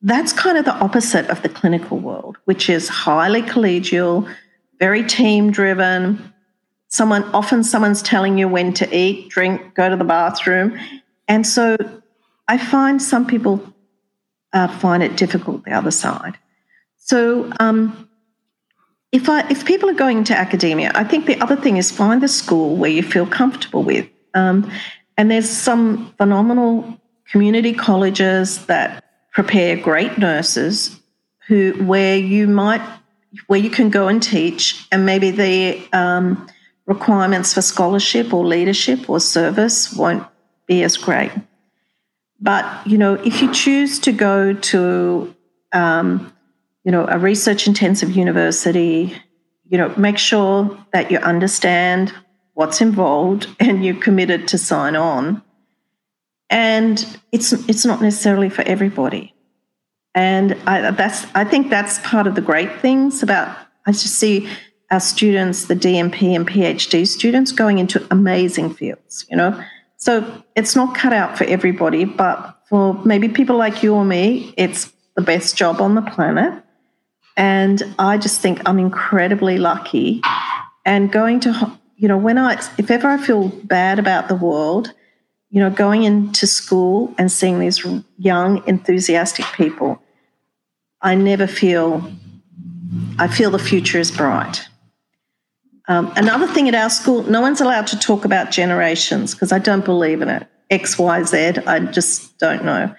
that's 0.03 0.33
kind 0.33 0.57
of 0.57 0.65
the 0.65 0.75
opposite 0.75 1.29
of 1.29 1.43
the 1.43 1.49
clinical 1.49 1.99
world, 1.99 2.37
which 2.45 2.71
is 2.71 2.89
highly 2.89 3.43
collegial, 3.43 4.33
very 4.79 5.03
team 5.03 5.51
driven. 5.51 6.33
Someone 6.89 7.25
often 7.35 7.65
someone's 7.65 8.03
telling 8.03 8.39
you 8.39 8.49
when 8.49 8.73
to 8.75 8.97
eat, 8.97 9.29
drink, 9.29 9.75
go 9.75 9.89
to 9.89 9.97
the 9.97 10.05
bathroom. 10.05 10.79
And 11.27 11.47
so 11.47 11.77
I 12.47 12.59
find 12.59 13.03
some 13.03 13.27
people 13.27 13.61
uh, 14.53 14.69
find 14.69 15.03
it 15.03 15.17
difficult 15.17 15.65
the 15.65 15.73
other 15.73 15.91
side. 15.91 16.39
So 16.97 17.51
um, 17.61 18.09
if 19.13 19.29
I 19.29 19.49
if 19.51 19.65
people 19.65 19.91
are 19.91 19.95
going 19.95 20.19
into 20.19 20.37
academia, 20.37 20.93
I 20.95 21.05
think 21.05 21.27
the 21.27 21.41
other 21.41 21.57
thing 21.57 21.77
is 21.77 21.91
find 21.91 22.23
the 22.23 22.29
school 22.29 22.77
where 22.77 22.91
you 22.91 23.03
feel 23.03 23.27
comfortable 23.27 23.83
with. 23.83 24.09
Um, 24.35 24.71
and 25.17 25.31
there's 25.31 25.51
some 25.51 26.15
phenomenal 26.19 26.99
community 27.31 27.75
colleges 27.75 28.65
that 28.67 29.05
prepare 29.39 29.77
great 29.77 30.19
nurses 30.19 30.99
who 31.47 31.73
where 31.85 32.17
you 32.17 32.49
might 32.49 32.83
where 33.47 33.61
you 33.61 33.71
can 33.71 33.89
go 33.89 34.09
and 34.09 34.21
teach, 34.21 34.85
and 34.91 35.07
maybe 35.07 35.31
the 35.31 35.81
um, 35.93 36.49
requirements 36.87 37.55
for 37.55 37.63
scholarship 37.63 38.35
or 38.35 38.45
leadership 38.45 39.09
or 39.09 39.21
service 39.21 39.93
won't 39.93 40.25
be 40.67 40.83
as 40.83 40.97
great. 40.97 41.31
But 42.41 42.65
you 42.85 42.99
know, 42.99 43.15
if 43.15 43.41
you 43.41 43.53
choose 43.55 44.01
to 44.01 44.11
go 44.11 44.55
to 44.55 45.33
um, 45.73 46.33
you 46.83 46.91
know, 46.91 47.07
a 47.07 47.17
research 47.17 47.69
intensive 47.69 48.11
university, 48.17 49.15
you 49.69 49.79
know, 49.79 49.95
make 49.97 50.19
sure 50.19 50.77
that 50.93 51.13
you 51.13 51.19
understand 51.19 52.13
what's 52.55 52.81
involved 52.81 53.47
and 53.61 53.85
you're 53.85 54.03
committed 54.03 54.49
to 54.49 54.59
sign 54.59 54.97
on. 54.97 55.43
And 56.51 57.19
it's 57.33 57.53
it's 57.53 57.85
not 57.85 58.01
necessarily 58.01 58.49
for 58.49 58.63
everybody. 58.63 59.35
And 60.15 60.57
I, 60.67 60.91
that's 60.91 61.27
I 61.35 61.45
think 61.45 61.71
that's 61.71 61.99
part 62.01 62.27
of 62.27 62.35
the 62.35 62.41
great 62.41 62.81
things 62.81 63.23
about 63.23 63.57
I 63.87 63.93
just 63.93 64.15
see 64.15 64.49
our 64.91 65.01
students, 65.01 65.67
the 65.67 65.75
DNP 65.75 66.35
and 66.35 66.49
PhD 66.49 67.07
students, 67.07 67.53
going 67.53 67.79
into 67.79 68.07
amazing 68.11 68.75
fields, 68.75 69.27
you 69.31 69.37
know. 69.37 69.63
So 69.97 70.43
it's 70.55 70.77
not 70.77 70.95
cut 70.95 71.13
out 71.13 71.37
for 71.37 71.45
everybody, 71.45 72.05
but 72.05 72.59
for 72.69 72.95
maybe 73.05 73.29
people 73.29 73.57
like 73.57 73.83
you 73.83 73.95
or 73.95 74.05
me, 74.05 74.55
it's 74.57 74.93
the 75.17 75.23
best 75.23 75.57
job 75.57 75.81
on 75.81 75.95
the 75.95 76.03
planet. 76.03 76.63
And 77.37 77.83
I 77.99 78.19
just 78.19 78.41
think 78.41 78.61
I'm 78.67 78.79
incredibly 78.79 79.59
lucky. 79.59 80.23
And 80.85 81.11
going 81.13 81.41
to, 81.41 81.79
you 81.97 82.09
know, 82.09 82.17
when 82.17 82.39
I, 82.39 82.55
if 82.79 82.91
ever 82.91 83.09
I 83.09 83.19
feel 83.19 83.49
bad 83.49 83.99
about 83.99 84.29
the 84.29 84.35
world, 84.35 84.93
you 85.51 85.61
know, 85.61 85.71
going 85.71 86.03
into 86.03 86.47
school 86.47 87.15
and 87.19 87.33
seeing 87.33 87.59
these 87.59 87.85
young, 88.19 88.67
enthusiastic 88.67 89.47
people, 89.55 90.01
I 91.01 91.15
never 91.15 91.47
feel, 91.47 92.11
I 93.19 93.29
feel 93.29 93.51
the 93.51 93.59
future 93.59 93.99
is 93.99 94.11
bright. 94.11 94.69
Um, 95.87 96.13
another 96.17 96.47
thing 96.47 96.69
at 96.69 96.75
our 96.75 96.91
school, 96.91 97.23
no 97.23 97.41
one's 97.41 97.63
allowed 97.63 97.87
to 97.89 97.99
talk 97.99 98.27
about 98.27 98.51
generations 98.51 99.35
because 99.35 99.53
I 99.53 99.59
don't 99.59 99.85
believe 99.85 100.21
in 100.21 100.29
it. 100.29 100.47
X, 100.71 100.99
Y, 100.99 101.23
Z, 101.23 101.39
I 101.67 101.81
just 101.81 102.37
don't 102.39 102.65
know. 102.65 102.95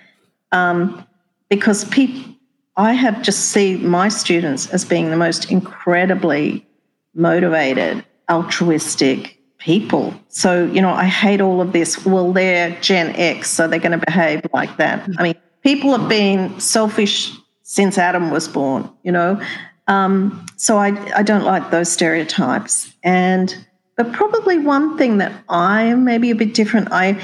Um, 0.51 1.05
because 1.49 1.85
people, 1.85 2.33
I 2.75 2.93
have 2.93 3.21
just 3.21 3.51
seen 3.51 3.87
my 3.87 4.09
students 4.09 4.67
as 4.71 4.85
being 4.85 5.11
the 5.11 5.17
most 5.17 5.51
incredibly 5.51 6.65
motivated, 7.13 8.03
altruistic 8.29 9.38
people. 9.59 10.13
So, 10.29 10.65
you 10.65 10.81
know, 10.81 10.89
I 10.89 11.05
hate 11.05 11.41
all 11.41 11.61
of 11.61 11.71
this. 11.73 12.05
Well, 12.05 12.33
they're 12.33 12.71
Gen 12.81 13.15
X, 13.15 13.49
so 13.49 13.67
they're 13.67 13.79
going 13.79 13.97
to 13.99 14.05
behave 14.05 14.41
like 14.53 14.77
that. 14.77 15.07
I 15.17 15.23
mean, 15.23 15.35
people 15.63 15.95
have 15.97 16.09
been 16.09 16.59
selfish 16.59 17.31
since 17.63 17.97
Adam 17.97 18.31
was 18.31 18.47
born, 18.47 18.89
you 19.03 19.11
know. 19.11 19.39
Um, 19.87 20.45
so 20.55 20.77
I, 20.77 20.87
I 21.15 21.23
don't 21.23 21.43
like 21.43 21.71
those 21.71 21.91
stereotypes. 21.91 22.93
And 23.03 23.65
but 23.95 24.13
probably 24.13 24.57
one 24.57 24.97
thing 24.97 25.17
that 25.17 25.33
I 25.49 25.83
am 25.83 26.05
maybe 26.05 26.31
a 26.31 26.35
bit 26.35 26.53
different. 26.53 26.87
I 26.91 27.21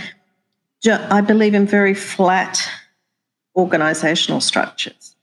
I 0.88 1.22
believe 1.22 1.56
in 1.56 1.66
very 1.66 1.94
flat 1.96 2.62
organizational 3.56 4.42
structures. 4.42 5.16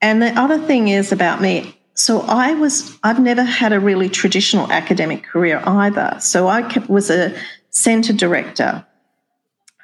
And 0.00 0.20
the 0.20 0.30
other 0.30 0.58
thing 0.58 0.88
is 0.88 1.12
about 1.12 1.40
me. 1.40 1.76
So 1.94 2.22
I 2.22 2.54
was, 2.54 2.98
I've 3.02 3.20
never 3.20 3.44
had 3.44 3.72
a 3.72 3.80
really 3.80 4.08
traditional 4.08 4.70
academic 4.70 5.22
career 5.22 5.62
either. 5.64 6.16
So 6.20 6.48
I 6.48 6.84
was 6.88 7.08
a 7.08 7.36
center 7.70 8.12
director. 8.12 8.84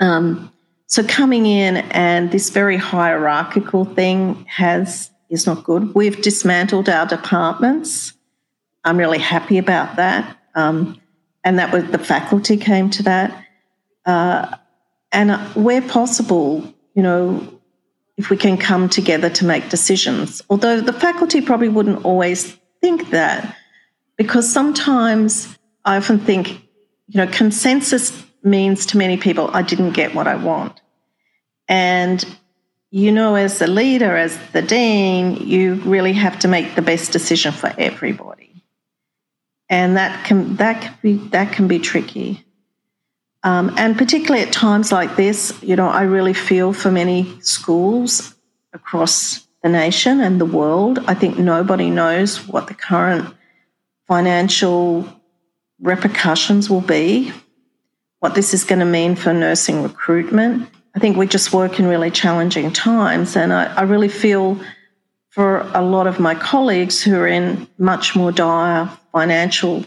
Um, 0.00 0.52
so 0.86 1.04
coming 1.04 1.46
in 1.46 1.76
and 1.76 2.32
this 2.32 2.50
very 2.50 2.76
hierarchical 2.76 3.84
thing 3.84 4.44
has 4.48 5.10
is 5.28 5.46
not 5.46 5.62
good. 5.62 5.94
We've 5.94 6.20
dismantled 6.20 6.88
our 6.88 7.06
departments. 7.06 8.12
I'm 8.84 8.96
really 8.96 9.18
happy 9.18 9.58
about 9.58 9.94
that. 9.96 10.36
Um, 10.56 11.00
and 11.44 11.60
that 11.60 11.72
was 11.72 11.84
the 11.84 11.98
faculty 11.98 12.56
came 12.56 12.90
to 12.90 13.04
that. 13.04 13.46
Uh, 14.04 14.56
and 15.12 15.32
where 15.54 15.82
possible, 15.82 16.74
you 16.94 17.02
know, 17.02 17.59
if 18.20 18.28
we 18.28 18.36
can 18.36 18.58
come 18.58 18.86
together 18.86 19.30
to 19.30 19.46
make 19.46 19.70
decisions. 19.70 20.42
Although 20.50 20.82
the 20.82 20.92
faculty 20.92 21.40
probably 21.40 21.70
wouldn't 21.70 22.04
always 22.04 22.54
think 22.82 23.08
that, 23.10 23.56
because 24.16 24.52
sometimes 24.52 25.58
I 25.86 25.96
often 25.96 26.18
think, 26.18 26.50
you 27.08 27.16
know, 27.16 27.26
consensus 27.26 28.22
means 28.42 28.84
to 28.86 28.98
many 28.98 29.16
people, 29.16 29.48
I 29.54 29.62
didn't 29.62 29.92
get 29.92 30.14
what 30.14 30.26
I 30.26 30.34
want. 30.34 30.82
And, 31.66 32.22
you 32.90 33.10
know, 33.10 33.36
as 33.36 33.58
the 33.58 33.66
leader, 33.66 34.14
as 34.18 34.36
the 34.52 34.60
dean, 34.60 35.36
you 35.36 35.76
really 35.76 36.12
have 36.12 36.38
to 36.40 36.48
make 36.48 36.74
the 36.74 36.82
best 36.82 37.12
decision 37.12 37.52
for 37.52 37.72
everybody. 37.78 38.62
And 39.70 39.96
that 39.96 40.26
can 40.26 40.56
that 40.56 40.82
can 40.82 40.94
be 41.00 41.12
that 41.28 41.52
can 41.54 41.68
be 41.68 41.78
tricky. 41.78 42.44
Um, 43.42 43.72
and 43.76 43.96
particularly 43.96 44.44
at 44.44 44.52
times 44.52 44.92
like 44.92 45.16
this, 45.16 45.58
you 45.62 45.76
know, 45.76 45.88
I 45.88 46.02
really 46.02 46.34
feel 46.34 46.72
for 46.72 46.90
many 46.90 47.40
schools 47.40 48.34
across 48.72 49.46
the 49.62 49.68
nation 49.68 50.20
and 50.20 50.40
the 50.40 50.46
world. 50.46 50.98
I 51.06 51.14
think 51.14 51.38
nobody 51.38 51.90
knows 51.90 52.46
what 52.46 52.66
the 52.66 52.74
current 52.74 53.34
financial 54.06 55.06
repercussions 55.80 56.68
will 56.68 56.82
be, 56.82 57.32
what 58.18 58.34
this 58.34 58.52
is 58.52 58.64
going 58.64 58.80
to 58.80 58.84
mean 58.84 59.16
for 59.16 59.32
nursing 59.32 59.82
recruitment. 59.82 60.68
I 60.94 60.98
think 60.98 61.16
we 61.16 61.26
just 61.26 61.52
work 61.52 61.78
in 61.78 61.86
really 61.86 62.10
challenging 62.10 62.72
times, 62.72 63.36
and 63.36 63.52
I, 63.52 63.72
I 63.74 63.82
really 63.82 64.08
feel 64.08 64.60
for 65.30 65.60
a 65.72 65.80
lot 65.80 66.06
of 66.06 66.18
my 66.18 66.34
colleagues 66.34 67.02
who 67.02 67.14
are 67.14 67.28
in 67.28 67.68
much 67.78 68.16
more 68.16 68.32
dire 68.32 68.90
financial 69.12 69.84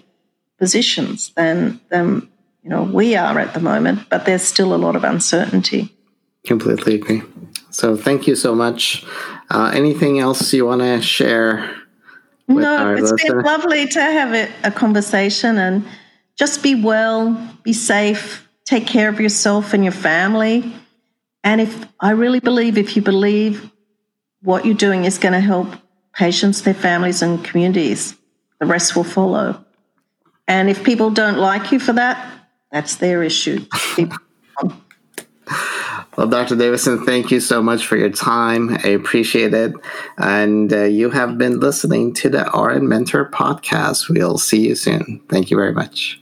positions 0.58 1.34
than, 1.36 1.82
than 1.89 2.30
you 2.64 2.70
know 2.70 2.84
we 2.84 3.16
are 3.16 3.38
at 3.39 3.53
the 3.53 3.59
moment, 3.59 4.09
but 4.09 4.26
there's 4.26 4.43
still 4.43 4.74
a 4.74 4.78
lot 4.78 4.95
of 4.95 5.03
uncertainty. 5.03 5.93
Completely 6.45 6.95
agree. 6.95 7.24
So 7.70 7.95
thank 7.95 8.28
you 8.28 8.36
so 8.36 8.53
much. 8.53 9.05
Uh, 9.49 9.72
anything 9.74 10.20
else 10.20 10.53
you 10.53 10.66
want 10.66 10.82
to 10.82 11.01
share? 11.01 11.76
No, 12.47 12.93
it's 12.93 13.11
listener? 13.11 13.36
been 13.36 13.45
lovely 13.45 13.88
to 13.88 14.01
have 14.01 14.34
a, 14.34 14.68
a 14.68 14.72
conversation 14.72 15.57
and 15.57 15.86
just 16.36 16.61
be 16.61 16.76
well, 16.76 17.55
be 17.64 17.74
safe, 17.74 18.47
take 18.66 18.88
care 18.88 19.09
of 19.09 19.20
yourself 19.20 19.74
and 19.74 19.84
your 19.84 19.93
family. 19.93 20.74
And 21.43 21.61
if 21.61 21.88
I 21.99 22.11
really 22.11 22.39
believe, 22.39 22.78
if 22.78 22.95
you 22.95 23.01
believe 23.01 23.70
what 24.41 24.66
you're 24.66 24.76
doing 24.76 25.05
is 25.05 25.18
going 25.18 25.34
to 25.34 25.39
help 25.39 25.68
patients, 26.14 26.61
their 26.61 26.74
families, 26.74 27.22
and 27.22 27.43
communities, 27.43 28.16
the 28.59 28.66
rest 28.66 28.95
will 28.95 29.03
follow. 29.03 29.64
And 30.47 30.70
if 30.70 30.84
people 30.84 31.09
don't 31.09 31.38
like 31.38 31.72
you 31.72 31.80
for 31.80 31.93
that, 31.93 32.30
that's 32.74 32.96
their 32.96 33.22
issue. 33.22 33.64
well, 36.18 36.28
Dr. 36.28 36.56
Davidson, 36.56 37.06
thank 37.06 37.30
you 37.30 37.40
so 37.40 37.62
much 37.62 37.86
for 37.86 37.96
your 37.98 38.10
time. 38.10 38.76
I 38.84 38.88
appreciate 38.90 39.54
it. 39.54 39.74
And 40.18 40.74
uh, 40.74 40.86
you 40.86 41.12
have 41.12 41.38
been 41.38 41.60
listening 41.60 42.16
to 42.16 42.30
the 42.30 42.46
RN 42.46 42.90
Mentor 42.90 43.30
podcast. 43.30 44.10
We'll 44.10 44.40
see 44.40 44.68
you 44.68 44.74
soon. 44.74 45.22
Thank 45.30 45.52
you 45.52 45.58
very 45.58 45.72
much. 45.72 46.20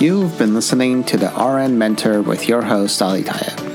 You've 0.00 0.38
been 0.38 0.54
listening 0.54 1.04
to 1.04 1.18
the 1.18 1.28
RN 1.28 1.76
Mentor 1.76 2.22
with 2.22 2.48
your 2.48 2.62
host, 2.62 3.02
Ali 3.02 3.22
Tayeb 3.22 3.65